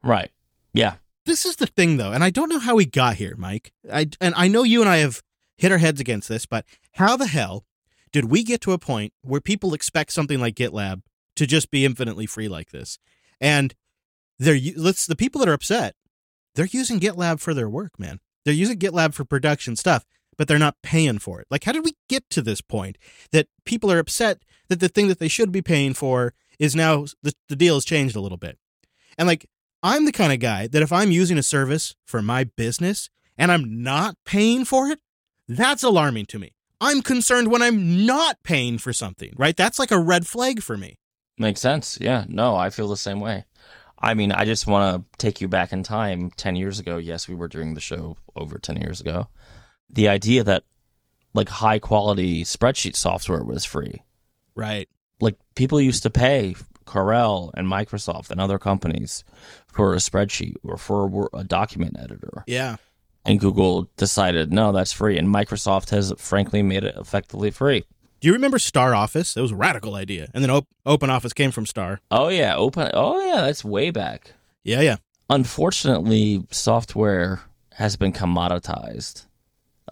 Right. 0.03 0.31
Yeah. 0.73 0.95
This 1.27 1.45
is 1.45 1.57
the 1.57 1.67
thing 1.67 1.97
though, 1.97 2.13
and 2.13 2.23
I 2.23 2.31
don't 2.31 2.49
know 2.49 2.61
how 2.61 2.77
we 2.77 2.87
got 2.87 3.17
here, 3.17 3.35
Mike. 3.37 3.73
I 3.93 4.09
and 4.21 4.33
I 4.37 4.47
know 4.47 4.63
you 4.63 4.81
and 4.81 4.89
I 4.89 4.99
have 4.99 5.23
hit 5.59 5.73
our 5.73 5.79
heads 5.79 6.01
against 6.01 6.29
this, 6.29 6.47
but 6.47 6.65
how 6.93 7.17
the 7.17 7.27
hell 7.27 7.67
did 8.13 8.27
we 8.27 8.45
get 8.45 8.61
to 8.61 8.73
a 8.73 8.79
point 8.79 9.13
where 9.23 9.41
people 9.41 9.75
expect 9.75 10.13
something 10.13 10.39
like 10.39 10.55
GitLab 10.55 11.03
to 11.37 11.47
just 11.47 11.71
be 11.71 11.85
infinitely 11.85 12.27
free 12.27 12.49
like 12.49 12.71
this? 12.71 12.99
And 13.41 13.75
they're 14.39 14.59
let's 14.77 15.07
the 15.07 15.17
people 15.17 15.39
that 15.41 15.49
are 15.49 15.55
upset, 15.55 15.95
they're 16.55 16.67
using 16.67 17.01
GitLab 17.01 17.41
for 17.41 17.55
their 17.55 17.69
work, 17.69 17.99
man. 17.99 18.21
They're 18.45 18.55
using 18.55 18.79
GitLab 18.79 19.15
for 19.15 19.25
production 19.25 19.77
stuff, 19.77 20.05
but 20.37 20.49
they're 20.49 20.59
not 20.59 20.77
paying 20.83 21.19
for 21.19 21.41
it. 21.41 21.47
Like, 21.51 21.65
how 21.65 21.73
did 21.73 21.85
we 21.85 21.97
get 22.09 22.29
to 22.31 22.43
this 22.43 22.61
point 22.61 22.97
that 23.33 23.49
people 23.65 23.91
are 23.91 23.99
upset 23.99 24.39
that 24.69 24.81
the 24.81 24.89
thing 24.89 25.09
that 25.09 25.19
they 25.19 25.29
should 25.29 25.53
be 25.53 25.63
paying 25.63 25.95
for 25.95 26.35
is 26.59 26.77
now 26.77 27.07
the, 27.23 27.35
the 27.49 27.57
deal 27.57 27.75
has 27.75 27.85
changed 27.85 28.17
a 28.17 28.21
little 28.21 28.39
bit? 28.39 28.59
And 29.19 29.27
like, 29.27 29.47
I'm 29.83 30.05
the 30.05 30.13
kind 30.13 30.33
of 30.33 30.41
guy 30.41 30.67
that 30.67 30.83
if 30.83 30.93
I'm 30.93 31.11
using 31.11 31.39
a 31.39 31.43
service 31.43 31.95
for 32.05 32.23
my 32.23 32.45
business 32.45 33.11
and 33.37 33.53
I'm 33.53 33.83
not 33.83 34.17
paying 34.25 34.65
for 34.65 34.89
it, 34.89 35.01
that's 35.49 35.83
alarming 35.83 36.27
to 36.27 36.39
me. 36.39 36.55
I'm 36.81 37.03
concerned 37.03 37.51
when 37.51 37.63
I'm 37.63 38.05
not 38.05 38.43
paying 38.43 38.79
for 38.79 38.93
something, 38.93 39.33
right? 39.37 39.57
That's 39.57 39.79
like 39.79 39.91
a 39.91 39.99
red 39.99 40.27
flag 40.27 40.63
for 40.63 40.77
me. 40.77 40.99
Makes 41.39 41.61
sense. 41.61 41.99
Yeah. 42.01 42.25
No, 42.29 42.57
I 42.57 42.71
feel 42.71 42.89
the 42.89 42.97
same 42.97 43.21
way. 43.21 43.45
I 43.99 44.15
mean, 44.15 44.33
I 44.33 44.45
just 44.45 44.67
want 44.67 44.97
to 44.97 45.19
take 45.19 45.41
you 45.41 45.49
back 45.49 45.73
in 45.73 45.83
time 45.83 46.31
10 46.37 46.57
years 46.57 46.79
ago. 46.79 46.99
Yes, 46.99 47.29
we 47.29 47.35
were 47.35 47.49
doing 47.49 47.75
the 47.75 47.81
show 47.81 48.17
over 48.35 48.59
10 48.59 48.77
years 48.81 49.01
ago. 49.01 49.29
The 49.89 50.09
idea 50.09 50.45
that 50.45 50.65
like 51.35 51.49
high 51.49 51.79
quality 51.79 52.45
spreadsheet 52.45 52.97
software 52.97 53.45
was 53.45 53.65
free. 53.65 54.03
Right. 54.55 54.89
Like 55.21 55.37
people 55.55 55.81
used 55.81 56.03
to 56.03 56.11
pay 56.11 56.57
Corel 56.87 57.51
and 57.55 57.67
Microsoft 57.67 58.31
and 58.31 58.41
other 58.41 58.59
companies 58.59 59.25
for 59.67 59.93
a 59.95 59.99
spreadsheet 59.99 60.55
or 60.63 60.77
for 60.77 61.29
a, 61.33 61.39
a 61.39 61.45
document 61.45 61.97
editor. 61.99 62.45
Yeah. 62.47 62.77
And 63.25 63.41
Google 63.41 63.91
decided, 63.97 64.53
no, 64.53 64.73
that's 64.73 64.93
free. 64.93 65.19
And 65.19 65.29
Microsoft 65.29 65.91
has 65.91 66.13
frankly 66.17 66.63
made 66.63 66.85
it 66.85 66.95
effectively 66.97 67.51
free. 67.51 67.85
Do 68.21 68.29
you 68.29 68.35
remember 68.35 68.59
Star 68.59 68.95
Office? 68.95 69.37
It 69.37 69.41
was 69.41 69.53
a 69.53 69.57
radical 69.57 69.95
idea. 69.95 70.29
And 70.33 70.43
then 70.43 70.51
Op- 70.51 70.69
Open 70.85 71.11
Office 71.11 71.33
came 71.33 71.51
from 71.51 71.67
Star. 71.67 72.01
Oh, 72.11 72.29
yeah. 72.29 72.57
Open. 72.57 72.91
Oh, 72.95 73.21
yeah. 73.25 73.43
That's 73.43 73.65
way 73.65 73.91
back. 73.91 74.33
Yeah, 74.65 74.81
yeah. 74.81 74.97
Unfortunately, 75.29 76.45
software 76.51 77.41
has 77.75 77.97
been 77.97 78.13
commoditized 78.13 79.27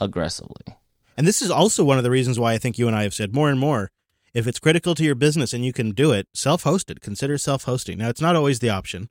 aggressively. 0.01 0.77
And 1.17 1.27
this 1.27 1.43
is 1.43 1.51
also 1.51 1.85
one 1.85 1.99
of 1.99 2.05
the 2.05 2.11
reasons 2.11 2.41
why 2.41 2.55
I 2.55 2.59
think 2.59 2.79
you 2.79 2.87
and 2.87 2.97
I 2.97 3.03
have 3.03 3.15
said 3.15 3.35
more 3.35 3.51
and 3.51 3.61
more 3.61 3.91
if 4.35 4.49
it's 4.49 4.59
critical 4.59 4.95
to 4.97 5.05
your 5.05 5.15
business 5.15 5.53
and 5.53 5.65
you 5.65 5.73
can 5.73 5.93
do 5.93 6.11
it, 6.11 6.27
self 6.35 6.65
hosted. 6.65 7.01
Consider 7.01 7.39
self 7.39 7.65
hosting. 7.65 7.99
Now, 7.99 8.09
it's 8.09 8.21
not 8.21 8.37
always 8.37 8.59
the 8.59 8.71
option 8.71 9.09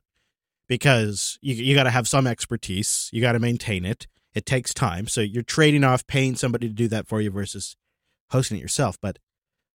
because 0.68 1.38
you, 1.40 1.54
you 1.54 1.74
got 1.74 1.84
to 1.84 1.90
have 1.90 2.06
some 2.06 2.26
expertise, 2.26 3.08
you 3.12 3.20
got 3.20 3.32
to 3.32 3.38
maintain 3.38 3.84
it. 3.84 4.06
It 4.34 4.46
takes 4.46 4.74
time. 4.74 5.06
So 5.06 5.20
you're 5.20 5.42
trading 5.44 5.84
off 5.84 6.06
paying 6.06 6.34
somebody 6.34 6.68
to 6.68 6.74
do 6.74 6.88
that 6.88 7.06
for 7.06 7.20
you 7.20 7.30
versus 7.30 7.76
hosting 8.34 8.58
it 8.58 8.62
yourself. 8.62 8.98
But 9.00 9.18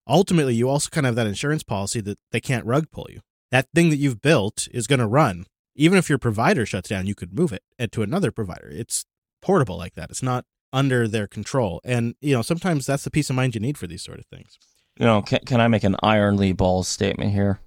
ultimately, 0.08 0.54
you 0.54 0.70
also 0.70 0.90
kind 0.90 1.08
of 1.08 1.12
have 1.12 1.16
that 1.16 1.28
insurance 1.28 1.64
policy 1.64 2.02
that 2.02 2.20
they 2.32 2.40
can't 2.40 2.66
rug 2.66 2.92
pull 2.92 3.08
you. 3.10 3.22
That 3.52 3.68
thing 3.74 3.90
that 3.90 3.98
you've 3.98 4.22
built 4.22 4.68
is 4.72 4.86
going 4.86 5.00
to 5.00 5.08
run. 5.08 5.46
Even 5.76 5.98
if 5.98 6.10
your 6.10 6.20
provider 6.20 6.66
shuts 6.66 6.90
down, 6.90 7.08
you 7.08 7.16
could 7.16 7.34
move 7.34 7.54
it 7.54 7.64
eh, 7.80 7.88
to 7.92 8.04
another 8.04 8.32
provider. 8.32 8.68
It's 8.70 9.06
portable 9.42 9.78
like 9.78 9.96
that. 9.96 10.10
It's 10.10 10.22
not 10.22 10.46
under 10.72 11.08
their 11.08 11.26
control. 11.26 11.82
And, 11.84 12.16
you 12.22 12.36
know, 12.36 12.42
sometimes 12.42 12.86
that's 12.86 13.04
the 13.04 13.12
peace 13.12 13.30
of 13.30 13.36
mind 13.36 13.56
you 13.56 13.62
need 13.62 13.78
for 13.78 13.88
these 13.88 14.04
sort 14.04 14.20
of 14.20 14.26
things. 14.26 14.60
You 15.00 15.06
know, 15.06 15.22
can, 15.22 15.40
can 15.46 15.62
I 15.62 15.68
make 15.68 15.84
an 15.84 15.96
ironly 16.04 16.52
balls 16.52 16.88
statement 16.88 17.32
here? 17.32 17.60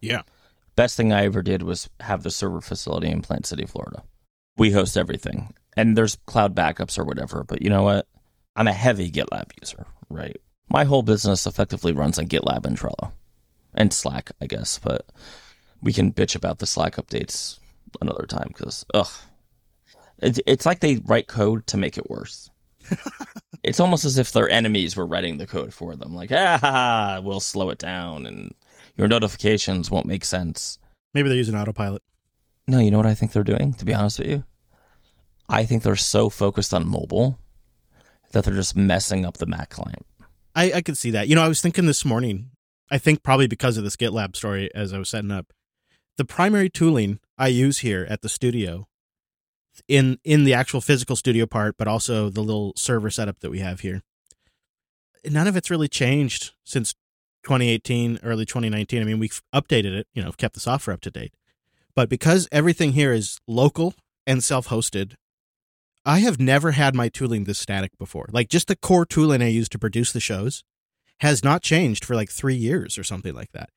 Yeah. 0.00 0.22
Best 0.76 0.96
thing 0.96 1.12
I 1.12 1.24
ever 1.24 1.42
did 1.42 1.62
was 1.62 1.88
have 2.00 2.22
the 2.22 2.30
server 2.30 2.60
facility 2.60 3.08
in 3.08 3.22
Plant 3.22 3.46
City, 3.46 3.64
Florida. 3.64 4.02
We 4.56 4.72
host 4.72 4.96
everything, 4.96 5.54
and 5.76 5.96
there's 5.96 6.18
cloud 6.26 6.54
backups 6.54 6.98
or 6.98 7.04
whatever. 7.04 7.44
But 7.44 7.62
you 7.62 7.70
know 7.70 7.82
what? 7.82 8.06
I'm 8.56 8.68
a 8.68 8.72
heavy 8.72 9.10
GitLab 9.10 9.52
user, 9.60 9.86
right? 10.10 10.36
My 10.68 10.84
whole 10.84 11.02
business 11.02 11.46
effectively 11.46 11.92
runs 11.92 12.18
on 12.18 12.26
GitLab 12.26 12.66
and 12.66 12.78
Trello 12.78 13.12
and 13.74 13.92
Slack, 13.92 14.32
I 14.40 14.46
guess. 14.46 14.78
But 14.78 15.06
we 15.80 15.92
can 15.92 16.12
bitch 16.12 16.36
about 16.36 16.58
the 16.58 16.66
Slack 16.66 16.96
updates 16.96 17.58
another 18.00 18.26
time 18.26 18.48
because, 18.48 18.84
ugh, 18.94 19.10
it's, 20.18 20.40
it's 20.46 20.66
like 20.66 20.80
they 20.80 20.96
write 20.96 21.26
code 21.26 21.66
to 21.68 21.76
make 21.76 21.96
it 21.96 22.10
worse. 22.10 22.50
it's 23.62 23.80
almost 23.80 24.04
as 24.04 24.18
if 24.18 24.32
their 24.32 24.48
enemies 24.48 24.96
were 24.96 25.06
writing 25.06 25.38
the 25.38 25.46
code 25.46 25.72
for 25.72 25.96
them. 25.96 26.14
Like, 26.14 26.30
ah, 26.32 27.20
we'll 27.22 27.40
slow 27.40 27.70
it 27.70 27.78
down 27.78 28.26
and 28.26 28.54
your 28.96 29.08
notifications 29.08 29.90
won't 29.90 30.06
make 30.06 30.24
sense. 30.24 30.78
Maybe 31.14 31.28
they're 31.28 31.38
using 31.38 31.56
autopilot. 31.56 32.02
No, 32.68 32.78
you 32.78 32.90
know 32.90 32.98
what 32.98 33.06
I 33.06 33.14
think 33.14 33.32
they're 33.32 33.42
doing, 33.42 33.72
to 33.74 33.84
be 33.84 33.94
honest 33.94 34.18
with 34.18 34.28
you? 34.28 34.44
I 35.48 35.64
think 35.64 35.82
they're 35.82 35.96
so 35.96 36.28
focused 36.28 36.72
on 36.72 36.86
mobile 36.86 37.38
that 38.30 38.44
they're 38.44 38.54
just 38.54 38.76
messing 38.76 39.24
up 39.24 39.38
the 39.38 39.46
Mac 39.46 39.70
client. 39.70 40.06
I, 40.54 40.72
I 40.74 40.80
could 40.82 40.98
see 40.98 41.10
that. 41.12 41.28
You 41.28 41.34
know, 41.34 41.42
I 41.42 41.48
was 41.48 41.60
thinking 41.60 41.86
this 41.86 42.04
morning, 42.04 42.50
I 42.90 42.98
think 42.98 43.22
probably 43.22 43.46
because 43.46 43.76
of 43.76 43.84
this 43.84 43.96
GitLab 43.96 44.36
story 44.36 44.70
as 44.74 44.92
I 44.92 44.98
was 44.98 45.08
setting 45.08 45.30
up, 45.30 45.52
the 46.16 46.24
primary 46.24 46.68
tooling 46.68 47.20
I 47.38 47.48
use 47.48 47.78
here 47.78 48.06
at 48.08 48.22
the 48.22 48.28
studio 48.28 48.86
in 49.88 50.18
in 50.24 50.44
the 50.44 50.52
actual 50.52 50.80
physical 50.80 51.16
studio 51.16 51.46
part, 51.46 51.76
but 51.78 51.88
also 51.88 52.28
the 52.28 52.42
little 52.42 52.72
server 52.76 53.10
setup 53.10 53.40
that 53.40 53.50
we 53.50 53.60
have 53.60 53.80
here. 53.80 54.02
None 55.24 55.46
of 55.46 55.56
it's 55.56 55.70
really 55.70 55.88
changed 55.88 56.52
since 56.64 56.94
2018, 57.44 58.20
early 58.22 58.44
2019. 58.44 59.00
I 59.00 59.04
mean, 59.04 59.18
we've 59.18 59.40
updated 59.54 59.94
it, 59.96 60.06
you 60.14 60.22
know, 60.22 60.32
kept 60.32 60.54
the 60.54 60.60
software 60.60 60.94
up 60.94 61.00
to 61.02 61.10
date. 61.10 61.32
But 61.94 62.08
because 62.08 62.48
everything 62.52 62.92
here 62.92 63.12
is 63.12 63.38
local 63.46 63.94
and 64.26 64.42
self-hosted, 64.44 65.14
I 66.04 66.20
have 66.20 66.40
never 66.40 66.72
had 66.72 66.94
my 66.94 67.08
tooling 67.08 67.44
this 67.44 67.58
static 67.58 67.96
before. 67.98 68.26
Like 68.32 68.48
just 68.48 68.68
the 68.68 68.76
core 68.76 69.04
tooling 69.04 69.42
I 69.42 69.48
use 69.48 69.68
to 69.70 69.78
produce 69.78 70.12
the 70.12 70.20
shows 70.20 70.64
has 71.20 71.44
not 71.44 71.62
changed 71.62 72.04
for 72.04 72.16
like 72.16 72.30
3 72.30 72.54
years 72.54 72.96
or 72.96 73.04
something 73.04 73.34
like 73.34 73.52
that. 73.52 73.70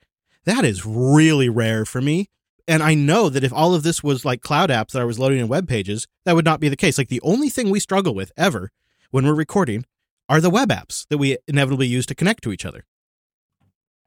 That 0.46 0.64
is 0.64 0.86
really 0.86 1.50
rare 1.50 1.86
for 1.86 2.02
me. 2.02 2.30
And 2.66 2.82
I 2.82 2.94
know 2.94 3.28
that 3.28 3.44
if 3.44 3.52
all 3.52 3.76
of 3.76 3.84
this 3.84 4.02
was 4.02 4.24
like 4.24 4.42
cloud 4.42 4.70
apps 4.70 4.92
that 4.92 5.02
I 5.02 5.06
was 5.06 5.20
loading 5.20 5.40
in 5.40 5.50
web 5.50 5.68
pages, 5.68 6.08
that 6.24 6.36
would 6.36 6.46
not 6.46 6.62
be 6.62 6.70
the 6.70 6.78
case. 6.78 6.98
Like 6.98 7.10
the 7.10 7.22
only 7.22 7.50
thing 7.50 7.70
we 7.70 7.82
struggle 7.82 8.16
with 8.16 8.32
ever 8.38 8.72
when 9.12 9.26
we're 9.26 9.34
recording 9.34 9.86
are 10.30 10.40
the 10.40 10.50
web 10.50 10.70
apps 10.70 11.06
that 11.10 11.18
we 11.18 11.38
inevitably 11.48 11.88
use 11.88 12.06
to 12.06 12.16
connect 12.16 12.42
to 12.44 12.54
each 12.54 12.66
other. 12.66 12.86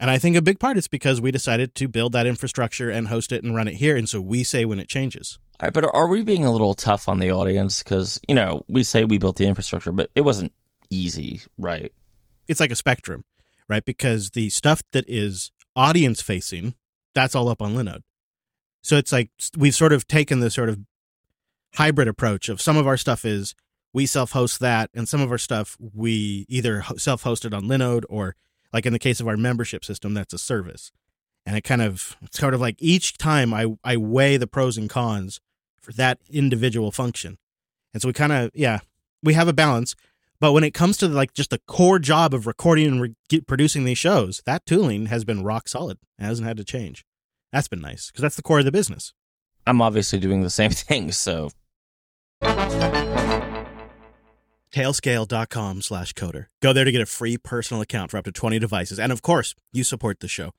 And 0.00 0.10
I 0.10 0.18
think 0.18 0.36
a 0.36 0.42
big 0.42 0.58
part 0.58 0.78
is 0.78 0.88
because 0.88 1.20
we 1.20 1.30
decided 1.30 1.74
to 1.74 1.88
build 1.88 2.12
that 2.12 2.26
infrastructure 2.26 2.90
and 2.90 3.08
host 3.08 3.32
it 3.32 3.44
and 3.44 3.54
run 3.54 3.68
it 3.68 3.74
here. 3.74 3.96
And 3.96 4.08
so 4.08 4.22
we 4.22 4.42
say 4.42 4.64
when 4.64 4.80
it 4.80 4.88
changes. 4.88 5.38
Right, 5.62 5.72
but 5.72 5.84
are 5.94 6.06
we 6.06 6.22
being 6.22 6.44
a 6.44 6.52
little 6.52 6.74
tough 6.74 7.08
on 7.08 7.18
the 7.18 7.30
audience? 7.30 7.82
Because, 7.82 8.20
you 8.28 8.34
know, 8.34 8.64
we 8.68 8.82
say 8.82 9.04
we 9.04 9.18
built 9.18 9.36
the 9.36 9.46
infrastructure, 9.46 9.92
but 9.92 10.10
it 10.14 10.20
wasn't 10.20 10.52
easy, 10.90 11.40
right? 11.56 11.92
It's 12.46 12.60
like 12.60 12.70
a 12.70 12.76
spectrum, 12.76 13.24
right? 13.68 13.84
Because 13.84 14.30
the 14.30 14.50
stuff 14.50 14.82
that 14.92 15.04
is 15.08 15.50
audience 15.74 16.20
facing, 16.20 16.74
that's 17.14 17.34
all 17.34 17.48
up 17.48 17.62
on 17.62 17.74
Linode. 17.74 18.02
So 18.82 18.96
it's 18.96 19.12
like 19.12 19.30
we've 19.56 19.74
sort 19.74 19.92
of 19.92 20.06
taken 20.06 20.40
the 20.40 20.50
sort 20.50 20.68
of 20.68 20.78
hybrid 21.74 22.08
approach 22.08 22.48
of 22.48 22.60
some 22.60 22.76
of 22.76 22.86
our 22.86 22.96
stuff 22.96 23.24
is 23.24 23.54
we 23.92 24.06
self 24.06 24.32
host 24.32 24.60
that, 24.60 24.90
and 24.94 25.08
some 25.08 25.22
of 25.22 25.30
our 25.32 25.38
stuff 25.38 25.76
we 25.80 26.44
either 26.48 26.82
self 26.98 27.24
hosted 27.24 27.56
on 27.56 27.64
Linode 27.64 28.04
or 28.10 28.36
like 28.72 28.84
in 28.84 28.92
the 28.92 28.98
case 28.98 29.20
of 29.20 29.26
our 29.26 29.36
membership 29.36 29.84
system, 29.84 30.12
that's 30.12 30.34
a 30.34 30.38
service. 30.38 30.92
And 31.46 31.56
it 31.56 31.62
kind 31.62 31.80
of 31.80 32.16
it's 32.22 32.38
sort 32.38 32.54
of 32.54 32.60
like 32.60 32.76
each 32.78 33.16
time 33.16 33.54
I, 33.54 33.66
I 33.82 33.96
weigh 33.96 34.36
the 34.36 34.46
pros 34.46 34.76
and 34.76 34.90
cons 34.90 35.40
for 35.86 35.92
that 35.92 36.18
individual 36.28 36.90
function. 36.90 37.38
And 37.94 38.02
so 38.02 38.08
we 38.08 38.12
kind 38.12 38.32
of, 38.32 38.50
yeah, 38.54 38.80
we 39.22 39.34
have 39.34 39.46
a 39.46 39.52
balance. 39.52 39.94
But 40.40 40.52
when 40.52 40.64
it 40.64 40.74
comes 40.74 40.96
to 40.98 41.06
like 41.06 41.32
just 41.32 41.50
the 41.50 41.60
core 41.66 42.00
job 42.00 42.34
of 42.34 42.46
recording 42.46 42.86
and 42.88 43.00
re- 43.00 43.40
producing 43.46 43.84
these 43.84 43.98
shows, 43.98 44.42
that 44.46 44.66
tooling 44.66 45.06
has 45.06 45.24
been 45.24 45.44
rock 45.44 45.68
solid. 45.68 45.98
It 46.18 46.24
hasn't 46.24 46.48
had 46.48 46.56
to 46.56 46.64
change. 46.64 47.06
That's 47.52 47.68
been 47.68 47.80
nice 47.80 48.10
because 48.10 48.22
that's 48.22 48.34
the 48.34 48.42
core 48.42 48.58
of 48.58 48.64
the 48.64 48.72
business. 48.72 49.14
I'm 49.64 49.80
obviously 49.80 50.18
doing 50.18 50.42
the 50.42 50.50
same 50.50 50.70
thing, 50.72 51.12
so 51.12 51.50
tailscale.com 54.72 55.82
slash 55.82 56.12
coder. 56.14 56.46
Go 56.60 56.72
there 56.72 56.84
to 56.84 56.92
get 56.92 57.00
a 57.00 57.06
free 57.06 57.38
personal 57.38 57.80
account 57.80 58.10
for 58.10 58.16
up 58.16 58.24
to 58.24 58.32
20 58.32 58.58
devices. 58.58 58.98
And 58.98 59.12
of 59.12 59.22
course, 59.22 59.54
you 59.72 59.84
support 59.84 60.18
the 60.18 60.28
show. 60.28 60.50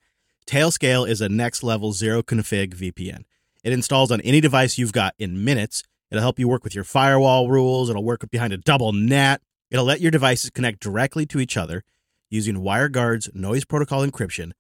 Tailscale 0.48 1.08
is 1.08 1.20
a 1.20 1.28
next 1.28 1.62
level 1.62 1.92
zero 1.92 2.24
config 2.24 2.74
VPN. 2.74 3.26
It 3.64 3.74
installs 3.74 4.12
on 4.12 4.22
any 4.22 4.42
device 4.42 4.78
you've 4.78 4.94
got 4.94 5.14
in 5.18 5.44
minutes. 5.44 5.84
It'll 6.10 6.22
help 6.22 6.40
you 6.40 6.48
work 6.48 6.64
with 6.64 6.76
your 6.76 6.84
firewall 6.84 7.50
rules. 7.50 7.90
It'll 7.90 8.04
work 8.04 8.30
behind 8.32 8.54
a 8.54 8.58
double 8.58 8.94
NAT. 8.94 9.42
It'll 9.70 9.86
let 9.86 10.02
your 10.02 10.12
devices 10.12 10.50
connect 10.50 10.80
directly 10.80 11.26
to 11.28 11.40
each 11.40 11.58
other 11.58 11.84
using 12.30 12.58
WireGuard's 12.58 13.30
noise 13.34 13.66
protocol 13.66 14.06
encryption, 14.06 14.52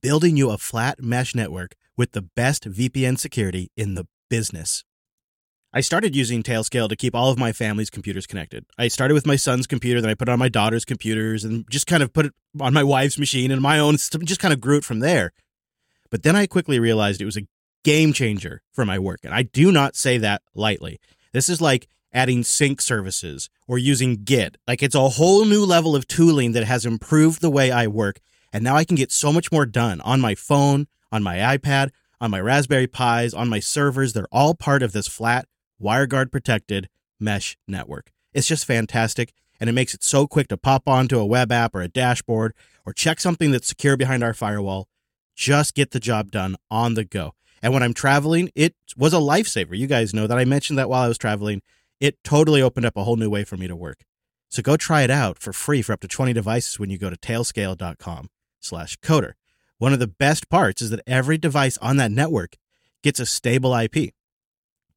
building 0.00 0.36
you 0.36 0.50
a 0.50 0.58
flat 0.58 1.02
mesh 1.02 1.34
network 1.34 1.74
with 1.96 2.12
the 2.12 2.22
best 2.22 2.68
VPN 2.68 3.18
security 3.18 3.70
in 3.76 3.94
the 3.94 4.06
business. 4.28 4.84
I 5.72 5.80
started 5.80 6.16
using 6.16 6.42
Tailscale 6.42 6.88
to 6.88 6.96
keep 6.96 7.14
all 7.14 7.30
of 7.30 7.38
my 7.38 7.52
family's 7.52 7.90
computers 7.90 8.26
connected. 8.26 8.64
I 8.78 8.88
started 8.88 9.14
with 9.14 9.26
my 9.26 9.36
son's 9.36 9.66
computer, 9.66 10.00
then 10.00 10.10
I 10.10 10.14
put 10.14 10.28
it 10.28 10.32
on 10.32 10.38
my 10.38 10.48
daughter's 10.48 10.84
computers 10.84 11.44
and 11.44 11.68
just 11.70 11.86
kind 11.86 12.02
of 12.02 12.12
put 12.12 12.26
it 12.26 12.32
on 12.60 12.72
my 12.72 12.82
wife's 12.82 13.18
machine 13.18 13.50
and 13.50 13.60
my 13.60 13.78
own, 13.78 13.96
just 13.96 14.40
kind 14.40 14.54
of 14.54 14.60
grew 14.60 14.78
it 14.78 14.84
from 14.84 15.00
there. 15.00 15.32
But 16.10 16.22
then 16.22 16.36
I 16.36 16.46
quickly 16.46 16.78
realized 16.78 17.20
it 17.20 17.26
was 17.26 17.36
a 17.36 17.46
game 17.86 18.12
changer 18.12 18.62
for 18.72 18.84
my 18.84 18.98
work. 18.98 19.20
And 19.22 19.32
I 19.32 19.44
do 19.44 19.70
not 19.70 19.94
say 19.94 20.18
that 20.18 20.42
lightly. 20.56 20.98
This 21.32 21.48
is 21.48 21.60
like 21.60 21.86
adding 22.12 22.42
sync 22.42 22.80
services 22.80 23.48
or 23.68 23.78
using 23.78 24.24
Git. 24.24 24.56
Like 24.66 24.82
it's 24.82 24.96
a 24.96 25.10
whole 25.10 25.44
new 25.44 25.64
level 25.64 25.94
of 25.94 26.08
tooling 26.08 26.50
that 26.50 26.64
has 26.64 26.84
improved 26.84 27.40
the 27.40 27.48
way 27.48 27.70
I 27.70 27.86
work. 27.86 28.18
And 28.52 28.64
now 28.64 28.74
I 28.74 28.82
can 28.82 28.96
get 28.96 29.12
so 29.12 29.32
much 29.32 29.52
more 29.52 29.66
done 29.66 30.00
on 30.00 30.20
my 30.20 30.34
phone, 30.34 30.88
on 31.12 31.22
my 31.22 31.36
iPad, 31.36 31.90
on 32.20 32.32
my 32.32 32.40
Raspberry 32.40 32.88
Pis, 32.88 33.32
on 33.32 33.48
my 33.48 33.60
servers. 33.60 34.14
They're 34.14 34.26
all 34.32 34.56
part 34.56 34.82
of 34.82 34.90
this 34.90 35.06
flat, 35.06 35.46
WireGuard 35.80 36.32
protected 36.32 36.88
mesh 37.20 37.56
network. 37.68 38.10
It's 38.34 38.48
just 38.48 38.64
fantastic. 38.64 39.32
And 39.60 39.70
it 39.70 39.74
makes 39.74 39.94
it 39.94 40.02
so 40.02 40.26
quick 40.26 40.48
to 40.48 40.56
pop 40.56 40.88
onto 40.88 41.20
a 41.20 41.26
web 41.26 41.52
app 41.52 41.72
or 41.72 41.82
a 41.82 41.88
dashboard 41.88 42.52
or 42.84 42.92
check 42.92 43.20
something 43.20 43.52
that's 43.52 43.68
secure 43.68 43.96
behind 43.96 44.24
our 44.24 44.34
firewall. 44.34 44.88
Just 45.36 45.76
get 45.76 45.92
the 45.92 46.00
job 46.00 46.32
done 46.32 46.56
on 46.68 46.94
the 46.94 47.04
go. 47.04 47.34
And 47.66 47.74
when 47.74 47.82
I'm 47.82 47.94
traveling, 47.94 48.48
it 48.54 48.76
was 48.96 49.12
a 49.12 49.16
lifesaver. 49.16 49.76
You 49.76 49.88
guys 49.88 50.14
know 50.14 50.28
that 50.28 50.38
I 50.38 50.44
mentioned 50.44 50.78
that 50.78 50.88
while 50.88 51.02
I 51.02 51.08
was 51.08 51.18
traveling. 51.18 51.62
It 51.98 52.22
totally 52.22 52.62
opened 52.62 52.86
up 52.86 52.96
a 52.96 53.02
whole 53.02 53.16
new 53.16 53.28
way 53.28 53.42
for 53.42 53.56
me 53.56 53.66
to 53.66 53.74
work. 53.74 54.04
So 54.48 54.62
go 54.62 54.76
try 54.76 55.02
it 55.02 55.10
out 55.10 55.40
for 55.40 55.52
free 55.52 55.82
for 55.82 55.92
up 55.92 55.98
to 56.02 56.06
20 56.06 56.32
devices 56.32 56.78
when 56.78 56.90
you 56.90 56.96
go 56.96 57.10
to 57.10 57.16
tailscale.com 57.16 58.30
slash 58.60 58.96
coder. 58.98 59.32
One 59.78 59.92
of 59.92 59.98
the 59.98 60.06
best 60.06 60.48
parts 60.48 60.80
is 60.80 60.90
that 60.90 61.00
every 61.08 61.38
device 61.38 61.76
on 61.78 61.96
that 61.96 62.12
network 62.12 62.54
gets 63.02 63.18
a 63.18 63.26
stable 63.26 63.74
IP. 63.74 64.14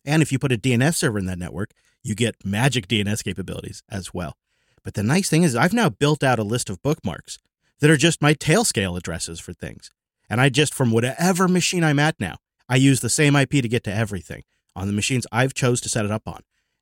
And 0.05 0.21
if 0.21 0.31
you 0.31 0.37
put 0.37 0.51
a 0.51 0.55
DNS 0.55 0.93
server 0.93 1.17
in 1.17 1.25
that 1.25 1.39
network, 1.39 1.71
you 2.03 2.13
get 2.13 2.35
magic 2.45 2.87
DNS 2.87 3.23
capabilities 3.23 3.81
as 3.89 4.13
well. 4.13 4.37
But 4.83 4.93
the 4.93 5.01
nice 5.01 5.27
thing 5.27 5.41
is, 5.41 5.55
I've 5.55 5.73
now 5.73 5.89
built 5.89 6.23
out 6.23 6.37
a 6.37 6.43
list 6.43 6.69
of 6.69 6.83
bookmarks 6.83 7.39
that 7.79 7.89
are 7.89 7.97
just 7.97 8.21
my 8.21 8.35
Tailscale 8.35 8.95
addresses 8.95 9.39
for 9.39 9.53
things. 9.53 9.89
And 10.29 10.39
I 10.39 10.49
just, 10.49 10.75
from 10.75 10.91
whatever 10.91 11.47
machine 11.47 11.83
I'm 11.83 11.97
at 11.97 12.19
now, 12.19 12.35
I 12.69 12.75
use 12.75 13.01
the 13.01 13.09
same 13.09 13.35
IP 13.35 13.49
to 13.49 13.67
get 13.67 13.83
to 13.85 13.93
everything 13.93 14.43
on 14.75 14.87
the 14.87 14.93
machines 14.93 15.25
I've 15.31 15.55
chose 15.55 15.81
to 15.81 15.89
set 15.89 16.05
it 16.05 16.11
up 16.11 16.27
on. 16.27 16.41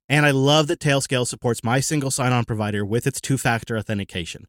And 0.10 0.26
I 0.26 0.32
love 0.32 0.68
that 0.68 0.80
Tailscale 0.80 1.26
supports 1.26 1.64
my 1.64 1.80
single 1.80 2.12
sign-on 2.12 2.46
provider 2.46 2.86
with 2.86 3.08
its 3.08 3.20
two-factor 3.20 3.78
authentication. 3.78 4.46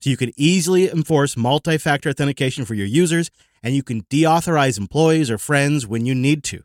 So 0.00 0.10
you 0.10 0.16
can 0.16 0.32
easily 0.36 0.90
enforce 0.90 1.36
multi-factor 1.36 2.10
authentication 2.10 2.64
for 2.64 2.74
your 2.74 2.86
users, 2.86 3.30
and 3.62 3.74
you 3.74 3.82
can 3.82 4.02
deauthorize 4.04 4.78
employees 4.78 5.30
or 5.30 5.38
friends 5.38 5.86
when 5.86 6.06
you 6.06 6.14
need 6.14 6.42
to. 6.44 6.62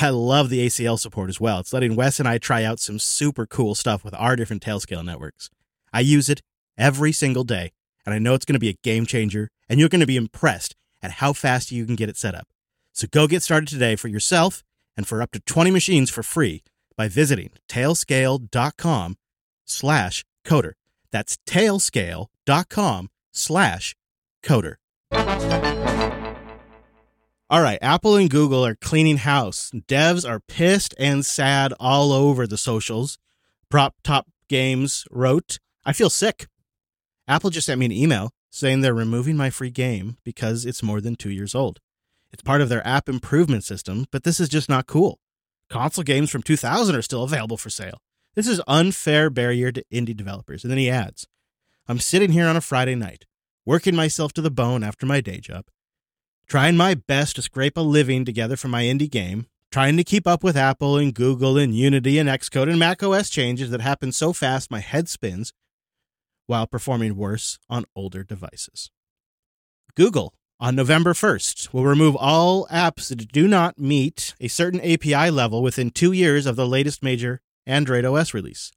I 0.00 0.08
love 0.08 0.48
the 0.48 0.66
ACL 0.66 0.98
support 0.98 1.28
as 1.28 1.40
well. 1.40 1.60
It's 1.60 1.72
letting 1.72 1.94
Wes 1.94 2.18
and 2.18 2.28
I 2.28 2.38
try 2.38 2.64
out 2.64 2.80
some 2.80 2.98
super 2.98 3.46
cool 3.46 3.74
stuff 3.74 4.02
with 4.04 4.14
our 4.14 4.36
different 4.36 4.62
Tailscale 4.62 5.04
networks. 5.04 5.50
I 5.92 6.00
use 6.00 6.28
it 6.28 6.40
every 6.78 7.12
single 7.12 7.44
day, 7.44 7.72
and 8.06 8.14
I 8.14 8.18
know 8.18 8.34
it's 8.34 8.46
going 8.46 8.54
to 8.54 8.60
be 8.60 8.70
a 8.70 8.78
game 8.82 9.04
changer, 9.04 9.50
and 9.68 9.78
you're 9.78 9.90
going 9.90 10.00
to 10.00 10.06
be 10.06 10.16
impressed 10.16 10.74
at 11.02 11.12
how 11.12 11.32
fast 11.32 11.70
you 11.70 11.84
can 11.84 11.96
get 11.96 12.08
it 12.08 12.16
set 12.16 12.34
up. 12.34 12.48
So 12.92 13.06
go 13.10 13.26
get 13.26 13.42
started 13.42 13.68
today 13.68 13.96
for 13.96 14.08
yourself 14.08 14.62
and 14.96 15.06
for 15.06 15.22
up 15.22 15.30
to 15.32 15.40
20 15.40 15.70
machines 15.70 16.10
for 16.10 16.22
free 16.22 16.62
by 16.96 17.08
visiting 17.08 17.50
tailscale.com 17.68 19.16
slash 19.64 20.24
coder. 20.44 20.72
That's 21.10 21.38
tailscale.com 21.46 23.08
slash 23.32 23.96
coder. 24.44 24.74
All 27.50 27.60
right, 27.60 27.78
Apple 27.82 28.16
and 28.16 28.30
Google 28.30 28.64
are 28.64 28.76
cleaning 28.76 29.18
house. 29.18 29.70
Devs 29.86 30.26
are 30.26 30.40
pissed 30.40 30.94
and 30.98 31.24
sad 31.24 31.74
all 31.78 32.10
over 32.10 32.46
the 32.46 32.56
socials. 32.56 33.18
Protopop 33.70 34.24
Games 34.48 35.04
wrote, 35.10 35.58
I 35.84 35.92
feel 35.92 36.08
sick. 36.08 36.46
Apple 37.28 37.50
just 37.50 37.66
sent 37.66 37.78
me 37.78 37.86
an 37.86 37.92
email 37.92 38.30
saying 38.50 38.80
they're 38.80 38.94
removing 38.94 39.36
my 39.36 39.50
free 39.50 39.70
game 39.70 40.16
because 40.24 40.64
it's 40.64 40.82
more 40.82 41.00
than 41.00 41.14
two 41.14 41.30
years 41.30 41.54
old. 41.54 41.78
It's 42.32 42.42
part 42.42 42.60
of 42.60 42.68
their 42.68 42.86
app 42.86 43.08
improvement 43.08 43.64
system, 43.64 44.06
but 44.10 44.24
this 44.24 44.40
is 44.40 44.48
just 44.48 44.68
not 44.68 44.86
cool. 44.86 45.18
Console 45.68 46.04
games 46.04 46.30
from 46.30 46.42
2000 46.42 46.94
are 46.94 47.02
still 47.02 47.22
available 47.22 47.56
for 47.56 47.70
sale. 47.70 47.98
This 48.34 48.46
is 48.46 48.62
unfair 48.66 49.28
barrier 49.28 49.70
to 49.72 49.84
indie 49.92 50.16
developers. 50.16 50.64
And 50.64 50.70
then 50.70 50.78
he 50.78 50.88
adds, 50.88 51.26
I'm 51.86 51.98
sitting 51.98 52.32
here 52.32 52.46
on 52.46 52.56
a 52.56 52.62
Friday 52.62 52.94
night, 52.94 53.26
working 53.66 53.94
myself 53.94 54.32
to 54.34 54.40
the 54.42 54.50
bone 54.50 54.82
after 54.82 55.04
my 55.04 55.20
day 55.20 55.38
job, 55.38 55.66
trying 56.46 56.76
my 56.76 56.94
best 56.94 57.36
to 57.36 57.42
scrape 57.42 57.76
a 57.76 57.80
living 57.80 58.24
together 58.24 58.56
for 58.56 58.68
my 58.68 58.84
indie 58.84 59.10
game, 59.10 59.46
trying 59.70 59.96
to 59.96 60.04
keep 60.04 60.26
up 60.26 60.42
with 60.42 60.56
Apple 60.56 60.96
and 60.96 61.14
Google 61.14 61.58
and 61.58 61.74
Unity 61.74 62.18
and 62.18 62.28
Xcode 62.28 62.70
and 62.70 62.78
macOS 62.78 63.28
changes 63.28 63.70
that 63.70 63.80
happen 63.80 64.12
so 64.12 64.32
fast 64.32 64.70
my 64.70 64.80
head 64.80 65.08
spins 65.08 65.52
while 66.46 66.66
performing 66.66 67.16
worse 67.16 67.58
on 67.68 67.84
older 67.94 68.24
devices. 68.24 68.90
Google 69.94 70.34
on 70.62 70.76
November 70.76 71.12
1st 71.12 71.72
we'll 71.72 71.82
remove 71.82 72.14
all 72.14 72.68
apps 72.68 73.08
that 73.08 73.32
do 73.32 73.48
not 73.48 73.80
meet 73.80 74.32
a 74.40 74.46
certain 74.46 74.80
API 74.80 75.28
level 75.28 75.60
within 75.60 75.90
two 75.90 76.12
years 76.12 76.46
of 76.46 76.54
the 76.54 76.68
latest 76.68 77.02
major 77.02 77.40
Android 77.66 78.04
OS 78.04 78.32
release. 78.32 78.70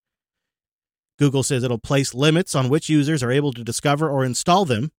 Google 1.20 1.44
says 1.44 1.64
it'll 1.64 1.78
place 1.78 2.16
limits 2.16 2.56
on 2.56 2.70
which 2.70 2.90
users 2.90 3.22
are 3.22 3.32
able 3.32 3.54
to 3.54 3.64
discover 3.64 4.10
or 4.10 4.26
install 4.26 4.66
them 4.66 4.92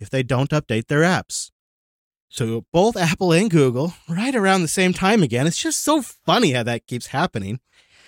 if 0.00 0.08
they 0.08 0.22
don't 0.22 0.48
update 0.48 0.86
their 0.86 1.02
apps. 1.02 1.50
So 2.30 2.64
both 2.72 2.96
Apple 2.96 3.32
and 3.32 3.50
Google, 3.50 3.92
right 4.08 4.34
around 4.34 4.62
the 4.62 4.68
same 4.68 4.94
time 4.94 5.22
again, 5.22 5.46
it's 5.46 5.62
just 5.62 5.82
so 5.82 6.00
funny 6.00 6.52
how 6.52 6.62
that 6.62 6.86
keeps 6.86 7.08
happening, 7.08 7.60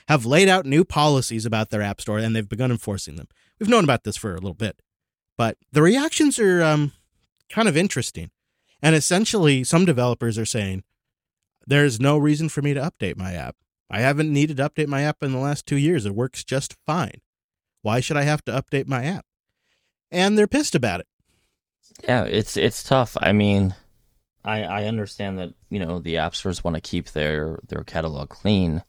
have 0.09 0.25
laid 0.25 0.49
out 0.49 0.65
new 0.65 0.85
policies 0.85 1.45
about 1.45 1.69
their 1.69 1.83
App 1.83 2.01
Store 2.01 2.19
and 2.19 2.35
they've 2.35 2.49
begun 2.49 2.71
enforcing 2.71 3.17
them. 3.17 3.29
We've 3.61 3.69
known 3.69 3.85
about 3.85 4.05
this 4.05 4.17
for 4.17 4.31
a 4.31 4.41
little 4.41 4.55
bit, 4.55 4.81
but 5.37 5.59
the 5.71 5.83
reactions 5.83 6.39
are 6.39 6.63
um, 6.63 6.93
kind 7.51 7.69
of 7.69 7.77
interesting. 7.77 8.31
And 8.83 8.95
essentially, 8.95 9.63
some 9.65 9.85
developers 9.85 10.39
are 10.39 10.45
saying, 10.45 10.83
there's 11.67 12.01
no 12.01 12.19
reason 12.19 12.49
for 12.49 12.63
me 12.63 12.75
to 12.75 12.81
update 12.81 13.17
my 13.17 13.35
app. 13.35 13.57
I 13.89 14.01
haven't 14.01 14.33
needed 14.33 14.57
to 14.57 14.69
update 14.69 14.89
my 14.89 15.03
app 15.03 15.23
in 15.23 15.33
the 15.33 15.39
last 15.39 15.67
two 15.67 15.77
years. 15.77 16.07
It 16.07 16.15
works 16.15 16.45
just 16.45 16.77
fine. 16.87 17.21
Why 17.83 18.01
should 18.01 18.17
I 18.17 18.23
have 18.23 18.45
to 18.47 18.53
update 18.53 18.89
my 18.89 19.05
app? 19.05 19.27
And 20.11 20.37
they're 20.37 20.47
pissed 20.47 20.75
about 20.75 21.01
it. 21.01 21.07
Yeah, 22.05 22.25
it's 22.25 22.57
it's 22.57 22.83
tough. 22.83 23.17
I 23.21 23.33
mean, 23.33 23.75
I 24.45 24.63
I 24.63 24.85
understand 24.85 25.39
that 25.39 25.55
you 25.69 25.79
know 25.79 25.99
the 25.99 26.17
app 26.17 26.35
stores 26.35 26.65
want 26.65 26.75
to 26.75 26.81
keep 26.81 27.11
their 27.11 27.61
their 27.69 27.85
catalog 27.85 28.31
clean, 28.31 28.83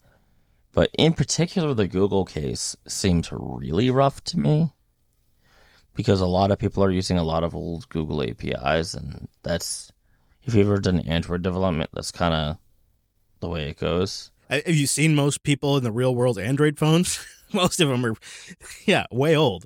but 0.71 0.89
in 0.97 1.13
particular, 1.13 1.73
the 1.73 1.87
Google 1.87 2.25
case 2.25 2.75
seems 2.87 3.29
really 3.31 3.89
rough 3.89 4.23
to 4.25 4.39
me 4.39 4.73
because 5.95 6.21
a 6.21 6.25
lot 6.25 6.51
of 6.51 6.59
people 6.59 6.83
are 6.83 6.91
using 6.91 7.17
a 7.17 7.23
lot 7.23 7.43
of 7.43 7.55
old 7.55 7.87
Google 7.89 8.23
APIs, 8.23 8.93
and 8.93 9.27
that's 9.43 9.91
if 10.43 10.53
you've 10.53 10.67
ever 10.67 10.79
done 10.79 10.99
Android 11.01 11.41
development, 11.41 11.89
that's 11.93 12.11
kind 12.11 12.33
of 12.33 12.57
the 13.39 13.49
way 13.49 13.69
it 13.69 13.77
goes. 13.77 14.31
Uh, 14.49 14.59
have 14.65 14.75
you 14.75 14.87
seen 14.87 15.15
most 15.15 15.43
people 15.43 15.77
in 15.77 15.83
the 15.83 15.91
real 15.91 16.13
world 16.15 16.37
Android 16.37 16.77
phones? 16.77 17.25
most 17.53 17.79
of 17.79 17.89
them 17.89 18.05
are, 18.05 18.15
yeah, 18.85 19.05
way 19.11 19.35
old. 19.35 19.65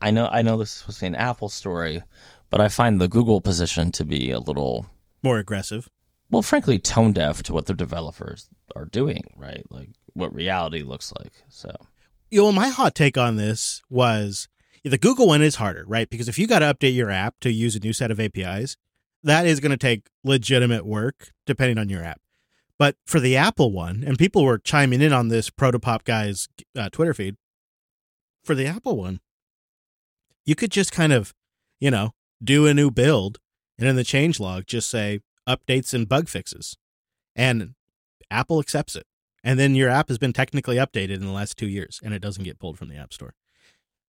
I 0.00 0.10
know, 0.10 0.28
I 0.30 0.42
know 0.42 0.56
this 0.56 0.86
was 0.86 1.02
an 1.02 1.14
Apple 1.14 1.48
story, 1.48 2.02
but 2.50 2.60
I 2.60 2.68
find 2.68 3.00
the 3.00 3.08
Google 3.08 3.40
position 3.40 3.92
to 3.92 4.04
be 4.04 4.30
a 4.30 4.40
little 4.40 4.86
more 5.22 5.38
aggressive. 5.38 5.88
Well, 6.30 6.42
frankly, 6.42 6.78
tone 6.78 7.12
deaf 7.12 7.42
to 7.44 7.52
what 7.52 7.66
their 7.66 7.76
developers 7.76 8.48
are 8.74 8.86
doing, 8.86 9.24
right? 9.36 9.64
Like 9.70 9.90
what 10.14 10.34
reality 10.34 10.82
looks 10.82 11.12
like. 11.18 11.32
So, 11.48 11.74
you 12.30 12.42
know, 12.42 12.52
my 12.52 12.68
hot 12.68 12.94
take 12.94 13.16
on 13.16 13.36
this 13.36 13.82
was 13.88 14.48
the 14.84 14.98
Google 14.98 15.28
one 15.28 15.42
is 15.42 15.56
harder, 15.56 15.84
right? 15.86 16.08
Because 16.08 16.28
if 16.28 16.38
you 16.38 16.46
got 16.46 16.60
to 16.60 16.74
update 16.74 16.94
your 16.94 17.10
app 17.10 17.36
to 17.40 17.52
use 17.52 17.76
a 17.76 17.80
new 17.80 17.92
set 17.92 18.10
of 18.10 18.18
APIs, 18.18 18.76
that 19.22 19.46
is 19.46 19.60
going 19.60 19.70
to 19.70 19.76
take 19.76 20.08
legitimate 20.24 20.84
work 20.84 21.30
depending 21.46 21.78
on 21.78 21.88
your 21.88 22.02
app. 22.02 22.20
But 22.78 22.96
for 23.06 23.20
the 23.20 23.36
Apple 23.36 23.70
one, 23.70 24.02
and 24.04 24.18
people 24.18 24.44
were 24.44 24.58
chiming 24.58 25.00
in 25.00 25.12
on 25.12 25.28
this 25.28 25.50
Protopop 25.50 26.04
guy's 26.04 26.48
uh, 26.76 26.88
Twitter 26.90 27.14
feed, 27.14 27.36
for 28.42 28.56
the 28.56 28.66
Apple 28.66 28.96
one, 28.96 29.20
you 30.44 30.56
could 30.56 30.72
just 30.72 30.90
kind 30.90 31.12
of, 31.12 31.32
you 31.78 31.90
know, 31.90 32.10
do 32.42 32.66
a 32.66 32.74
new 32.74 32.90
build 32.90 33.38
and 33.78 33.88
in 33.88 33.94
the 33.94 34.04
change 34.04 34.40
log 34.40 34.66
just 34.66 34.90
say 34.90 35.20
updates 35.48 35.94
and 35.94 36.08
bug 36.08 36.28
fixes. 36.28 36.76
And 37.36 37.74
Apple 38.30 38.58
accepts 38.58 38.96
it. 38.96 39.06
And 39.44 39.58
then 39.58 39.74
your 39.74 39.88
app 39.88 40.08
has 40.08 40.18
been 40.18 40.32
technically 40.32 40.76
updated 40.76 41.16
in 41.16 41.26
the 41.26 41.32
last 41.32 41.56
two 41.56 41.68
years 41.68 42.00
and 42.02 42.12
it 42.12 42.22
doesn't 42.22 42.44
get 42.44 42.58
pulled 42.58 42.78
from 42.78 42.88
the 42.88 42.96
App 42.96 43.12
Store. 43.12 43.34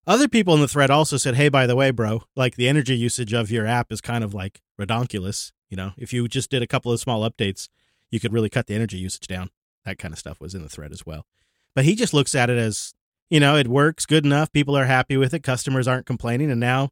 Other 0.06 0.28
people 0.28 0.54
in 0.54 0.62
the 0.62 0.68
thread 0.68 0.92
also 0.92 1.18
said, 1.18 1.36
hey, 1.36 1.50
by 1.50 1.66
the 1.66 1.76
way, 1.76 1.92
bro, 1.92 2.24
like 2.36 2.56
the 2.56 2.68
energy 2.68 2.96
usage 2.96 3.34
of 3.34 3.50
your 3.50 3.66
app 3.66 3.92
is 3.92 4.02
kind 4.02 4.24
of 4.24 4.34
like 4.34 4.62
redonkulous. 4.80 5.52
You 5.70 5.78
know, 5.78 5.92
if 5.98 6.12
you 6.12 6.28
just 6.28 6.50
did 6.50 6.62
a 6.62 6.68
couple 6.68 6.92
of 6.92 7.00
small 7.00 7.28
updates, 7.30 7.70
you 8.12 8.20
could 8.20 8.34
really 8.34 8.50
cut 8.50 8.68
the 8.68 8.76
energy 8.76 8.98
usage 8.98 9.28
down. 9.28 9.50
That 9.86 9.98
kind 9.98 10.14
of 10.14 10.20
stuff 10.20 10.40
was 10.40 10.54
in 10.54 10.62
the 10.62 10.70
thread 10.70 10.92
as 10.92 11.06
well. 11.06 11.26
But 11.74 11.86
he 11.86 11.96
just 11.96 12.14
looks 12.14 12.36
at 12.36 12.50
it 12.50 12.58
as, 12.58 12.94
you 13.30 13.40
know, 13.40 13.56
it 13.56 13.68
works 13.68 14.06
good 14.06 14.26
enough. 14.26 14.52
People 14.52 14.78
are 14.78 14.86
happy 14.86 15.18
with 15.18 15.34
it. 15.34 15.42
Customers 15.42 15.88
aren't 15.88 16.06
complaining. 16.06 16.52
And 16.52 16.60
now 16.60 16.90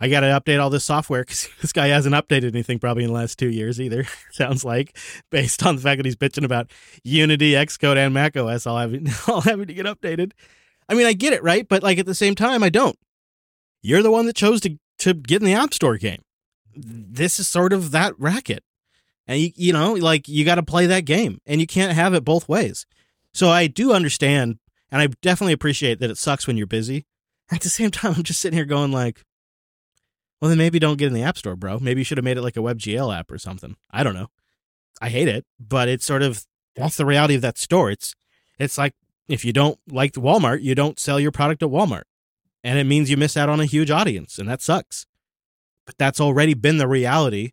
I 0.00 0.08
got 0.08 0.20
to 0.20 0.26
update 0.26 0.60
all 0.60 0.70
this 0.70 0.84
software 0.84 1.22
because 1.22 1.48
this 1.60 1.72
guy 1.72 1.88
hasn't 1.88 2.14
updated 2.14 2.48
anything 2.48 2.78
probably 2.78 3.04
in 3.04 3.10
the 3.10 3.14
last 3.14 3.38
two 3.38 3.50
years 3.50 3.80
either. 3.80 4.06
Sounds 4.32 4.64
like, 4.64 4.96
based 5.30 5.64
on 5.64 5.76
the 5.76 5.82
fact 5.82 5.98
that 5.98 6.06
he's 6.06 6.16
bitching 6.16 6.44
about 6.44 6.70
Unity, 7.02 7.52
Xcode, 7.52 7.96
and 7.96 8.12
Mac 8.12 8.36
OS 8.36 8.66
all 8.66 8.78
having 8.78 9.08
all 9.28 9.40
having 9.40 9.66
to 9.66 9.74
get 9.74 9.86
updated. 9.86 10.32
I 10.88 10.94
mean, 10.94 11.06
I 11.06 11.12
get 11.12 11.32
it, 11.32 11.42
right? 11.42 11.66
But 11.68 11.82
like 11.82 11.98
at 11.98 12.06
the 12.06 12.14
same 12.14 12.34
time, 12.34 12.62
I 12.62 12.68
don't. 12.68 12.98
You're 13.82 14.02
the 14.02 14.10
one 14.10 14.26
that 14.26 14.36
chose 14.36 14.60
to 14.62 14.78
to 14.98 15.14
get 15.14 15.42
in 15.42 15.46
the 15.46 15.54
App 15.54 15.74
Store 15.74 15.96
game. 15.96 16.22
This 16.74 17.38
is 17.38 17.48
sort 17.48 17.72
of 17.72 17.90
that 17.92 18.18
racket, 18.18 18.64
and 19.26 19.40
you 19.40 19.52
you 19.56 19.72
know, 19.72 19.92
like 19.92 20.28
you 20.28 20.44
got 20.44 20.56
to 20.56 20.62
play 20.62 20.86
that 20.86 21.04
game, 21.04 21.38
and 21.46 21.60
you 21.60 21.66
can't 21.66 21.92
have 21.92 22.14
it 22.14 22.24
both 22.24 22.48
ways. 22.48 22.86
So 23.32 23.50
I 23.50 23.66
do 23.66 23.92
understand, 23.92 24.58
and 24.90 25.02
I 25.02 25.08
definitely 25.22 25.52
appreciate 25.52 26.00
that 26.00 26.10
it 26.10 26.18
sucks 26.18 26.46
when 26.46 26.56
you're 26.56 26.66
busy. 26.66 27.06
At 27.50 27.60
the 27.60 27.68
same 27.68 27.90
time, 27.90 28.14
I'm 28.16 28.22
just 28.22 28.40
sitting 28.40 28.56
here 28.56 28.64
going 28.64 28.92
like, 28.92 29.24
well, 30.40 30.48
then 30.48 30.58
maybe 30.58 30.78
don't 30.78 30.96
get 30.96 31.08
in 31.08 31.14
the 31.14 31.22
App 31.22 31.38
Store, 31.38 31.56
bro. 31.56 31.78
Maybe 31.78 32.00
you 32.00 32.04
should 32.04 32.18
have 32.18 32.24
made 32.24 32.38
it 32.38 32.42
like 32.42 32.56
a 32.56 32.60
WebGL 32.60 33.16
app 33.16 33.30
or 33.30 33.38
something. 33.38 33.76
I 33.90 34.02
don't 34.02 34.14
know. 34.14 34.28
I 35.00 35.08
hate 35.08 35.28
it, 35.28 35.44
but 35.58 35.88
it's 35.88 36.04
sort 36.04 36.22
of 36.22 36.44
that's 36.76 36.96
the 36.96 37.06
reality 37.06 37.34
of 37.34 37.42
that 37.42 37.58
store. 37.58 37.90
It's 37.90 38.14
it's 38.58 38.78
like 38.78 38.94
if 39.28 39.44
you 39.44 39.52
don't 39.52 39.78
like 39.88 40.12
Walmart, 40.14 40.62
you 40.62 40.74
don't 40.74 40.98
sell 40.98 41.18
your 41.18 41.32
product 41.32 41.62
at 41.62 41.68
Walmart. 41.68 42.04
And 42.62 42.78
it 42.78 42.84
means 42.84 43.10
you 43.10 43.16
miss 43.16 43.36
out 43.36 43.48
on 43.48 43.60
a 43.60 43.66
huge 43.66 43.90
audience, 43.90 44.38
and 44.38 44.48
that 44.48 44.62
sucks. 44.62 45.06
But 45.86 45.98
that's 45.98 46.20
already 46.20 46.54
been 46.54 46.78
the 46.78 46.88
reality 46.88 47.52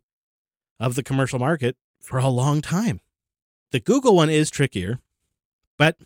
of 0.80 0.94
the 0.94 1.02
commercial 1.02 1.38
market 1.38 1.76
for 2.00 2.18
a 2.18 2.28
long 2.28 2.62
time. 2.62 3.00
The 3.72 3.80
Google 3.80 4.16
one 4.16 4.30
is 4.30 4.50
trickier, 4.50 5.00
but 5.78 5.96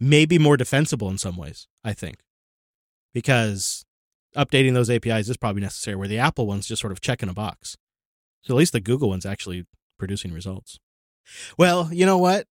maybe 0.00 0.38
more 0.38 0.56
defensible 0.56 1.08
in 1.08 1.18
some 1.18 1.36
ways, 1.36 1.68
I 1.84 1.92
think. 1.92 2.18
Because 3.12 3.84
updating 4.36 4.74
those 4.74 4.90
APIs 4.90 5.28
is 5.28 5.36
probably 5.36 5.62
necessary, 5.62 5.96
where 5.96 6.08
the 6.08 6.18
Apple 6.18 6.46
one's 6.46 6.66
just 6.66 6.80
sort 6.80 6.92
of 6.92 7.00
checking 7.00 7.28
a 7.28 7.34
box. 7.34 7.76
So 8.42 8.54
at 8.54 8.58
least 8.58 8.72
the 8.72 8.80
Google 8.80 9.08
one's 9.08 9.26
actually 9.26 9.66
producing 9.98 10.32
results. 10.32 10.78
Well, 11.56 11.92
you 11.92 12.06
know 12.06 12.18
what? 12.18 12.46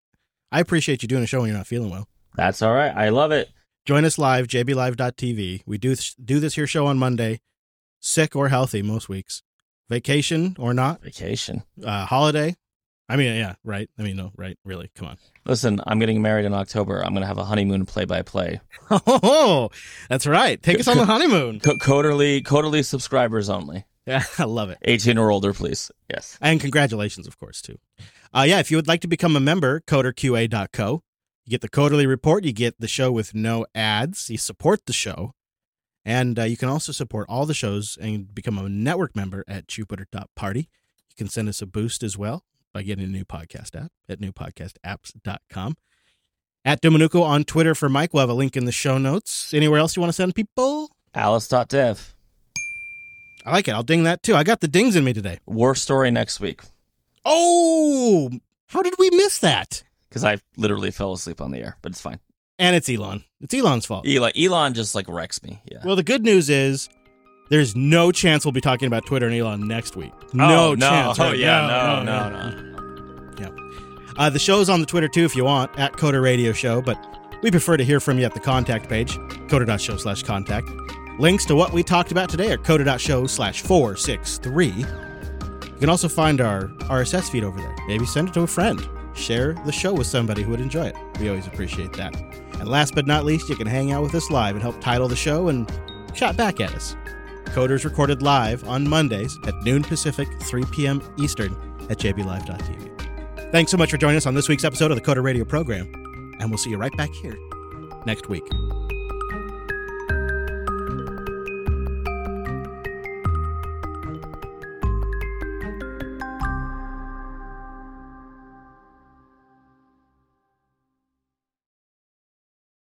I 0.51 0.59
appreciate 0.59 1.01
you 1.01 1.07
doing 1.07 1.23
a 1.23 1.27
show 1.27 1.39
when 1.39 1.49
you're 1.49 1.57
not 1.57 1.67
feeling 1.67 1.89
well. 1.89 2.07
That's 2.37 2.61
all 2.61 2.73
right. 2.73 2.95
I 2.95 3.09
love 3.09 3.31
it. 3.31 3.49
Join 3.85 4.05
us 4.05 4.17
live, 4.17 4.47
jblive.tv. 4.47 5.63
We 5.65 5.77
do 5.77 5.95
do 6.23 6.39
this 6.39 6.55
here 6.55 6.67
show 6.67 6.85
on 6.87 6.97
Monday, 6.97 7.41
sick 7.99 8.35
or 8.35 8.49
healthy 8.49 8.81
most 8.81 9.09
weeks, 9.09 9.43
vacation 9.89 10.55
or 10.59 10.73
not, 10.73 11.01
Vacation. 11.01 11.63
uh, 11.83 12.05
holiday. 12.05 12.55
I 13.09 13.15
mean, 13.15 13.35
yeah, 13.37 13.55
right. 13.63 13.89
I 13.97 14.03
mean, 14.03 14.17
no, 14.17 14.31
right, 14.35 14.57
really. 14.65 14.91
Come 14.93 15.07
on. 15.07 15.17
Listen, 15.45 15.79
I'm 15.87 15.97
getting 15.97 16.21
married 16.21 16.45
in 16.45 16.53
October. 16.53 16.99
I'm 17.03 17.13
going 17.13 17.21
to 17.21 17.27
have 17.27 17.37
a 17.37 17.45
honeymoon 17.45 17.85
play 17.85 18.03
by 18.03 18.21
play. 18.21 18.59
Oh, 18.91 19.69
that's 20.09 20.27
right. 20.27 20.61
Take 20.61 20.81
us 20.81 20.89
on 20.89 20.97
the 20.97 21.05
honeymoon. 21.05 21.61
Coderly, 21.61 22.43
Coderly 22.43 22.83
subscribers 22.83 23.49
only. 23.49 23.85
Yeah, 24.05 24.23
I 24.37 24.43
love 24.43 24.69
it. 24.69 24.79
18 24.81 25.17
or 25.17 25.31
older, 25.31 25.53
please. 25.53 25.89
Yes. 26.09 26.37
And 26.41 26.59
congratulations, 26.59 27.27
of 27.27 27.39
course, 27.39 27.61
too. 27.61 27.79
Uh, 28.33 28.43
yeah, 28.45 28.59
if 28.59 28.69
you 28.71 28.77
would 28.77 28.89
like 28.89 28.99
to 29.01 29.07
become 29.07 29.37
a 29.37 29.39
member, 29.41 29.79
coderqa.co. 29.87 31.01
You 31.47 31.51
get 31.51 31.61
the 31.61 31.69
quarterly 31.69 32.05
report. 32.05 32.43
You 32.43 32.51
get 32.51 32.77
the 32.77 32.89
show 32.89 33.09
with 33.09 33.33
no 33.33 33.65
ads. 33.73 34.29
You 34.29 34.37
support 34.37 34.85
the 34.85 34.91
show. 34.91 35.33
And 36.03 36.37
uh, 36.37 36.43
you 36.43 36.57
can 36.57 36.67
also 36.67 36.91
support 36.91 37.25
all 37.29 37.45
the 37.45 37.53
shows 37.53 37.97
and 38.01 38.35
become 38.35 38.57
a 38.57 38.67
network 38.67 39.15
member 39.15 39.45
at 39.47 39.69
Jupiter.party. 39.69 40.59
You 40.59 41.15
can 41.17 41.29
send 41.29 41.47
us 41.47 41.61
a 41.61 41.65
boost 41.65 42.03
as 42.03 42.17
well 42.17 42.43
by 42.73 42.81
getting 42.83 43.05
a 43.05 43.07
new 43.07 43.23
podcast 43.23 43.81
app 43.81 43.93
at 44.09 44.19
newpodcastapps.com. 44.19 45.77
At 46.65 46.81
Dominuco 46.81 47.23
on 47.23 47.45
Twitter 47.45 47.73
for 47.73 47.87
Mike. 47.87 48.13
We'll 48.13 48.21
have 48.23 48.29
a 48.29 48.33
link 48.33 48.57
in 48.57 48.65
the 48.65 48.73
show 48.73 48.97
notes. 48.97 49.53
Anywhere 49.53 49.79
else 49.79 49.95
you 49.95 50.01
want 50.01 50.09
to 50.09 50.13
send 50.17 50.35
people? 50.35 50.91
Alice.dev. 51.15 52.13
I 53.45 53.51
like 53.51 53.69
it. 53.69 53.71
I'll 53.71 53.83
ding 53.83 54.03
that 54.03 54.21
too. 54.21 54.35
I 54.35 54.43
got 54.43 54.59
the 54.59 54.67
dings 54.67 54.97
in 54.97 55.05
me 55.05 55.13
today. 55.13 55.39
War 55.45 55.75
story 55.75 56.11
next 56.11 56.41
week 56.41 56.61
Oh, 57.23 58.31
how 58.67 58.81
did 58.81 58.95
we 58.99 59.09
miss 59.11 59.39
that? 59.39 59.83
Because 60.09 60.23
I 60.23 60.37
literally 60.55 60.91
fell 60.91 61.13
asleep 61.13 61.41
on 61.41 61.51
the 61.51 61.59
air, 61.59 61.77
but 61.81 61.91
it's 61.91 62.01
fine. 62.01 62.19
And 62.59 62.75
it's 62.75 62.89
Elon. 62.89 63.23
It's 63.41 63.53
Elon's 63.53 63.85
fault. 63.85 64.07
Elon, 64.07 64.31
Elon 64.35 64.73
just 64.73 64.95
like 64.95 65.07
wrecks 65.07 65.43
me. 65.43 65.61
Yeah. 65.71 65.79
Well, 65.85 65.95
the 65.95 66.03
good 66.03 66.23
news 66.23 66.49
is 66.49 66.89
there's 67.49 67.75
no 67.75 68.11
chance 68.11 68.45
we'll 68.45 68.51
be 68.51 68.61
talking 68.61 68.87
about 68.87 69.05
Twitter 69.05 69.27
and 69.27 69.35
Elon 69.35 69.67
next 69.67 69.95
week. 69.95 70.13
No 70.33 70.69
oh, 70.69 70.73
no. 70.75 70.89
chance. 70.89 71.19
Oh, 71.19 71.31
yeah. 71.33 71.67
No, 71.67 72.03
no, 72.03 72.29
no. 72.29 72.67
Uh, 74.17 74.31
the 74.31 74.39
show's 74.39 74.69
on 74.69 74.79
the 74.79 74.85
Twitter 74.85 75.07
too 75.07 75.23
if 75.23 75.35
you 75.35 75.45
want, 75.45 75.77
at 75.79 75.93
Coder 75.93 76.21
Radio 76.21 76.51
Show, 76.51 76.81
but 76.81 76.97
we 77.43 77.51
prefer 77.51 77.77
to 77.77 77.85
hear 77.85 77.99
from 77.99 78.17
you 78.17 78.25
at 78.25 78.33
the 78.33 78.39
contact 78.39 78.89
page, 78.89 79.15
coder.show 79.47 79.97
slash 79.97 80.23
contact. 80.23 80.67
Links 81.19 81.45
to 81.45 81.55
what 81.55 81.71
we 81.71 81.83
talked 81.83 82.11
about 82.11 82.29
today 82.29 82.51
are 82.51 82.57
coder.show 82.57 83.27
slash 83.27 83.61
463. 83.61 84.67
You 84.67 84.85
can 85.79 85.89
also 85.89 86.09
find 86.09 86.41
our 86.41 86.67
RSS 86.89 87.29
feed 87.29 87.43
over 87.43 87.59
there. 87.59 87.75
Maybe 87.87 88.05
send 88.05 88.29
it 88.29 88.33
to 88.33 88.41
a 88.41 88.47
friend. 88.47 88.79
Share 89.17 89.53
the 89.65 89.71
show 89.71 89.93
with 89.93 90.07
somebody 90.07 90.43
who 90.43 90.51
would 90.51 90.61
enjoy 90.61 90.85
it. 90.87 90.95
We 91.19 91.29
always 91.29 91.47
appreciate 91.47 91.93
that. 91.93 92.15
And 92.59 92.67
last 92.67 92.95
but 92.95 93.07
not 93.07 93.25
least, 93.25 93.49
you 93.49 93.55
can 93.55 93.67
hang 93.67 93.91
out 93.91 94.03
with 94.03 94.15
us 94.15 94.29
live 94.29 94.55
and 94.55 94.61
help 94.61 94.79
title 94.79 95.07
the 95.07 95.15
show 95.15 95.49
and 95.49 95.69
chat 96.13 96.37
back 96.37 96.59
at 96.59 96.73
us. 96.73 96.95
Coders 97.45 97.83
recorded 97.83 98.21
live 98.21 98.67
on 98.67 98.87
Mondays 98.87 99.37
at 99.47 99.55
noon 99.63 99.83
Pacific, 99.83 100.27
3 100.41 100.65
p.m. 100.71 101.01
Eastern 101.17 101.55
at 101.89 101.97
jblive.tv. 101.97 103.51
Thanks 103.51 103.71
so 103.71 103.77
much 103.77 103.91
for 103.91 103.97
joining 103.97 104.17
us 104.17 104.25
on 104.25 104.35
this 104.35 104.49
week's 104.49 104.63
episode 104.63 104.91
of 104.91 104.97
the 104.97 105.03
Coder 105.03 105.23
Radio 105.23 105.45
program, 105.45 105.91
and 106.39 106.49
we'll 106.49 106.57
see 106.57 106.69
you 106.69 106.77
right 106.77 106.95
back 106.97 107.11
here 107.13 107.37
next 108.05 108.29
week. 108.29 108.43